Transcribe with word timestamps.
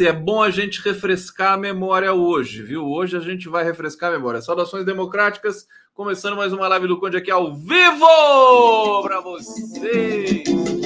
É 0.00 0.12
bom 0.12 0.42
a 0.42 0.50
gente 0.50 0.82
refrescar 0.82 1.52
a 1.52 1.56
memória 1.56 2.12
hoje, 2.12 2.62
viu? 2.62 2.84
Hoje 2.84 3.16
a 3.16 3.20
gente 3.20 3.48
vai 3.48 3.62
refrescar 3.62 4.10
a 4.10 4.16
memória. 4.16 4.42
Saudações 4.42 4.84
democráticas, 4.84 5.68
começando 5.92 6.36
mais 6.36 6.52
uma 6.52 6.66
live 6.66 6.88
do 6.88 6.98
Conde 6.98 7.16
aqui 7.16 7.30
ao 7.30 7.54
vivo 7.54 9.02
para 9.02 9.20
vocês. 9.20 10.83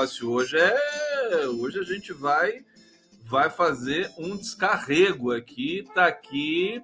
Negócio 0.00 0.30
hoje 0.30 0.56
é. 0.56 1.46
Hoje 1.46 1.78
a 1.78 1.82
gente 1.82 2.10
vai 2.10 2.64
vai 3.26 3.50
fazer 3.50 4.10
um 4.16 4.34
descarrego 4.34 5.30
aqui. 5.30 5.84
Tá 5.94 6.06
aqui. 6.06 6.82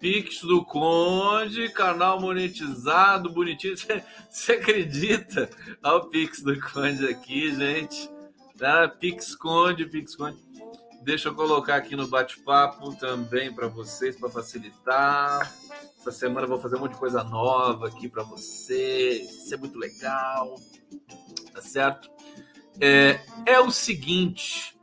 Pix 0.00 0.40
do 0.40 0.64
Conde, 0.64 1.68
canal 1.68 2.20
monetizado, 2.20 3.30
bonitinho. 3.30 3.76
Você 4.28 4.52
acredita? 4.52 5.48
Olha 5.82 5.96
o 5.96 6.10
Pix 6.10 6.42
do 6.42 6.58
Conde 6.60 7.06
aqui, 7.06 7.54
gente. 7.54 8.10
Tá? 8.58 8.88
Pix 8.88 9.36
Conde, 9.36 9.86
Pix 9.86 10.16
Conde. 10.16 10.36
Deixa 11.04 11.28
eu 11.28 11.34
colocar 11.34 11.76
aqui 11.76 11.94
no 11.94 12.08
bate-papo 12.08 12.96
também 12.96 13.54
para 13.54 13.68
vocês, 13.68 14.18
para 14.18 14.28
facilitar. 14.28 15.54
Essa 16.00 16.10
semana 16.10 16.46
eu 16.46 16.50
vou 16.50 16.60
fazer 16.60 16.76
um 16.76 16.80
monte 16.80 16.94
de 16.94 16.98
coisa 16.98 17.22
nova 17.22 17.86
aqui 17.86 18.08
para 18.08 18.24
vocês. 18.24 19.30
Isso 19.30 19.54
é 19.54 19.56
muito 19.56 19.78
legal. 19.78 20.56
Tá 21.54 21.62
certo? 21.62 22.10
É, 22.80 23.20
é 23.46 23.60
o 23.60 23.70
seguinte. 23.70 24.76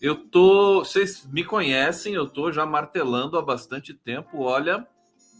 Eu 0.00 0.16
tô. 0.16 0.80
Vocês 0.84 1.26
me 1.26 1.44
conhecem, 1.44 2.14
eu 2.14 2.28
tô 2.28 2.52
já 2.52 2.64
martelando 2.64 3.36
há 3.36 3.42
bastante 3.42 3.92
tempo. 3.92 4.42
Olha, 4.42 4.86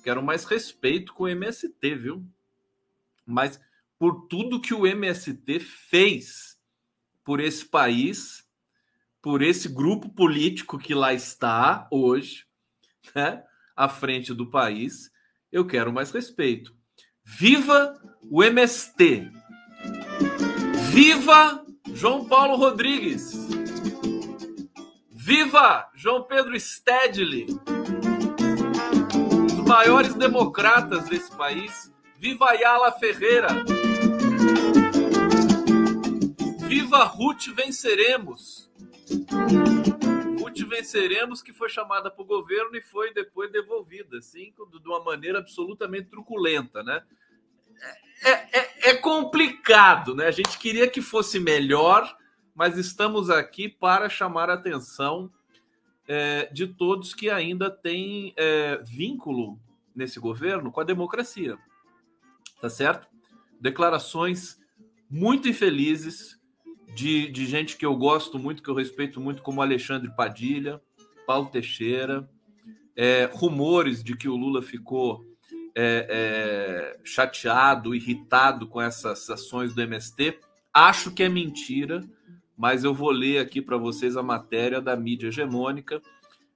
quero 0.03 0.23
mais 0.23 0.45
respeito 0.45 1.13
com 1.15 1.25
o 1.25 1.29
MST, 1.29 1.95
viu? 1.95 2.25
Mas 3.25 3.61
por 3.99 4.27
tudo 4.29 4.61
que 4.61 4.73
o 4.73 4.87
MST 4.87 5.61
fez 5.61 6.59
por 7.25 7.41
esse 7.41 7.65
país, 7.65 8.47
por 9.21 9.43
esse 9.43 9.69
grupo 9.69 10.09
político 10.09 10.79
que 10.79 10.95
lá 10.95 11.13
está 11.13 11.87
hoje, 11.91 12.47
né, 13.15 13.45
à 13.77 13.89
frente 13.89 14.33
do 14.33 14.51
país, 14.51 15.11
eu 15.53 15.67
quero 15.67 15.93
mais 15.93 16.11
respeito. 16.11 16.75
Viva 17.23 18.01
o 18.23 18.43
MST! 18.43 19.31
Viva 20.91 21.65
João 21.95 22.25
Paulo 22.27 22.57
Rodrigues! 22.57 23.33
Viva 25.11 25.89
João 25.95 26.23
Pedro 26.25 26.59
Stedley! 26.59 27.47
Os 29.47 29.65
maiores 29.67 30.15
democratas 30.15 31.09
desse 31.09 31.31
país. 31.37 31.93
Viva 32.19 32.51
Ayala 32.51 32.91
Ferreira! 32.93 33.49
Viva 36.67 37.05
Ruth 37.05 37.49
Venceremos! 37.55 38.71
Ruth 40.41 40.59
Venceremos, 40.69 41.43
que 41.43 41.53
foi 41.53 41.69
chamada 41.69 42.11
para 42.11 42.23
o 42.23 42.27
governo 42.27 42.77
e 42.77 42.83
foi 42.83 43.13
depois 43.13 43.53
devolvida, 43.53 44.19
assim, 44.19 44.53
de 44.81 44.89
uma 44.89 45.05
maneira 45.05 45.39
absolutamente 45.39 46.09
truculenta, 46.09 46.83
né? 46.83 47.03
É, 48.23 48.59
é, 48.59 48.91
é 48.91 48.95
complicado, 48.95 50.15
né? 50.15 50.27
A 50.27 50.31
gente 50.31 50.59
queria 50.59 50.89
que 50.89 51.01
fosse 51.01 51.39
melhor, 51.39 52.17
mas 52.55 52.77
estamos 52.77 53.31
aqui 53.31 53.69
para 53.69 54.09
chamar 54.09 54.51
a 54.51 54.55
atenção 54.55 55.31
é, 56.07 56.49
de 56.53 56.67
todos 56.67 57.15
que 57.15 57.29
ainda 57.29 57.71
têm 57.71 58.33
é, 58.37 58.83
vínculo 58.85 59.59
nesse 59.95 60.19
governo 60.19 60.73
com 60.73 60.81
a 60.81 60.85
democracia. 60.85 61.59
Tá 62.61 62.69
certo? 62.69 63.07
Declarações 63.61 64.59
muito 65.11 65.49
infelizes 65.49 66.39
de, 66.95 67.31
de 67.31 67.47
gente 67.47 67.77
que 67.77 67.87
eu 67.87 67.95
gosto 67.95 68.39
muito, 68.39 68.63
que 68.63 68.69
eu 68.69 68.75
respeito 68.75 69.21
muito, 69.21 69.43
como 69.43 69.63
Alexandre 69.63 70.11
Padilha, 70.15 70.81
Paulo 71.27 71.51
Teixeira, 71.51 72.29
é, 72.97 73.29
rumores 73.33 74.03
de 74.03 74.17
que 74.17 74.29
o 74.29 74.37
Lula 74.37 74.63
ficou 74.63 75.25
é, 75.81 76.07
é, 76.11 77.01
chateado, 77.05 77.95
irritado 77.95 78.67
com 78.67 78.83
essas 78.83 79.31
ações 79.31 79.73
do 79.73 79.81
MST. 79.81 80.41
Acho 80.75 81.13
que 81.13 81.23
é 81.23 81.29
mentira, 81.29 82.03
mas 82.57 82.83
eu 82.83 82.93
vou 82.93 83.13
ler 83.13 83.39
aqui 83.39 83.63
para 83.63 83.77
vocês 83.77 84.17
a 84.17 84.23
matéria 84.23 84.81
da 84.81 84.97
mídia 84.97 85.29
hegemônica 85.29 86.03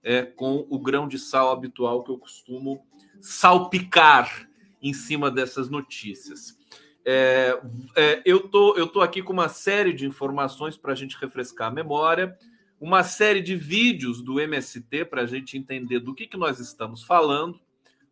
é, 0.02 0.22
com 0.22 0.66
o 0.68 0.76
grão 0.76 1.06
de 1.06 1.20
sal 1.20 1.52
habitual 1.52 2.02
que 2.02 2.10
eu 2.10 2.18
costumo 2.18 2.84
salpicar 3.20 4.48
em 4.82 4.92
cima 4.92 5.30
dessas 5.30 5.70
notícias. 5.70 6.58
É, 7.04 7.56
é, 7.94 8.22
eu, 8.26 8.48
tô, 8.48 8.76
eu 8.76 8.88
tô 8.88 9.00
aqui 9.00 9.22
com 9.22 9.32
uma 9.32 9.48
série 9.48 9.92
de 9.92 10.04
informações 10.04 10.76
para 10.76 10.90
a 10.90 10.96
gente 10.96 11.16
refrescar 11.16 11.68
a 11.68 11.74
memória, 11.74 12.36
uma 12.80 13.04
série 13.04 13.40
de 13.40 13.54
vídeos 13.54 14.20
do 14.20 14.40
MST 14.40 15.04
para 15.04 15.22
a 15.22 15.26
gente 15.26 15.56
entender 15.56 16.00
do 16.00 16.12
que, 16.12 16.26
que 16.26 16.36
nós 16.36 16.58
estamos 16.58 17.04
falando, 17.04 17.60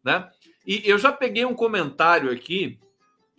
né? 0.04 0.30
E 0.66 0.82
eu 0.84 0.98
já 0.98 1.10
peguei 1.10 1.44
um 1.44 1.54
comentário 1.54 2.30
aqui, 2.30 2.78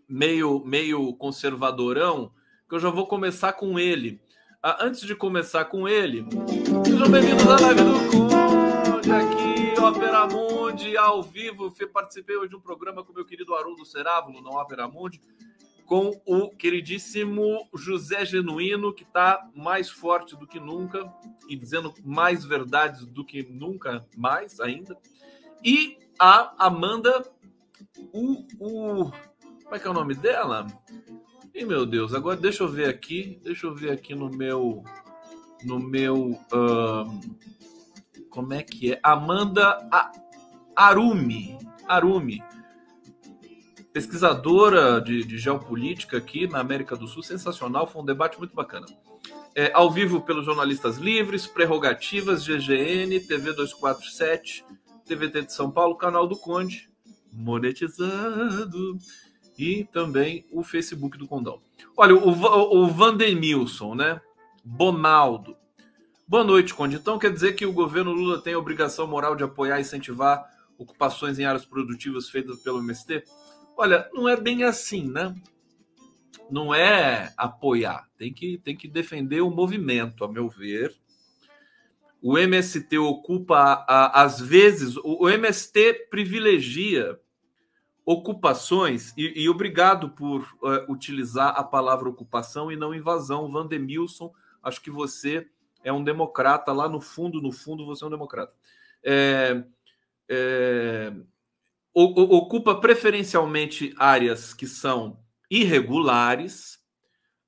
meio, 0.09 0.63
meio 0.65 1.13
conservadorão, 1.13 2.31
que 2.67 2.73
eu 2.73 2.79
já 2.79 2.89
vou 2.89 3.05
começar 3.05 3.53
com 3.53 3.77
ele. 3.77 4.19
Ah, 4.61 4.83
antes 4.85 5.01
de 5.01 5.15
começar 5.15 5.65
com 5.65 5.87
ele, 5.87 6.25
sejam 6.83 7.09
bem-vindos 7.09 7.47
à 7.47 7.59
live 7.59 7.81
do 7.81 8.11
Conde 8.11 9.11
aqui, 9.11 9.79
Opera 9.79 10.27
Mundi, 10.27 10.97
ao 10.97 11.21
vivo. 11.21 11.71
Participei 11.93 12.35
hoje 12.35 12.49
de 12.49 12.55
um 12.55 12.61
programa 12.61 13.03
com 13.03 13.13
meu 13.13 13.25
querido 13.25 13.53
Haroldo 13.53 13.85
Cerávulo, 13.85 14.41
na 14.41 14.49
Opera 14.49 14.87
Mundi 14.87 15.21
com 15.85 16.21
o 16.25 16.49
queridíssimo 16.49 17.67
José 17.75 18.23
Genuíno, 18.23 18.93
que 18.93 19.03
está 19.03 19.45
mais 19.53 19.89
forte 19.89 20.37
do 20.37 20.47
que 20.47 20.57
nunca 20.57 21.13
e 21.49 21.55
dizendo 21.57 21.93
mais 22.01 22.45
verdades 22.45 23.05
do 23.05 23.25
que 23.25 23.43
nunca 23.43 24.07
mais 24.15 24.61
ainda. 24.61 24.97
E 25.61 25.97
a 26.21 26.53
Amanda, 26.67 27.25
o, 28.13 28.45
o 28.59 29.11
como 29.63 29.75
é 29.75 29.79
que 29.79 29.87
é 29.87 29.89
o 29.89 29.93
nome 29.93 30.13
dela? 30.13 30.67
E 31.51 31.65
meu 31.65 31.83
Deus, 31.83 32.13
agora 32.13 32.37
deixa 32.37 32.61
eu 32.61 32.67
ver 32.67 32.87
aqui, 32.87 33.39
deixa 33.43 33.65
eu 33.65 33.73
ver 33.73 33.91
aqui 33.91 34.13
no 34.13 34.29
meu, 34.29 34.83
no 35.63 35.79
meu, 35.79 36.39
como 38.29 38.53
é 38.53 38.61
que 38.61 38.93
é? 38.93 38.99
Amanda 39.01 39.79
Arumi, 40.75 41.57
Arumi 41.87 42.43
pesquisadora 43.91 45.01
de, 45.01 45.25
de, 45.25 45.37
geopolítica 45.37 46.17
aqui 46.17 46.47
na 46.47 46.59
América 46.59 46.95
do 46.95 47.07
Sul, 47.07 47.23
sensacional, 47.23 47.85
foi 47.85 48.01
um 48.01 48.05
debate 48.05 48.39
muito 48.39 48.55
bacana. 48.55 48.85
É, 49.53 49.69
ao 49.73 49.91
vivo 49.91 50.21
pelos 50.21 50.45
jornalistas 50.45 50.97
livres, 50.97 51.45
prerrogativas, 51.45 52.45
GGN, 52.45 53.19
TV 53.19 53.51
247, 53.51 54.63
TVT 55.11 55.41
de 55.43 55.53
São 55.53 55.69
Paulo, 55.69 55.97
canal 55.97 56.25
do 56.25 56.37
Conde, 56.37 56.89
monetizado, 57.33 58.97
e 59.57 59.83
também 59.91 60.45
o 60.53 60.63
Facebook 60.63 61.17
do 61.17 61.27
Condão. 61.27 61.61
Olha, 61.97 62.15
o, 62.15 62.29
o, 62.29 62.83
o 62.83 62.87
Vandemilson, 62.87 63.93
né? 63.93 64.21
Bonaldo. 64.63 65.57
Boa 66.25 66.45
noite, 66.45 66.73
Conde. 66.73 66.95
Então 66.95 67.19
quer 67.19 67.33
dizer 67.33 67.53
que 67.53 67.65
o 67.65 67.73
governo 67.73 68.13
Lula 68.13 68.41
tem 68.41 68.53
a 68.53 68.57
obrigação 68.57 69.05
moral 69.05 69.35
de 69.35 69.43
apoiar 69.43 69.79
e 69.79 69.81
incentivar 69.81 70.49
ocupações 70.77 71.37
em 71.37 71.43
áreas 71.43 71.65
produtivas 71.65 72.29
feitas 72.29 72.61
pelo 72.61 72.79
MST? 72.79 73.25
Olha, 73.75 74.09
não 74.13 74.29
é 74.29 74.39
bem 74.39 74.63
assim, 74.63 75.11
né? 75.11 75.35
Não 76.49 76.73
é 76.73 77.33
apoiar, 77.35 78.07
tem 78.17 78.33
que, 78.33 78.57
tem 78.59 78.77
que 78.77 78.87
defender 78.87 79.41
o 79.41 79.51
movimento, 79.51 80.23
a 80.23 80.31
meu 80.31 80.47
ver. 80.47 80.95
O 82.21 82.37
MST 82.37 82.97
ocupa, 82.99 83.85
às 83.87 84.39
vezes, 84.39 84.95
o, 84.97 85.23
o 85.23 85.29
MST 85.29 86.07
privilegia 86.09 87.19
ocupações, 88.05 89.13
e, 89.17 89.43
e 89.43 89.49
obrigado 89.49 90.09
por 90.09 90.41
uh, 90.61 90.91
utilizar 90.91 91.53
a 91.57 91.63
palavra 91.63 92.09
ocupação 92.09 92.71
e 92.71 92.75
não 92.75 92.93
invasão, 92.93 93.51
Vandemilson, 93.51 94.33
acho 94.61 94.81
que 94.81 94.91
você 94.91 95.47
é 95.83 95.91
um 95.91 96.03
democrata, 96.03 96.71
lá 96.71 96.87
no 96.87 97.01
fundo, 97.01 97.41
no 97.41 97.51
fundo, 97.51 97.85
você 97.85 98.03
é 98.03 98.07
um 98.07 98.11
democrata. 98.11 98.53
É, 99.03 99.63
é, 100.29 101.13
ocupa 101.93 102.75
preferencialmente 102.75 103.93
áreas 103.97 104.53
que 104.53 104.67
são 104.67 105.19
irregulares, 105.49 106.79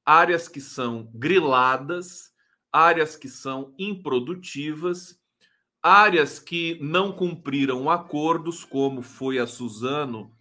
áreas 0.06 0.48
que 0.48 0.60
são 0.60 1.10
griladas, 1.14 2.32
áreas 2.74 3.16
que 3.16 3.30
são 3.30 3.72
improdutivas, 3.78 5.22
áreas 5.81 6.40
que 6.40 6.80
não 6.81 7.12
cumpriram 7.12 7.88
acordos, 7.88 8.66
como 8.66 9.04
foi 9.04 9.38
a 9.38 9.46
Suzano 9.46 10.36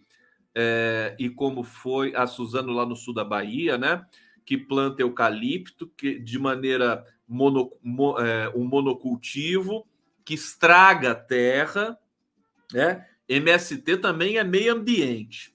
é, 0.55 1.15
e 1.19 1.29
como 1.29 1.63
foi 1.63 2.15
a 2.15 2.25
Suzano 2.25 2.73
lá 2.73 2.85
no 2.85 2.95
sul 2.95 3.13
da 3.13 3.23
Bahia, 3.23 3.77
né? 3.77 4.03
Que 4.43 4.57
planta 4.57 5.03
eucalipto 5.03 5.87
que, 5.95 6.17
de 6.19 6.39
maneira 6.39 7.05
mono, 7.27 7.71
mo, 7.83 8.17
é, 8.19 8.49
um 8.55 8.63
monocultivo 8.63 9.87
que 10.25 10.33
estraga 10.33 11.11
a 11.11 11.15
terra, 11.15 11.97
né? 12.71 13.07
MST 13.29 13.97
também 13.97 14.37
é 14.37 14.43
meio 14.43 14.73
ambiente. 14.73 15.53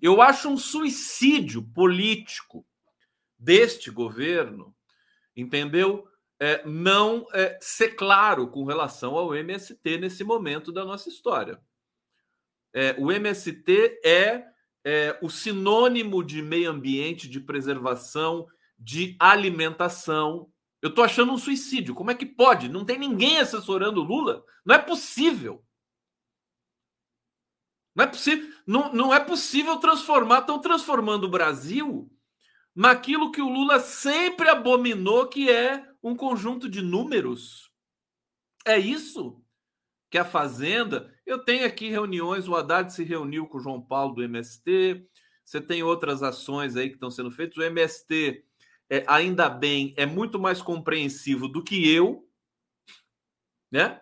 Eu 0.00 0.22
acho 0.22 0.48
um 0.48 0.56
suicídio 0.56 1.62
político 1.62 2.64
deste 3.38 3.90
governo, 3.90 4.74
entendeu? 5.36 6.09
É, 6.42 6.66
não 6.66 7.26
é, 7.34 7.58
ser 7.60 7.90
claro 7.90 8.48
com 8.48 8.64
relação 8.64 9.14
ao 9.14 9.34
MST 9.34 9.98
nesse 9.98 10.24
momento 10.24 10.72
da 10.72 10.84
nossa 10.84 11.08
história. 11.10 11.60
É, 12.72 12.96
o 12.98 13.12
MST 13.12 14.00
é, 14.02 14.46
é 14.82 15.18
o 15.20 15.28
sinônimo 15.28 16.24
de 16.24 16.40
meio 16.40 16.70
ambiente, 16.70 17.28
de 17.28 17.40
preservação, 17.40 18.46
de 18.78 19.16
alimentação. 19.20 20.50
Eu 20.80 20.88
estou 20.88 21.04
achando 21.04 21.32
um 21.32 21.38
suicídio. 21.38 21.94
Como 21.94 22.10
é 22.10 22.14
que 22.14 22.24
pode? 22.24 22.70
Não 22.70 22.86
tem 22.86 22.98
ninguém 22.98 23.38
assessorando 23.38 24.02
Lula? 24.02 24.42
Não 24.64 24.74
é 24.74 24.78
possível. 24.78 25.62
Não 27.94 28.04
é 28.04 28.06
possível, 28.06 28.48
não, 28.66 28.92
não 28.94 29.12
é 29.12 29.20
possível 29.20 29.76
transformar, 29.76 30.40
estão 30.40 30.58
transformando 30.58 31.24
o 31.24 31.30
Brasil 31.30 32.10
naquilo 32.74 33.32
que 33.32 33.42
o 33.42 33.48
Lula 33.48 33.80
sempre 33.80 34.48
abominou, 34.48 35.26
que 35.26 35.50
é 35.50 35.84
um 36.02 36.14
conjunto 36.14 36.68
de 36.68 36.82
números. 36.82 37.70
É 38.64 38.78
isso 38.78 39.42
que 40.10 40.18
a 40.18 40.24
Fazenda. 40.24 41.14
Eu 41.24 41.38
tenho 41.38 41.66
aqui 41.66 41.88
reuniões, 41.88 42.48
o 42.48 42.54
Haddad 42.54 42.92
se 42.92 43.04
reuniu 43.04 43.46
com 43.46 43.58
o 43.58 43.60
João 43.60 43.80
Paulo 43.80 44.14
do 44.14 44.22
MST. 44.22 45.06
Você 45.44 45.60
tem 45.60 45.82
outras 45.82 46.22
ações 46.22 46.76
aí 46.76 46.88
que 46.88 46.94
estão 46.94 47.10
sendo 47.10 47.30
feitas. 47.30 47.56
O 47.56 47.62
MST, 47.62 48.44
é, 48.88 49.04
ainda 49.06 49.48
bem, 49.48 49.94
é 49.96 50.04
muito 50.06 50.38
mais 50.38 50.60
compreensivo 50.60 51.48
do 51.48 51.62
que 51.62 51.92
eu, 51.92 52.28
né? 53.70 54.00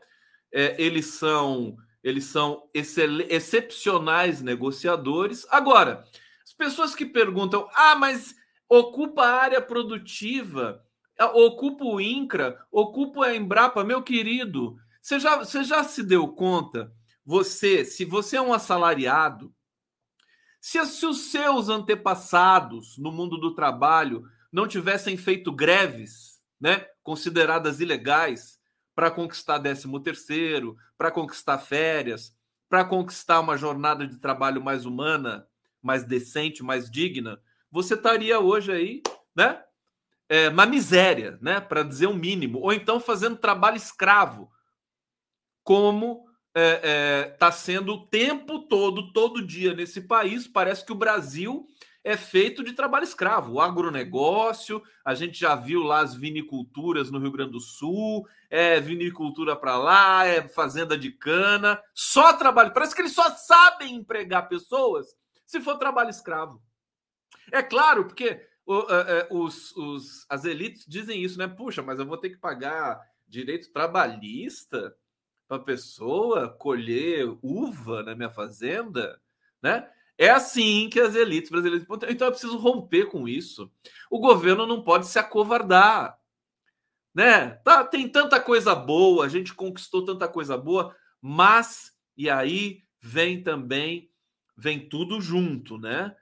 É, 0.52 0.82
eles 0.82 1.06
são 1.06 1.76
eles 2.02 2.24
são 2.24 2.70
excepcionais 2.72 4.40
negociadores. 4.40 5.46
Agora, 5.50 6.04
as 6.42 6.54
pessoas 6.54 6.94
que 6.94 7.04
perguntam: 7.04 7.68
ah, 7.74 7.96
mas 7.96 8.34
ocupa 8.68 9.22
a 9.22 9.36
área 9.42 9.62
produtiva, 9.62 10.84
ocupa 11.34 11.84
o 11.84 12.00
INCRA, 12.00 12.64
ocupa 12.70 13.26
a 13.26 13.34
Embrapa, 13.34 13.82
meu 13.82 14.02
querido, 14.02 14.76
você 15.00 15.18
já, 15.18 15.36
você 15.36 15.64
já 15.64 15.82
se 15.84 16.02
deu 16.02 16.28
conta? 16.28 16.92
Você, 17.24 17.84
se 17.84 18.04
você 18.04 18.36
é 18.36 18.42
um 18.42 18.52
assalariado, 18.52 19.54
se, 20.60 20.84
se 20.86 21.06
os 21.06 21.30
seus 21.30 21.68
antepassados 21.68 22.98
no 22.98 23.12
mundo 23.12 23.38
do 23.38 23.54
trabalho 23.54 24.24
não 24.52 24.66
tivessem 24.66 25.16
feito 25.16 25.52
greves, 25.52 26.40
né, 26.60 26.86
consideradas 27.02 27.80
ilegais, 27.80 28.58
para 28.94 29.10
conquistar 29.10 29.60
13 29.60 29.86
terceiro, 30.02 30.76
para 30.96 31.10
conquistar 31.10 31.58
férias, 31.58 32.36
para 32.68 32.84
conquistar 32.84 33.40
uma 33.40 33.56
jornada 33.56 34.06
de 34.06 34.18
trabalho 34.18 34.62
mais 34.62 34.84
humana, 34.84 35.46
mais 35.80 36.02
decente, 36.02 36.62
mais 36.62 36.90
digna, 36.90 37.40
você 37.70 37.94
estaria 37.94 38.38
hoje 38.40 38.72
aí, 38.72 39.02
né? 39.34 39.62
É, 40.28 40.48
uma 40.48 40.66
miséria, 40.66 41.38
né? 41.40 41.60
Para 41.60 41.82
dizer 41.82 42.06
o 42.06 42.10
um 42.10 42.14
mínimo, 42.14 42.60
ou 42.60 42.72
então 42.72 43.00
fazendo 43.00 43.36
trabalho 43.36 43.76
escravo, 43.76 44.50
como 45.62 46.28
está 46.48 46.60
é, 46.60 46.80
é, 46.82 47.24
tá 47.38 47.52
sendo 47.52 47.94
o 47.94 48.06
tempo 48.06 48.60
todo, 48.60 49.12
todo 49.12 49.46
dia 49.46 49.74
nesse 49.74 50.00
país. 50.00 50.48
Parece 50.48 50.84
que 50.84 50.92
o 50.92 50.96
Brasil 50.96 51.66
é 52.02 52.16
feito 52.16 52.64
de 52.64 52.72
trabalho 52.72 53.04
escravo. 53.04 53.54
O 53.54 53.60
agronegócio, 53.60 54.82
a 55.04 55.14
gente 55.14 55.38
já 55.38 55.54
viu 55.54 55.82
lá 55.82 56.00
as 56.00 56.14
viniculturas 56.14 57.10
no 57.10 57.18
Rio 57.18 57.32
Grande 57.32 57.52
do 57.52 57.60
Sul, 57.60 58.26
é 58.50 58.80
vinicultura 58.80 59.54
para 59.54 59.76
lá, 59.76 60.26
é 60.26 60.46
fazenda 60.48 60.96
de 60.96 61.10
cana, 61.12 61.80
só 61.94 62.32
trabalho. 62.32 62.72
Parece 62.72 62.94
que 62.94 63.02
eles 63.02 63.14
só 63.14 63.30
sabem 63.30 63.94
empregar 63.94 64.48
pessoas 64.48 65.14
se 65.46 65.60
for 65.60 65.78
trabalho 65.78 66.10
escravo. 66.10 66.62
É 67.52 67.62
claro, 67.62 68.04
porque 68.04 68.24
é, 68.24 68.46
é, 68.68 69.28
os, 69.30 69.74
os, 69.76 70.26
as 70.28 70.44
elites 70.44 70.84
dizem 70.86 71.22
isso, 71.22 71.38
né? 71.38 71.48
Puxa, 71.48 71.82
mas 71.82 71.98
eu 71.98 72.06
vou 72.06 72.18
ter 72.18 72.30
que 72.30 72.36
pagar 72.36 73.00
direito 73.26 73.72
trabalhista 73.72 74.94
para 75.46 75.58
pessoa 75.58 76.48
colher 76.48 77.26
uva 77.42 78.02
na 78.02 78.14
minha 78.14 78.30
fazenda, 78.30 79.20
né? 79.62 79.88
É 80.18 80.28
assim 80.30 80.90
que 80.90 81.00
as 81.00 81.14
elites 81.14 81.50
brasileiras. 81.50 81.86
Então 82.08 82.26
é 82.26 82.30
preciso 82.30 82.58
romper 82.58 83.06
com 83.06 83.28
isso. 83.28 83.70
O 84.10 84.18
governo 84.18 84.66
não 84.66 84.82
pode 84.82 85.06
se 85.06 85.18
acovardar. 85.18 86.18
Né? 87.14 87.50
Tá, 87.64 87.84
tem 87.84 88.08
tanta 88.08 88.40
coisa 88.40 88.74
boa, 88.74 89.24
a 89.24 89.28
gente 89.28 89.54
conquistou 89.54 90.04
tanta 90.04 90.28
coisa 90.28 90.56
boa, 90.56 90.94
mas 91.20 91.96
e 92.16 92.28
aí 92.28 92.82
vem 93.00 93.42
também, 93.42 94.10
vem 94.56 94.88
tudo 94.88 95.20
junto, 95.20 95.78
né? 95.78 96.14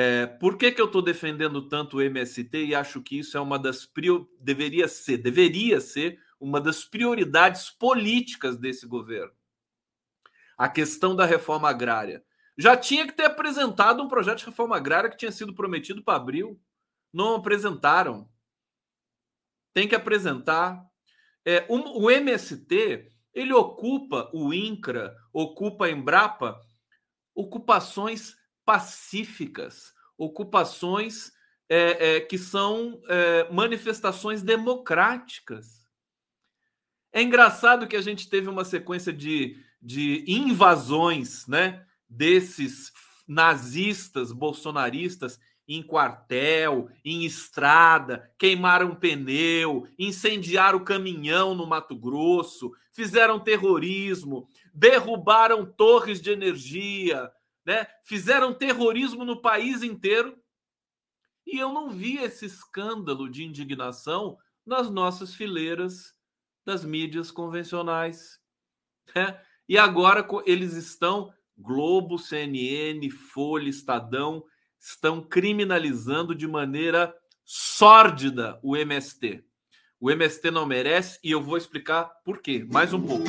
É, 0.00 0.26
por 0.26 0.56
que, 0.56 0.70
que 0.70 0.80
eu 0.80 0.86
estou 0.86 1.02
defendendo 1.02 1.60
tanto 1.68 1.96
o 1.96 2.00
MST 2.00 2.66
e 2.66 2.72
acho 2.72 3.02
que 3.02 3.18
isso 3.18 3.36
é 3.36 3.40
uma 3.40 3.58
das 3.58 3.84
prior... 3.84 4.28
deveria 4.38 4.86
ser, 4.86 5.18
deveria 5.18 5.80
ser 5.80 6.22
uma 6.38 6.60
das 6.60 6.84
prioridades 6.84 7.68
políticas 7.68 8.56
desse 8.56 8.86
governo? 8.86 9.32
A 10.56 10.68
questão 10.68 11.16
da 11.16 11.26
reforma 11.26 11.68
agrária 11.68 12.24
já 12.56 12.76
tinha 12.76 13.08
que 13.08 13.12
ter 13.12 13.24
apresentado 13.24 14.00
um 14.00 14.06
projeto 14.06 14.38
de 14.38 14.46
reforma 14.46 14.76
agrária 14.76 15.10
que 15.10 15.16
tinha 15.16 15.32
sido 15.32 15.52
prometido 15.52 16.00
para 16.00 16.14
abril. 16.14 16.60
Não 17.12 17.34
apresentaram. 17.34 18.30
Tem 19.74 19.88
que 19.88 19.96
apresentar. 19.96 20.80
É, 21.44 21.66
um, 21.68 22.04
o 22.04 22.08
MST 22.08 23.10
ele 23.34 23.52
ocupa 23.52 24.30
o 24.32 24.54
INCRA, 24.54 25.16
ocupa 25.32 25.86
a 25.86 25.90
Embrapa, 25.90 26.56
ocupações 27.34 28.37
pacíficas, 28.68 29.94
ocupações 30.18 31.32
é, 31.70 32.16
é, 32.16 32.20
que 32.20 32.36
são 32.36 33.00
é, 33.08 33.50
manifestações 33.50 34.42
democráticas. 34.42 35.88
É 37.10 37.22
engraçado 37.22 37.86
que 37.86 37.96
a 37.96 38.02
gente 38.02 38.28
teve 38.28 38.46
uma 38.46 38.66
sequência 38.66 39.10
de, 39.10 39.56
de 39.80 40.22
invasões, 40.28 41.46
né? 41.46 41.82
desses 42.06 42.92
nazistas, 43.26 44.32
bolsonaristas 44.32 45.40
em 45.66 45.82
quartel, 45.82 46.90
em 47.02 47.24
estrada, 47.24 48.30
queimaram 48.38 48.94
pneu, 48.94 49.88
incendiaram 49.98 50.84
caminhão 50.84 51.54
no 51.54 51.66
Mato 51.66 51.96
Grosso, 51.96 52.70
fizeram 52.92 53.40
terrorismo, 53.40 54.46
derrubaram 54.74 55.64
torres 55.64 56.20
de 56.20 56.30
energia, 56.30 57.32
né? 57.68 57.86
Fizeram 58.02 58.54
terrorismo 58.54 59.26
no 59.26 59.42
país 59.42 59.82
inteiro. 59.82 60.42
E 61.46 61.58
eu 61.58 61.70
não 61.70 61.90
vi 61.90 62.16
esse 62.16 62.46
escândalo 62.46 63.30
de 63.30 63.44
indignação 63.44 64.38
nas 64.64 64.88
nossas 64.88 65.34
fileiras 65.34 66.14
das 66.64 66.82
mídias 66.82 67.30
convencionais. 67.30 68.40
Né? 69.14 69.38
E 69.68 69.76
agora 69.76 70.26
eles 70.46 70.72
estão 70.72 71.30
Globo, 71.58 72.18
CNN, 72.18 73.10
Folha, 73.10 73.68
Estadão 73.68 74.42
estão 74.80 75.20
criminalizando 75.20 76.34
de 76.34 76.46
maneira 76.46 77.14
sórdida 77.44 78.58
o 78.62 78.76
MST. 78.76 79.44
O 80.00 80.10
MST 80.10 80.50
não 80.50 80.64
merece 80.64 81.18
e 81.22 81.32
eu 81.32 81.42
vou 81.42 81.58
explicar 81.58 82.04
por 82.24 82.40
quê. 82.40 82.66
Mais 82.70 82.94
um 82.94 83.02
pouco. 83.02 83.24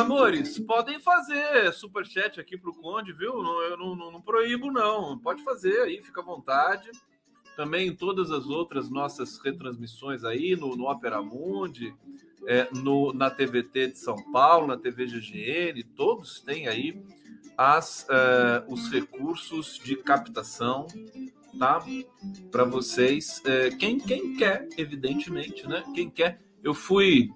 Amores, 0.00 0.58
podem 0.58 0.98
fazer 1.00 1.72
superchat 1.72 2.40
aqui 2.40 2.56
para 2.56 2.70
o 2.70 2.74
Conde, 2.74 3.12
viu? 3.12 3.34
Eu 3.62 3.76
não, 3.76 3.96
não, 3.96 4.12
não 4.12 4.20
proíbo, 4.20 4.70
não. 4.70 5.18
Pode 5.18 5.42
fazer 5.42 5.80
aí, 5.82 6.02
fica 6.02 6.20
à 6.20 6.24
vontade 6.24 6.90
também 7.58 7.88
em 7.88 7.94
todas 7.96 8.30
as 8.30 8.46
outras 8.46 8.88
nossas 8.88 9.36
retransmissões 9.38 10.22
aí 10.22 10.54
no, 10.54 10.76
no 10.76 10.88
Opera 10.88 11.20
Mundi, 11.20 11.92
é, 12.46 12.68
no, 12.72 13.12
na 13.12 13.28
TVT 13.30 13.88
de 13.88 13.98
São 13.98 14.14
Paulo, 14.30 14.68
na 14.68 14.76
TV 14.76 15.06
GGN, 15.06 15.82
todos 15.96 16.40
têm 16.40 16.68
aí 16.68 17.02
as, 17.56 18.06
uh, 18.08 18.72
os 18.72 18.88
recursos 18.92 19.76
de 19.82 19.96
captação, 19.96 20.86
tá? 21.58 21.84
Para 22.52 22.62
vocês, 22.62 23.40
uh, 23.40 23.76
quem, 23.76 23.98
quem 23.98 24.36
quer, 24.36 24.68
evidentemente, 24.78 25.66
né? 25.66 25.82
Quem 25.92 26.08
quer. 26.08 26.40
Eu 26.62 26.74
fui 26.74 27.28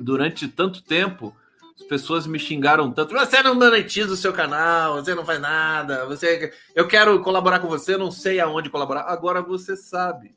durante 0.00 0.48
tanto 0.48 0.82
tempo, 0.82 1.32
as 1.76 1.82
pessoas 1.82 2.26
me 2.26 2.38
xingaram 2.38 2.92
tanto. 2.92 3.14
Você 3.14 3.42
não 3.42 3.54
monetiza 3.54 4.12
o 4.12 4.16
seu 4.16 4.32
canal, 4.32 4.96
você 4.96 5.14
não 5.14 5.24
faz 5.24 5.40
nada. 5.40 6.06
Você, 6.06 6.52
eu 6.74 6.86
quero 6.86 7.20
colaborar 7.20 7.58
com 7.58 7.68
você, 7.68 7.96
não 7.96 8.10
sei 8.10 8.38
aonde 8.38 8.70
colaborar. 8.70 9.02
Agora 9.02 9.42
você 9.42 9.76
sabe, 9.76 10.36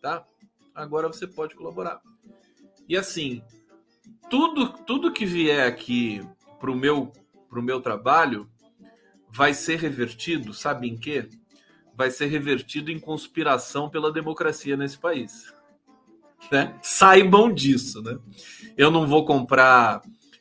tá? 0.00 0.24
Agora 0.74 1.08
você 1.08 1.26
pode 1.26 1.56
colaborar. 1.56 2.00
E 2.88 2.96
assim, 2.96 3.42
tudo 4.30 4.68
tudo 4.84 5.12
que 5.12 5.26
vier 5.26 5.66
aqui 5.66 6.26
pro 6.60 6.74
meu 6.74 7.12
pro 7.48 7.62
meu 7.62 7.80
trabalho 7.80 8.48
vai 9.30 9.52
ser 9.52 9.78
revertido, 9.78 10.54
sabe 10.54 10.88
em 10.88 10.96
quê? 10.96 11.28
Vai 11.94 12.10
ser 12.10 12.26
revertido 12.26 12.90
em 12.90 12.98
conspiração 12.98 13.90
pela 13.90 14.12
democracia 14.12 14.76
nesse 14.76 14.98
país. 14.98 15.52
Né? 16.50 16.78
Saibam 16.80 17.52
disso, 17.52 18.00
né? 18.00 18.16
Eu 18.76 18.90
não 18.90 19.06
vou 19.06 19.24
comprar, 19.24 20.00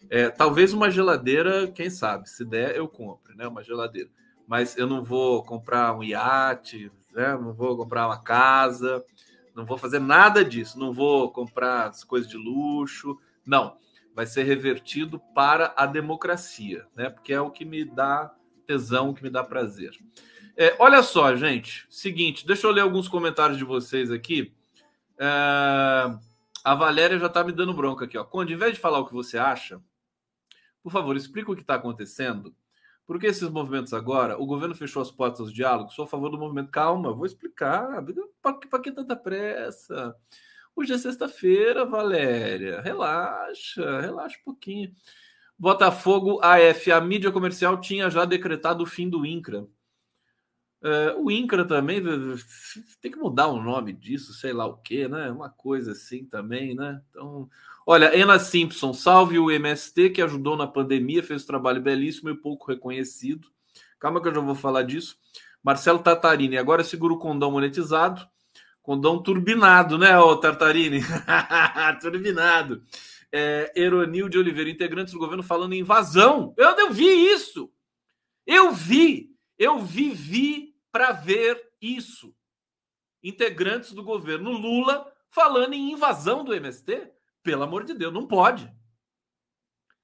é, 0.10 0.30
talvez 0.30 0.74
uma 0.74 0.90
geladeira, 0.90 1.68
quem 1.68 1.90
sabe, 1.90 2.30
se 2.30 2.46
der 2.46 2.76
eu 2.76 2.88
compre, 2.88 3.36
né? 3.36 3.48
Uma 3.48 3.64
geladeira, 3.64 4.10
mas 4.48 4.78
eu 4.78 4.88
não 4.88 5.04
vou 5.04 5.44
comprar 5.44 5.96
um 5.96 6.04
iate, 6.04 6.92
né? 7.14 7.34
Não 7.34 7.54
vou 7.54 7.76
comprar 7.76 8.08
uma 8.08 8.22
casa, 8.22 9.04
não 9.56 9.66
vou 9.66 9.78
fazer 9.78 10.00
nada 10.00 10.46
disso, 10.46 10.80
não 10.80 10.94
vou 10.94 11.32
comprar 11.32 11.88
as 11.88 12.04
coisas 12.04 12.30
de 12.30 12.38
luxo, 12.38 13.18
não. 13.46 13.78
Vai 14.16 14.26
ser 14.26 14.44
revertido 14.44 15.20
para 15.36 15.74
a 15.76 15.86
democracia, 15.86 16.86
né? 16.96 17.10
Porque 17.10 17.34
é 17.34 17.42
o 17.42 17.52
que 17.52 17.66
me 17.66 17.84
dá 17.84 18.34
tesão, 18.66 19.10
o 19.10 19.14
que 19.14 19.24
me 19.24 19.30
dá 19.30 19.44
prazer. 19.44 19.92
É, 20.56 20.76
olha 20.80 21.04
só, 21.04 21.36
gente. 21.36 21.86
Seguinte, 21.90 22.46
deixa 22.48 22.66
eu 22.66 22.72
ler 22.72 22.82
alguns 22.82 23.08
comentários 23.08 23.58
de 23.58 23.64
vocês 23.64 24.10
aqui. 24.10 24.54
É, 25.20 25.26
a 26.64 26.76
Valéria 26.76 27.20
já 27.20 27.28
está 27.28 27.44
me 27.44 27.52
dando 27.52 27.74
bronca 27.74 28.06
aqui, 28.06 28.18
ó. 28.18 28.24
Conde, 28.24 28.54
em 28.54 28.58
vez 28.58 28.74
de 28.74 28.80
falar 28.80 29.00
o 29.00 29.06
que 29.06 29.14
você 29.14 29.38
acha, 29.38 29.80
por 30.88 30.94
favor, 30.94 31.18
explica 31.18 31.52
o 31.52 31.56
que 31.56 31.64
está 31.64 31.76
acontecendo 31.76 32.56
por 33.06 33.20
que 33.20 33.28
esses 33.28 33.50
movimentos 33.50 33.94
agora? 33.94 34.38
O 34.38 34.46
governo 34.46 34.74
fechou 34.74 35.02
as 35.02 35.12
portas 35.12 35.42
aos 35.42 35.54
diálogos? 35.54 35.96
Sou 35.96 36.06
a 36.06 36.08
favor 36.08 36.30
do 36.30 36.38
movimento. 36.38 36.72
Calma, 36.72 37.14
vou 37.14 37.26
explicar. 37.26 38.02
Para 38.42 38.82
que 38.82 38.92
tanta 38.92 39.18
pressa? 39.18 40.16
Hoje 40.74 40.94
é 40.94 40.98
sexta-feira, 40.98 41.86
Valéria. 41.86 42.80
Relaxa, 42.80 44.00
relaxa 44.00 44.38
um 44.40 44.46
pouquinho. 44.46 44.94
Botafogo 45.60 46.40
AF. 46.42 46.90
A 46.90 47.02
mídia 47.02 47.32
comercial 47.34 47.82
tinha 47.82 48.10
já 48.10 48.24
decretado 48.24 48.84
o 48.84 48.88
fim 48.88 49.10
do 49.10 49.26
INCRA. 49.26 49.68
É, 50.82 51.16
o 51.18 51.30
INCRA 51.30 51.66
também 51.66 52.02
tem 53.02 53.12
que 53.12 53.18
mudar 53.18 53.48
o 53.48 53.62
nome 53.62 53.92
disso, 53.92 54.34
sei 54.34 54.54
lá 54.54 54.66
o 54.66 54.78
que, 54.78 55.06
né? 55.10 55.30
Uma 55.32 55.50
coisa 55.50 55.92
assim 55.92 56.26
também, 56.26 56.76
né? 56.76 57.02
Então, 57.10 57.50
olha, 57.88 58.12
Ana 58.22 58.38
Simpson, 58.38 58.94
salve 58.94 59.40
o 59.40 59.50
MST 59.50 60.10
que 60.10 60.22
ajudou 60.22 60.58
na 60.58 60.68
pandemia, 60.68 61.24
fez 61.24 61.44
um 61.44 61.48
trabalho 61.48 61.82
belíssimo 61.82 62.30
e 62.30 62.36
pouco 62.36 62.68
reconhecido. 62.68 63.48
Calma 63.98 64.22
que 64.22 64.28
eu 64.28 64.36
já 64.36 64.42
vou 64.42 64.54
falar 64.54 64.84
disso. 64.84 65.18
Marcelo 65.64 66.00
Tartarini, 66.00 66.58
agora 66.58 66.84
segura 66.84 67.14
o 67.14 67.18
condão 67.18 67.52
monetizado. 67.52 68.28
Condão 68.82 69.22
turbinado, 69.22 69.98
né, 69.98 70.18
ô 70.20 70.36
Tartarini? 70.38 71.02
turbinado. 72.00 72.84
É, 73.32 73.72
Eronil 73.76 74.30
de 74.30 74.38
Oliveira, 74.38 74.70
integrantes 74.70 75.14
do 75.14 75.20
governo 75.20 75.44
falando 75.44 75.74
em 75.74 75.80
invasão. 75.80 76.54
Eu, 76.56 76.70
eu 76.78 76.92
vi 76.92 77.06
isso. 77.06 77.72
Eu 78.46 78.72
vi. 78.72 79.36
Eu 79.58 79.80
vivi 79.80 80.76
para 80.92 81.12
ver 81.12 81.62
isso. 81.82 82.34
Integrantes 83.22 83.92
do 83.92 84.04
governo 84.04 84.52
Lula 84.52 85.12
falando 85.30 85.74
em 85.74 85.92
invasão 85.92 86.44
do 86.44 86.54
MST? 86.54 87.12
Pelo 87.48 87.64
amor 87.64 87.86
de 87.86 87.94
Deus, 87.94 88.14
não 88.14 88.28
pode. 88.28 88.70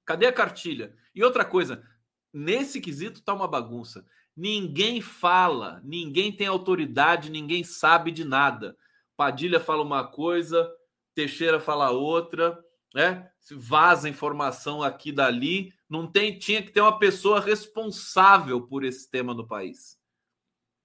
Cadê 0.05 0.27
a 0.27 0.31
cartilha? 0.31 0.95
E 1.13 1.21
outra 1.21 1.43
coisa, 1.43 1.83
nesse 2.31 2.79
quesito 2.79 3.21
tá 3.21 3.33
uma 3.33 3.49
bagunça. 3.49 4.05
Ninguém 4.33 5.01
fala, 5.01 5.81
ninguém 5.83 6.31
tem 6.31 6.47
autoridade, 6.47 7.29
ninguém 7.29 7.61
sabe 7.61 8.13
de 8.13 8.23
nada. 8.23 8.77
Padilha 9.17 9.59
fala 9.59 9.83
uma 9.83 10.07
coisa, 10.07 10.71
Teixeira 11.13 11.59
fala 11.59 11.91
outra, 11.91 12.57
né? 12.95 13.29
Se 13.41 13.55
vaza 13.55 14.07
informação 14.07 14.81
aqui 14.81 15.11
dali, 15.11 15.73
não 15.89 16.07
tem, 16.07 16.39
tinha 16.39 16.63
que 16.63 16.71
ter 16.71 16.79
uma 16.79 16.97
pessoa 16.97 17.41
responsável 17.41 18.61
por 18.61 18.85
esse 18.85 19.11
tema 19.11 19.33
no 19.33 19.45
país, 19.45 19.99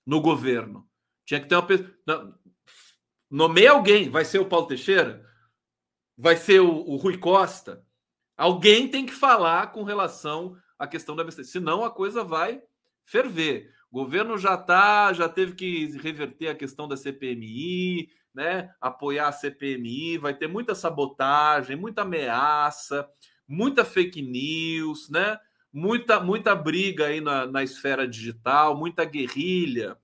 no 0.04 0.20
governo. 0.20 0.90
Tinha 1.24 1.38
que 1.38 1.46
ter 1.46 1.54
uma 1.54 1.64
pessoa. 1.64 1.94
Nomeia 3.30 3.70
alguém. 3.70 4.10
Vai 4.10 4.24
ser 4.24 4.40
o 4.40 4.46
Paulo 4.46 4.66
Teixeira? 4.66 5.27
Vai 6.18 6.36
ser 6.36 6.60
o, 6.60 6.70
o 6.70 6.96
Rui 6.96 7.16
Costa? 7.16 7.84
Alguém 8.36 8.88
tem 8.88 9.06
que 9.06 9.12
falar 9.12 9.72
com 9.72 9.84
relação 9.84 10.56
à 10.78 10.86
questão 10.86 11.14
da 11.14 11.24
besteira. 11.24 11.48
Senão 11.48 11.84
a 11.84 11.90
coisa 11.90 12.24
vai 12.24 12.60
ferver. 13.04 13.70
O 13.90 14.00
governo 14.00 14.36
já 14.36 14.56
tá, 14.56 15.12
já 15.12 15.28
teve 15.28 15.54
que 15.54 15.96
reverter 15.98 16.48
a 16.48 16.54
questão 16.54 16.88
da 16.88 16.96
CPMI, 16.96 18.10
né? 18.34 18.70
Apoiar 18.80 19.28
a 19.28 19.32
CPMI, 19.32 20.18
vai 20.18 20.34
ter 20.34 20.48
muita 20.48 20.74
sabotagem, 20.74 21.76
muita 21.76 22.02
ameaça 22.02 23.08
muita 23.48 23.84
fake 23.84 24.20
news, 24.20 25.08
né? 25.08 25.38
Muita, 25.72 26.20
muita 26.20 26.54
briga 26.54 27.06
aí 27.06 27.20
na, 27.20 27.46
na 27.46 27.62
esfera 27.62 28.06
digital, 28.06 28.76
muita 28.76 29.04
guerrilha 29.04 29.96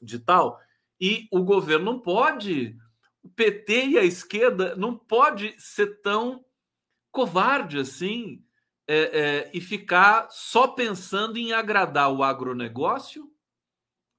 digital. 0.00 0.60
E 1.00 1.26
o 1.30 1.42
governo 1.42 1.86
não 1.86 1.98
pode, 1.98 2.76
o 3.24 3.28
PT 3.30 3.86
e 3.86 3.98
a 3.98 4.04
esquerda 4.04 4.76
não 4.76 4.96
pode 4.96 5.54
ser 5.58 6.02
tão 6.02 6.44
covarde 7.10 7.78
assim 7.78 8.44
é, 8.86 8.96
é, 8.96 9.50
e 9.54 9.62
ficar 9.62 10.28
só 10.30 10.68
pensando 10.68 11.38
em 11.38 11.52
agradar 11.52 12.12
o 12.12 12.22
agronegócio, 12.22 13.32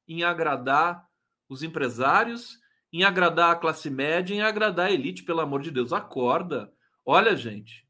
em 0.08 0.24
agradar 0.24 1.08
os 1.48 1.62
empresários, 1.62 2.58
em 2.92 3.04
agradar 3.04 3.52
a 3.52 3.56
classe 3.56 3.92
média, 3.92 4.34
em 4.34 4.42
agradar 4.42 4.88
a 4.88 4.92
elite, 4.92 5.24
pelo 5.24 5.42
amor 5.42 5.62
de 5.62 5.70
Deus, 5.70 5.94
acorda. 5.94 6.74
Olha, 7.06 7.36
gente, 7.36 7.88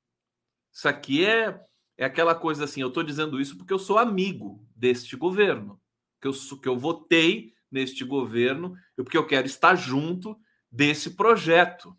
isso 0.73 0.89
aqui 0.89 1.25
é, 1.25 1.57
é 1.97 2.03
aquela 2.03 2.35
coisa 2.35 2.65
assim, 2.65 2.81
eu 2.81 2.89
estou 2.89 3.03
dizendo 3.03 3.39
isso 3.39 3.57
porque 3.57 3.71
eu 3.71 3.79
sou 3.79 3.97
amigo 3.97 4.67
deste 4.75 5.15
governo, 5.15 5.79
que 6.21 6.27
eu, 6.27 6.33
que 6.61 6.67
eu 6.67 6.77
votei 6.77 7.53
neste 7.71 8.03
governo, 8.03 8.75
porque 8.97 9.17
eu 9.17 9.25
quero 9.25 9.47
estar 9.47 9.75
junto 9.75 10.37
desse 10.75 11.11
projeto. 11.11 11.95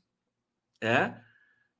É, 0.82 1.14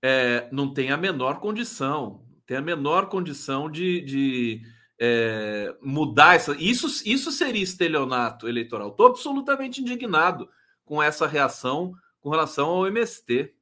é 0.03 0.49
não 0.51 0.73
tem 0.73 0.91
a 0.91 0.97
menor 0.97 1.41
condição, 1.41 2.25
tem 2.47 2.57
a 2.57 2.63
menor 2.63 3.09
condição 3.09 3.71
de, 3.71 4.01
de 4.01 4.63
é, 4.99 5.77
mudar 5.83 6.37
essa. 6.37 6.57
Isso, 6.59 6.87
isso 7.05 7.31
seria 7.31 7.63
estelionato 7.63 8.49
eleitoral. 8.49 8.89
Estou 8.89 9.07
absolutamente 9.07 9.81
indignado 9.81 10.49
com 10.85 11.03
essa 11.03 11.27
reação 11.27 11.95
com 12.21 12.31
relação 12.31 12.69
ao 12.71 12.87
MST, 12.87 13.55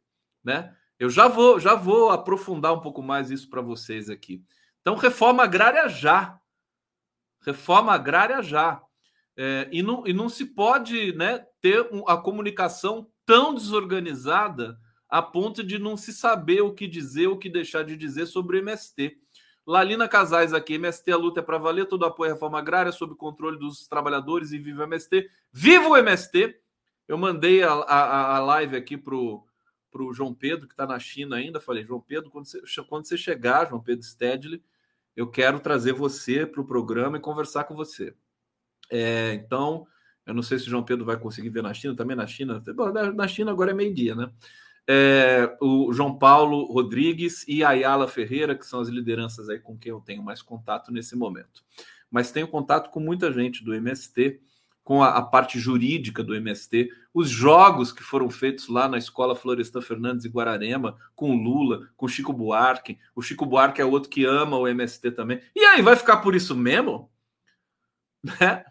né? 0.42 0.74
Eu 0.98 1.10
já 1.10 1.28
vou, 1.28 1.58
já 1.58 1.74
vou 1.74 2.10
aprofundar 2.10 2.72
um 2.72 2.80
pouco 2.80 3.02
mais 3.02 3.30
isso 3.30 3.50
para 3.50 3.60
vocês 3.60 4.08
aqui. 4.08 4.42
Então, 4.80 4.94
reforma 4.94 5.42
agrária 5.42 5.88
já. 5.88 6.40
Reforma 7.42 7.92
agrária 7.92 8.40
já. 8.42 8.80
É, 9.36 9.68
e, 9.72 9.82
não, 9.82 10.06
e 10.06 10.12
não 10.12 10.28
se 10.28 10.46
pode 10.46 11.12
né, 11.14 11.44
ter 11.60 11.86
a 12.06 12.16
comunicação 12.16 13.10
tão 13.24 13.54
desorganizada 13.54 14.78
a 15.08 15.22
ponto 15.22 15.62
de 15.62 15.78
não 15.78 15.96
se 15.96 16.12
saber 16.12 16.60
o 16.62 16.74
que 16.74 16.86
dizer, 16.86 17.28
o 17.28 17.38
que 17.38 17.48
deixar 17.48 17.84
de 17.84 17.96
dizer 17.96 18.26
sobre 18.26 18.56
o 18.56 18.60
MST. 18.60 19.18
Lalina 19.66 20.08
Casais 20.08 20.52
aqui, 20.52 20.74
MST, 20.74 21.10
a 21.10 21.16
luta 21.16 21.40
é 21.40 21.42
para 21.42 21.56
valer, 21.56 21.86
todo 21.86 22.04
apoio 22.04 22.30
à 22.30 22.34
reforma 22.34 22.58
agrária, 22.58 22.92
sob 22.92 23.14
controle 23.14 23.58
dos 23.58 23.86
trabalhadores 23.86 24.52
e 24.52 24.58
viva 24.58 24.82
o 24.82 24.86
MST. 24.86 25.30
Viva 25.52 25.88
o 25.88 25.96
MST! 25.96 26.60
Eu 27.06 27.16
mandei 27.16 27.62
a, 27.62 27.72
a, 27.72 28.36
a 28.36 28.40
live 28.40 28.76
aqui 28.76 28.96
para 28.96 29.14
o 29.14 29.44
para 29.94 30.02
o 30.02 30.12
João 30.12 30.34
Pedro, 30.34 30.66
que 30.66 30.74
está 30.74 30.84
na 30.84 30.98
China 30.98 31.36
ainda. 31.36 31.60
Falei, 31.60 31.84
João 31.84 32.00
Pedro, 32.00 32.28
quando 32.28 32.46
você, 32.46 32.60
quando 32.88 33.06
você 33.06 33.16
chegar, 33.16 33.68
João 33.68 33.80
Pedro 33.80 34.04
Stedley, 34.04 34.60
eu 35.14 35.30
quero 35.30 35.60
trazer 35.60 35.92
você 35.92 36.44
para 36.44 36.60
o 36.60 36.66
programa 36.66 37.16
e 37.16 37.20
conversar 37.20 37.62
com 37.62 37.76
você. 37.76 38.12
É, 38.90 39.34
então, 39.34 39.86
eu 40.26 40.34
não 40.34 40.42
sei 40.42 40.58
se 40.58 40.66
o 40.66 40.70
João 40.70 40.82
Pedro 40.82 41.04
vai 41.04 41.18
conseguir 41.18 41.50
ver 41.50 41.62
na 41.62 41.74
China, 41.74 41.94
também 41.94 42.16
na 42.16 42.26
China. 42.26 42.62
Bom, 42.74 42.92
na 42.92 43.28
China 43.28 43.50
agora 43.50 43.72
é 43.72 43.74
meio-dia, 43.74 44.14
né? 44.14 44.30
É, 44.86 45.56
o 45.60 45.92
João 45.92 46.18
Paulo 46.18 46.64
Rodrigues 46.64 47.44
e 47.48 47.64
Ayala 47.64 48.06
Ferreira, 48.06 48.54
que 48.54 48.66
são 48.66 48.80
as 48.80 48.88
lideranças 48.88 49.48
aí 49.48 49.58
com 49.58 49.76
quem 49.76 49.90
eu 49.90 50.00
tenho 50.00 50.22
mais 50.22 50.42
contato 50.42 50.92
nesse 50.92 51.16
momento. 51.16 51.64
Mas 52.10 52.30
tenho 52.30 52.46
contato 52.48 52.90
com 52.90 53.00
muita 53.00 53.32
gente 53.32 53.64
do 53.64 53.74
MST 53.74 54.40
com 54.84 55.02
a, 55.02 55.16
a, 55.16 55.22
parte 55.22 55.58
jurídica 55.58 56.22
do 56.22 56.34
MST, 56.34 56.90
os 57.12 57.30
jogos 57.30 57.90
que 57.90 58.02
foram 58.02 58.28
feitos 58.28 58.68
lá 58.68 58.86
na 58.86 58.98
escola 58.98 59.34
Florestan 59.34 59.80
Fernandes 59.80 60.26
e 60.26 60.28
Guararema, 60.28 60.98
com 61.14 61.34
Lula, 61.34 61.88
com 61.96 62.06
Chico 62.06 62.34
Buarque. 62.34 62.98
O 63.16 63.22
Chico 63.22 63.46
Buarque 63.46 63.80
é 63.80 63.84
outro 63.84 64.10
que 64.10 64.26
ama 64.26 64.58
o 64.58 64.68
MST 64.68 65.12
também. 65.12 65.40
E 65.56 65.64
aí, 65.64 65.80
vai 65.80 65.96
ficar 65.96 66.18
por 66.18 66.34
isso 66.34 66.54
mesmo? 66.54 67.10
Né? 68.40 68.64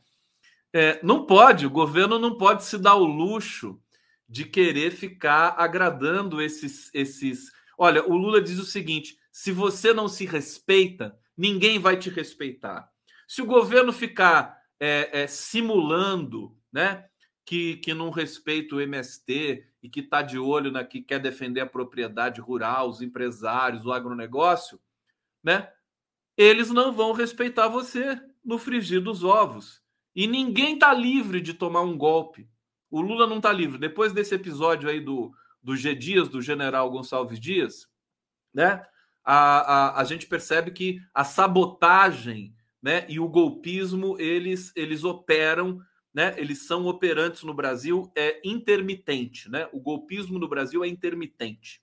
É, 0.74 1.00
não 1.04 1.26
pode, 1.28 1.68
o 1.68 1.70
governo 1.70 2.18
não 2.18 2.36
pode 2.36 2.64
se 2.64 2.80
dar 2.80 2.96
o 2.96 3.06
luxo 3.06 3.80
de 4.28 4.44
querer 4.44 4.92
ficar 4.92 5.56
agradando 5.58 6.42
esses, 6.42 6.90
esses. 6.92 7.52
Olha, 7.78 8.04
o 8.04 8.18
Lula 8.18 8.42
diz 8.42 8.58
o 8.58 8.66
seguinte: 8.66 9.20
se 9.32 9.52
você 9.52 9.94
não 9.94 10.08
se 10.08 10.26
respeita, 10.26 11.16
ninguém 11.38 11.78
vai 11.78 11.96
te 11.96 12.10
respeitar. 12.10 12.90
Se 13.28 13.44
o 13.44 13.46
governo 13.46 13.94
ficar 13.94 14.60
é, 14.80 15.22
é, 15.22 15.28
simulando, 15.28 16.58
né, 16.72 17.06
que, 17.46 17.78
que 17.78 17.94
não 17.94 18.10
respeita 18.10 18.76
o 18.76 18.82
MST 18.82 19.64
e 19.84 19.90
que 19.90 20.00
está 20.00 20.24
de 20.24 20.40
olho 20.40 20.72
na 20.72 20.84
que 20.84 21.02
quer 21.02 21.20
defender 21.20 21.62
a 21.62 21.68
propriedade 21.68 22.42
rural, 22.42 22.90
os 22.90 23.02
empresários, 23.02 23.86
o 23.86 23.92
agronegócio, 23.92 24.80
né, 25.44 25.72
eles 26.36 26.72
não 26.72 26.92
vão 26.92 27.12
respeitar 27.12 27.68
você 27.68 28.20
no 28.44 28.58
frigir 28.58 29.02
dos 29.02 29.24
ovos. 29.24 29.83
E 30.16 30.28
ninguém 30.28 30.76
está 30.76 30.94
livre 30.94 31.42
de 31.42 31.54
tomar 31.54 31.82
um 31.82 31.98
golpe. 31.98 32.48
O 32.90 33.02
Lula 33.02 33.26
não 33.26 33.38
está 33.38 33.52
livre. 33.52 33.80
Depois 33.80 34.14
desse 34.14 34.36
episódio 34.36 34.90
aí 34.90 35.00
do, 35.00 35.32
do 35.62 35.76
G 35.76 35.96
Dias, 35.96 36.30
do 36.30 36.42
general 36.42 36.92
Gonçalves 36.92 37.40
Dias, 37.40 37.88
né? 38.54 38.86
A, 39.26 39.96
a, 39.96 40.02
a 40.02 40.04
gente 40.04 40.28
percebe 40.28 40.72
que 40.72 41.00
a 41.14 41.24
sabotagem 41.24 42.54
né, 42.82 43.06
e 43.08 43.18
o 43.18 43.30
golpismo 43.30 44.20
eles, 44.20 44.74
eles 44.76 45.06
operam, 45.06 45.82
né, 46.14 46.36
eles 46.38 46.68
são 46.68 46.86
operantes 46.86 47.44
no 47.44 47.54
Brasil, 47.54 48.12
é 48.14 48.42
intermitente. 48.44 49.50
Né? 49.50 49.70
O 49.72 49.80
golpismo 49.80 50.38
no 50.38 50.50
Brasil 50.50 50.84
é 50.84 50.88
intermitente. 50.90 51.82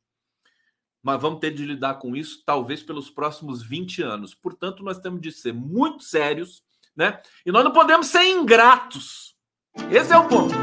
Mas 1.03 1.21
vamos 1.21 1.41
ter 1.41 1.55
de 1.55 1.65
lidar 1.65 1.95
com 1.95 2.15
isso, 2.15 2.43
talvez 2.45 2.83
pelos 2.83 3.09
próximos 3.09 3.63
20 3.63 4.03
anos. 4.03 4.35
Portanto, 4.35 4.83
nós 4.83 4.99
temos 4.99 5.23
de 5.23 5.33
ser 5.33 5.55
muito 5.55 6.05
sérios, 6.05 6.63
né? 6.97 7.21
E 7.45 7.53
nós 7.53 7.65
não 7.65 7.73
podemos 7.73 8.07
ser 8.07 8.25
ingratos. 8.25 9.37
Esse 9.91 10.13
é 10.13 10.19
o 10.19 10.27
ponto. 10.27 10.55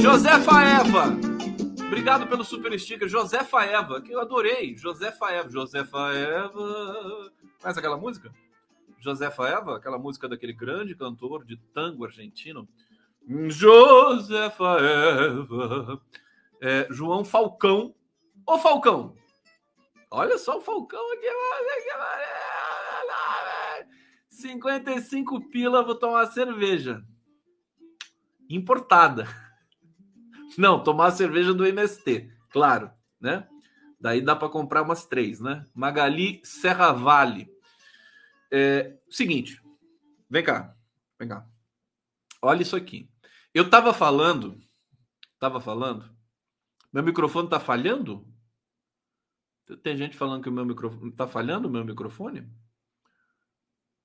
Josefa 0.00 0.62
Eva. 0.62 1.16
Obrigado 1.86 2.26
pelo 2.26 2.44
super 2.44 2.78
sticker. 2.78 3.08
Josefa 3.08 3.64
Eva, 3.64 4.00
que 4.00 4.12
eu 4.12 4.20
adorei. 4.20 4.76
Josefa 4.76 5.30
Eva. 5.30 5.50
Josefa 5.50 6.12
Eva. 6.14 7.32
Conhece 7.60 7.78
aquela 7.78 7.96
música? 7.96 8.32
Josefa 9.00 9.48
Eva, 9.48 9.76
aquela 9.76 9.98
música 9.98 10.28
daquele 10.28 10.52
grande 10.52 10.94
cantor 10.94 11.44
de 11.44 11.56
tango 11.74 12.04
argentino. 12.04 12.68
Josefa 13.48 14.78
Eva. 14.80 16.00
É, 16.60 16.86
João 16.90 17.24
Falcão. 17.24 17.94
Ô 18.46 18.58
Falcão! 18.58 19.14
Olha 20.10 20.38
só 20.38 20.58
o 20.58 20.60
Falcão 20.60 21.12
aqui. 21.12 21.26
55 24.38 25.50
pila, 25.50 25.82
vou 25.82 25.96
tomar 25.96 26.26
cerveja. 26.26 27.04
Importada. 28.48 29.26
Não, 30.56 30.82
tomar 30.82 31.10
cerveja 31.10 31.52
do 31.52 31.66
MST, 31.66 32.32
claro, 32.50 32.90
né? 33.20 33.48
Daí 34.00 34.20
dá 34.20 34.36
para 34.36 34.48
comprar 34.48 34.82
umas 34.82 35.04
três, 35.06 35.40
né? 35.40 35.66
Magali 35.74 36.40
Serra 36.44 36.92
Vale. 36.92 37.52
É, 38.50 38.96
seguinte, 39.10 39.60
vem 40.30 40.44
cá, 40.44 40.74
vem 41.18 41.28
cá. 41.28 41.44
Olha 42.40 42.62
isso 42.62 42.76
aqui. 42.76 43.10
Eu 43.52 43.68
tava 43.68 43.92
falando, 43.92 44.56
tava 45.40 45.60
falando. 45.60 46.08
Meu 46.92 47.02
microfone 47.02 47.48
tá 47.48 47.58
falhando? 47.58 48.24
Tem 49.82 49.96
gente 49.96 50.16
falando 50.16 50.42
que 50.44 50.48
o 50.48 50.52
meu 50.52 50.64
microfone 50.64 51.10
tá 51.10 51.26
falhando, 51.26 51.66
o 51.66 51.70
meu 51.70 51.84
microfone? 51.84 52.48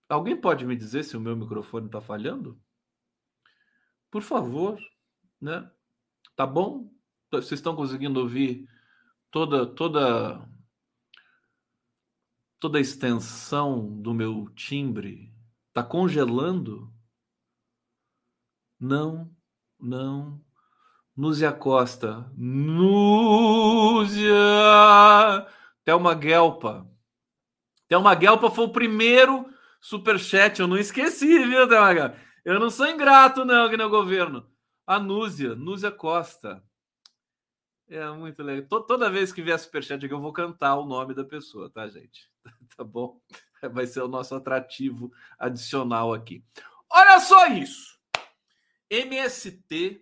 Alguém 0.10 0.40
pode 0.40 0.66
me 0.66 0.76
dizer 0.76 1.04
se 1.04 1.18
o 1.18 1.22
meu 1.22 1.36
microfone 1.36 1.90
tá 1.90 2.02
falhando? 2.02 2.60
Por 4.12 4.22
favor, 4.22 4.80
né? 5.42 5.70
Tá 6.36 6.46
bom? 6.46 6.92
Vocês 7.32 7.54
estão 7.54 7.76
conseguindo 7.76 8.20
ouvir 8.20 8.70
toda 9.32 9.66
toda 9.66 10.48
toda 12.60 12.78
a 12.78 12.82
extensão 12.82 14.02
do 14.02 14.14
meu 14.14 14.50
timbre? 14.56 15.34
Tá 15.74 15.84
congelando? 15.84 16.94
Não, 18.80 19.36
não. 19.80 20.40
Núzia 21.16 21.52
Costa. 21.52 22.32
Núzia! 22.38 24.34
Thelma 25.84 26.14
Guelpa. 26.14 26.88
Thelma 27.88 28.14
Guelpa 28.16 28.50
foi 28.52 28.66
o 28.66 28.72
primeiro 28.72 29.43
superchat. 29.84 30.60
Eu 30.60 30.68
não 30.68 30.78
esqueci, 30.78 31.28
viu, 31.46 31.68
Thelma 31.68 31.94
Guelpa? 31.94 32.18
Eu 32.46 32.60
não 32.60 32.70
sou 32.70 32.88
ingrato, 32.88 33.44
não, 33.44 33.66
aqui 33.66 33.78
no 33.78 33.90
governo. 33.90 34.50
A 34.88 34.98
Núzia, 34.98 35.56
Núzia 35.56 35.92
Costa. 35.92 36.64
É 37.90 38.10
muito 38.12 38.42
legal. 38.42 38.82
Toda 38.84 39.10
vez 39.10 39.32
que 39.32 39.42
vier 39.42 39.60
superchat 39.60 40.04
aqui, 40.04 40.14
eu 40.14 40.22
vou 40.22 40.32
cantar 40.32 40.78
o 40.78 40.86
nome 40.86 41.14
da 41.14 41.24
pessoa, 41.24 41.70
tá, 41.70 41.88
gente? 41.88 42.30
Tá 42.76 42.84
bom? 42.84 43.22
Vai 43.72 43.86
ser 43.86 44.02
o 44.02 44.08
nosso 44.08 44.34
atrativo 44.34 45.12
adicional 45.38 46.12
aqui. 46.12 46.44
Olha 46.90 47.20
só 47.20 47.46
isso. 47.48 48.00
MST. 48.90 50.02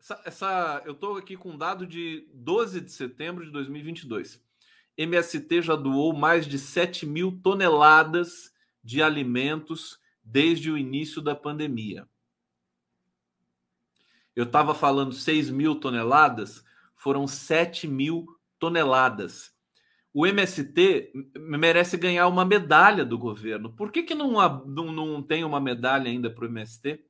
Essa, 0.00 0.22
essa, 0.24 0.82
eu 0.84 0.92
estou 0.92 1.16
aqui 1.16 1.36
com 1.36 1.50
um 1.50 1.56
dado 1.56 1.86
de 1.86 2.28
12 2.34 2.80
de 2.80 2.90
setembro 2.90 3.44
de 3.44 3.52
2022. 3.52 4.42
MST 4.96 5.62
já 5.62 5.76
doou 5.76 6.12
mais 6.12 6.48
de 6.48 6.58
7 6.58 7.06
mil 7.06 7.40
toneladas 7.40 8.52
de 8.88 9.02
alimentos 9.02 9.98
desde 10.24 10.70
o 10.70 10.78
início 10.78 11.20
da 11.20 11.34
pandemia 11.34 12.08
eu 14.38 14.44
estava 14.44 14.72
falando 14.72 15.12
6 15.12 15.50
mil 15.50 15.74
toneladas, 15.74 16.64
foram 16.94 17.26
7 17.26 17.88
mil 17.88 18.24
toneladas. 18.56 19.52
O 20.14 20.24
MST 20.24 21.10
merece 21.40 21.96
ganhar 21.96 22.28
uma 22.28 22.44
medalha 22.44 23.04
do 23.04 23.18
governo. 23.18 23.72
Por 23.72 23.90
que, 23.90 24.04
que 24.04 24.14
não, 24.14 24.30
não, 24.64 24.92
não 24.92 25.20
tem 25.24 25.42
uma 25.42 25.58
medalha 25.58 26.08
ainda 26.08 26.30
para 26.30 26.44
o 26.44 26.48
MST? 26.48 27.04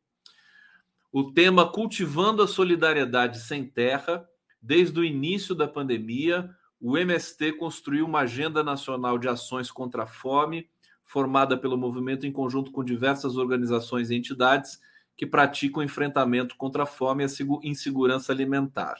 O 1.13 1.31
tema 1.31 1.71
Cultivando 1.71 2.43
a 2.43 2.49
Solidariedade 2.49 3.41
Sem 3.41 3.63
Terra, 3.63 4.27
desde 4.63 4.99
o 4.99 5.05
início 5.05 5.55
da 5.55 5.69
pandemia, 5.69 6.49
o 6.81 6.97
MST 6.97 7.53
construiu 7.59 8.07
uma 8.07 8.21
agenda 8.21 8.65
nacional 8.65 9.19
de 9.19 9.29
ações 9.29 9.71
contra 9.71 10.05
a 10.05 10.07
fome, 10.07 10.67
formada 11.09 11.57
pelo 11.57 11.79
movimento 11.79 12.27
em 12.27 12.33
conjunto 12.33 12.71
com 12.71 12.85
diversas 12.85 13.39
organizações 13.39 14.11
e 14.11 14.15
entidades, 14.15 14.79
que 15.17 15.27
praticam 15.27 15.83
enfrentamento 15.83 16.55
contra 16.55 16.83
a 16.83 16.87
fome 16.87 17.25
e 17.25 17.69
insegurança 17.69 18.31
alimentar, 18.31 18.99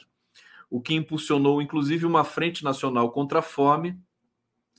o 0.69 0.81
que 0.81 0.95
impulsionou 0.95 1.61
inclusive 1.61 2.07
uma 2.07 2.23
frente 2.23 2.63
nacional 2.63 3.11
contra 3.11 3.39
a 3.39 3.43
fome 3.43 3.95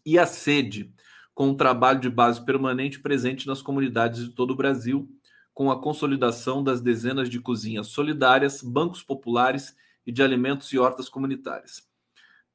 e 0.04 0.18
a 0.18 0.26
sede, 0.26 0.92
com 1.32 1.50
um 1.50 1.54
trabalho 1.54 2.00
de 2.00 2.10
base 2.10 2.44
permanente 2.44 2.98
presente 2.98 3.46
nas 3.46 3.62
comunidades 3.62 4.24
de 4.24 4.30
todo 4.30 4.50
o 4.50 4.56
Brasil, 4.56 5.08
com 5.54 5.70
a 5.70 5.80
consolidação 5.80 6.64
das 6.64 6.80
dezenas 6.80 7.30
de 7.30 7.38
cozinhas 7.38 7.86
solidárias, 7.86 8.60
bancos 8.60 9.04
populares 9.04 9.76
e 10.04 10.10
de 10.10 10.20
alimentos 10.20 10.72
e 10.72 10.78
hortas 10.78 11.08
comunitárias. 11.08 11.88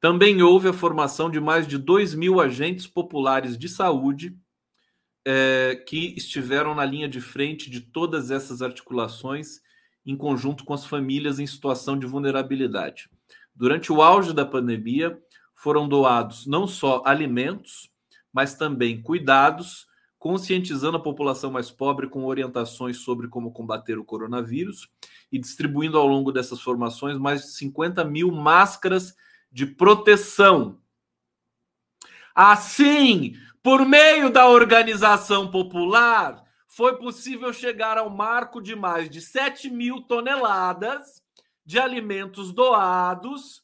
Também 0.01 0.41
houve 0.41 0.67
a 0.67 0.73
formação 0.73 1.31
de 1.31 1.39
mais 1.39 1.65
de 1.65 1.77
2 1.77 2.13
mil 2.13 2.41
agentes 2.41 2.85
populares 2.85 3.57
de 3.57 3.69
saúde 3.69 4.37
é, 5.25 5.75
que 5.87 6.13
estiveram 6.15 6.75
na 6.75 6.85
linha 6.85 7.09
de 7.09 7.19
frente 7.19 7.69
de 7.69 7.81
todas 7.81 8.29
essas 8.29 8.61
articulações, 8.61 9.59
em 10.05 10.15
conjunto 10.15 10.63
com 10.63 10.73
as 10.73 10.85
famílias 10.85 11.39
em 11.39 11.47
situação 11.47 11.97
de 11.97 12.05
vulnerabilidade. 12.05 13.09
Durante 13.55 13.91
o 13.91 14.01
auge 14.01 14.33
da 14.33 14.45
pandemia, 14.45 15.19
foram 15.55 15.87
doados 15.87 16.45
não 16.45 16.67
só 16.67 17.01
alimentos, 17.05 17.89
mas 18.31 18.53
também 18.53 19.01
cuidados, 19.01 19.87
conscientizando 20.19 20.97
a 20.97 21.01
população 21.01 21.51
mais 21.51 21.71
pobre 21.71 22.07
com 22.07 22.25
orientações 22.25 22.97
sobre 22.97 23.27
como 23.27 23.51
combater 23.51 23.97
o 23.97 24.05
coronavírus 24.05 24.89
e 25.31 25.39
distribuindo 25.39 25.97
ao 25.97 26.07
longo 26.07 26.31
dessas 26.31 26.61
formações 26.61 27.17
mais 27.17 27.41
de 27.41 27.51
50 27.53 28.03
mil 28.03 28.31
máscaras 28.31 29.15
de 29.51 29.65
proteção. 29.65 30.79
Assim, 32.35 33.37
por 33.65 33.83
meio 33.83 34.29
da 34.29 34.47
organização 34.47 35.49
popular, 35.49 36.45
foi 36.67 36.99
possível 36.99 37.51
chegar 37.51 37.97
ao 37.97 38.11
marco 38.11 38.61
de 38.61 38.75
mais 38.75 39.09
de 39.09 39.19
7 39.19 39.71
mil 39.71 40.03
toneladas 40.03 41.23
de 41.65 41.79
alimentos 41.79 42.53
doados, 42.53 43.63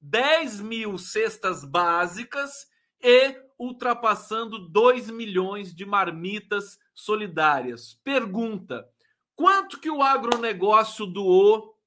10 0.00 0.62
mil 0.62 0.96
cestas 0.96 1.66
básicas 1.66 2.66
e 2.98 3.36
ultrapassando 3.58 4.58
2 4.70 5.10
milhões 5.10 5.74
de 5.74 5.84
marmitas 5.84 6.78
solidárias. 6.94 8.00
Pergunta: 8.02 8.88
quanto 9.36 9.78
que 9.78 9.90
o 9.90 10.02
agronegócio 10.02 11.04
doou 11.04 11.78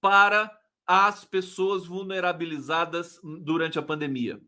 para 0.00 0.50
as 0.84 1.24
pessoas 1.24 1.86
vulnerabilizadas 1.86 3.20
durante 3.22 3.78
a 3.78 3.82
pandemia? 3.82 4.40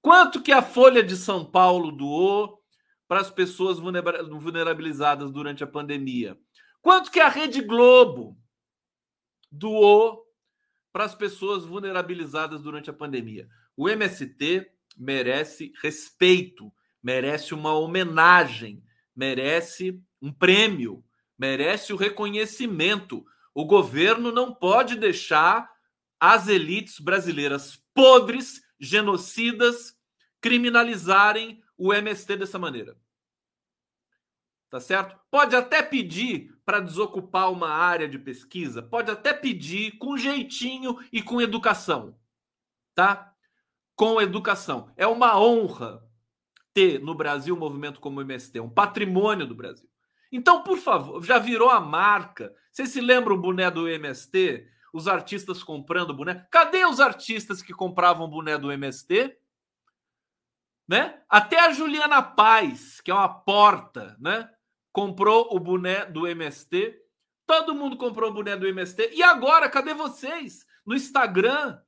Quanto 0.00 0.42
que 0.42 0.52
a 0.52 0.62
Folha 0.62 1.02
de 1.02 1.16
São 1.16 1.44
Paulo 1.44 1.90
doou 1.90 2.62
para 3.06 3.20
as 3.20 3.30
pessoas 3.30 3.78
vulnerabilizadas 3.78 5.30
durante 5.30 5.64
a 5.64 5.66
pandemia? 5.66 6.38
Quanto 6.80 7.10
que 7.10 7.20
a 7.20 7.28
Rede 7.28 7.60
Globo 7.60 8.38
doou 9.50 10.24
para 10.92 11.04
as 11.04 11.14
pessoas 11.14 11.64
vulnerabilizadas 11.64 12.62
durante 12.62 12.90
a 12.90 12.92
pandemia? 12.92 13.48
O 13.76 13.88
MST 13.88 14.70
merece 14.96 15.72
respeito, 15.82 16.72
merece 17.02 17.54
uma 17.54 17.72
homenagem, 17.74 18.82
merece 19.14 20.00
um 20.20 20.32
prêmio, 20.32 21.04
merece 21.38 21.92
o 21.92 21.96
reconhecimento. 21.96 23.24
O 23.54 23.64
governo 23.64 24.32
não 24.32 24.54
pode 24.54 24.96
deixar 24.96 25.68
as 26.20 26.48
elites 26.48 26.98
brasileiras 26.98 27.80
podres, 27.94 28.60
genocidas, 28.78 29.96
criminalizarem 30.40 31.62
o 31.76 31.92
MST 31.92 32.36
dessa 32.36 32.58
maneira. 32.58 32.96
Tá 34.70 34.80
certo? 34.80 35.18
Pode 35.30 35.56
até 35.56 35.82
pedir 35.82 36.54
para 36.64 36.80
desocupar 36.80 37.50
uma 37.50 37.70
área 37.70 38.06
de 38.06 38.18
pesquisa, 38.18 38.82
pode 38.82 39.10
até 39.10 39.32
pedir 39.32 39.92
com 39.98 40.18
jeitinho 40.18 40.98
e 41.10 41.22
com 41.22 41.40
educação, 41.40 42.18
tá? 42.94 43.32
Com 43.96 44.20
educação. 44.20 44.92
É 44.94 45.06
uma 45.06 45.40
honra 45.40 46.06
ter 46.74 47.00
no 47.00 47.14
Brasil 47.14 47.54
um 47.56 47.58
movimento 47.58 47.98
como 47.98 48.18
o 48.18 48.22
MST, 48.22 48.60
um 48.60 48.68
patrimônio 48.68 49.46
do 49.46 49.54
Brasil. 49.54 49.88
Então, 50.30 50.62
por 50.62 50.76
favor, 50.76 51.24
já 51.24 51.38
virou 51.38 51.70
a 51.70 51.80
marca. 51.80 52.54
Vocês 52.70 52.90
se 52.90 53.00
lembram 53.00 53.36
o 53.36 53.40
boné 53.40 53.70
do 53.70 53.88
MST? 53.88 54.68
Os 54.92 55.06
artistas 55.06 55.62
comprando 55.62 56.14
boné? 56.14 56.46
Cadê 56.50 56.84
os 56.84 57.00
artistas 57.00 57.62
que 57.62 57.72
compravam 57.72 58.28
boné 58.28 58.56
do 58.56 58.72
MST? 58.72 59.38
Né? 60.88 61.22
Até 61.28 61.60
a 61.60 61.72
Juliana 61.72 62.22
Paz, 62.22 63.00
que 63.00 63.10
é 63.10 63.14
uma 63.14 63.28
porta, 63.28 64.16
né? 64.18 64.48
comprou 64.98 65.54
o 65.54 65.60
boné 65.60 66.06
do 66.06 66.26
MST. 66.26 67.00
Todo 67.46 67.72
mundo 67.72 67.96
comprou 67.96 68.30
o 68.30 68.34
boné 68.34 68.56
do 68.56 68.66
MST. 68.66 69.10
E 69.12 69.22
agora, 69.22 69.70
cadê 69.70 69.94
vocês? 69.94 70.66
No 70.84 70.92
Instagram, 70.92 71.80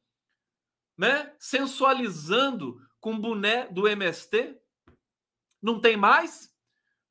né? 0.96 1.34
Sensualizando 1.36 2.80
com 3.00 3.14
o 3.14 3.18
boné 3.18 3.66
do 3.66 3.88
MST? 3.88 4.56
Não 5.60 5.80
tem 5.80 5.96
mais? 5.96 6.54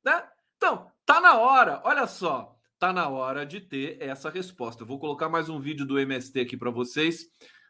Né? 0.02 0.26
Então, 0.56 0.90
tá 1.04 1.20
na 1.20 1.38
hora. 1.38 1.82
Olha 1.84 2.06
só, 2.06 2.56
tá 2.80 2.94
na 2.94 3.10
hora 3.10 3.44
de 3.44 3.60
ter 3.60 3.98
essa 4.00 4.30
resposta. 4.30 4.82
Eu 4.82 4.86
vou 4.86 4.98
colocar 4.98 5.28
mais 5.28 5.50
um 5.50 5.60
vídeo 5.60 5.84
do 5.84 5.98
MST 5.98 6.40
aqui 6.40 6.56
para 6.56 6.70
vocês. 6.70 7.26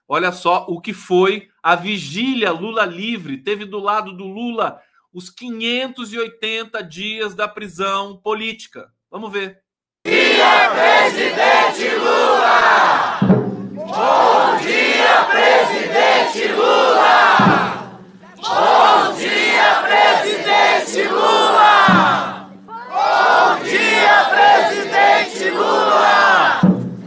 Olha 0.06 0.30
só 0.30 0.64
o 0.68 0.80
que 0.80 0.92
foi 0.92 1.48
a 1.60 1.74
vigília 1.74 2.52
Lula 2.52 2.84
livre. 2.84 3.38
Teve 3.38 3.64
do 3.64 3.80
lado 3.80 4.16
do 4.16 4.24
Lula 4.24 4.80
os 5.12 5.28
580 5.28 6.80
dias 6.84 7.34
da 7.34 7.48
prisão 7.48 8.18
política. 8.18 8.88
Vamos 9.10 9.32
ver. 9.32 9.58
Dia 10.06 10.70
presidente 10.70 11.88
Lula! 11.96 13.18
Bom 13.72 14.56
dia, 14.62 15.24
presidente 15.28 16.52
Lula! 16.52 18.00
Bom 18.36 19.16
dia, 19.16 19.82
presidente 19.82 21.08
Lula! 21.08 22.50
Bom 22.64 23.64
dia, 23.64 24.24
presidente 24.30 24.79
Lula! 25.50 26.60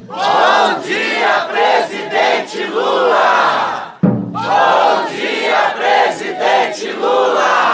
Bom 0.07 0.81
dia, 0.85 1.47
presidente 1.51 2.65
Lula! 2.65 3.97
Bom 4.01 5.05
dia, 5.09 5.73
presidente 5.75 6.91
Lula! 6.93 7.73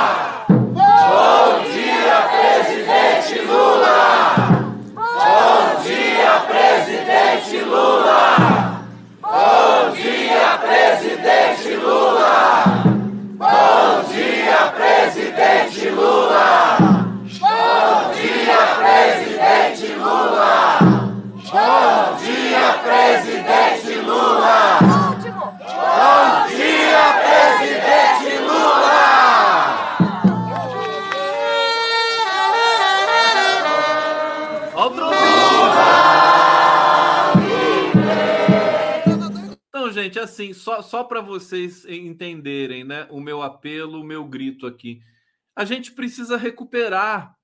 presidente 6.49 7.58
Lula! 7.65 8.82
Bom 9.21 9.91
dia, 9.93 10.60
presidente 10.60 11.75
Lula! 11.75 12.65
Bom 13.38 14.03
dia, 14.12 14.73
presidente 14.75 15.89
Lula! 15.89 16.77
Bom 17.39 18.12
dia, 18.13 18.62
presidente 18.79 19.88
Lula! 19.95 20.60
Bom 21.65 22.17
dia, 22.17 22.73
presidente 22.83 23.99
Lula! 24.01 24.79
Bom 24.81 26.47
dia, 26.55 27.03
presidente 27.21 28.37
Lula! 28.43 28.69
gente, 39.91 40.17
assim, 40.19 40.53
só, 40.53 40.81
só 40.81 41.03
para 41.03 41.21
vocês 41.21 41.85
entenderem, 41.85 42.83
né, 42.83 43.07
o 43.09 43.19
meu 43.19 43.41
apelo, 43.41 44.01
o 44.01 44.03
meu 44.03 44.25
grito 44.25 44.65
aqui. 44.65 45.01
A 45.55 45.65
gente 45.65 45.91
precisa 45.91 46.37
recuperar 46.37 47.35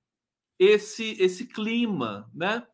esse 0.58 1.16
esse 1.20 1.46
clima, 1.46 2.30
né? 2.34 2.66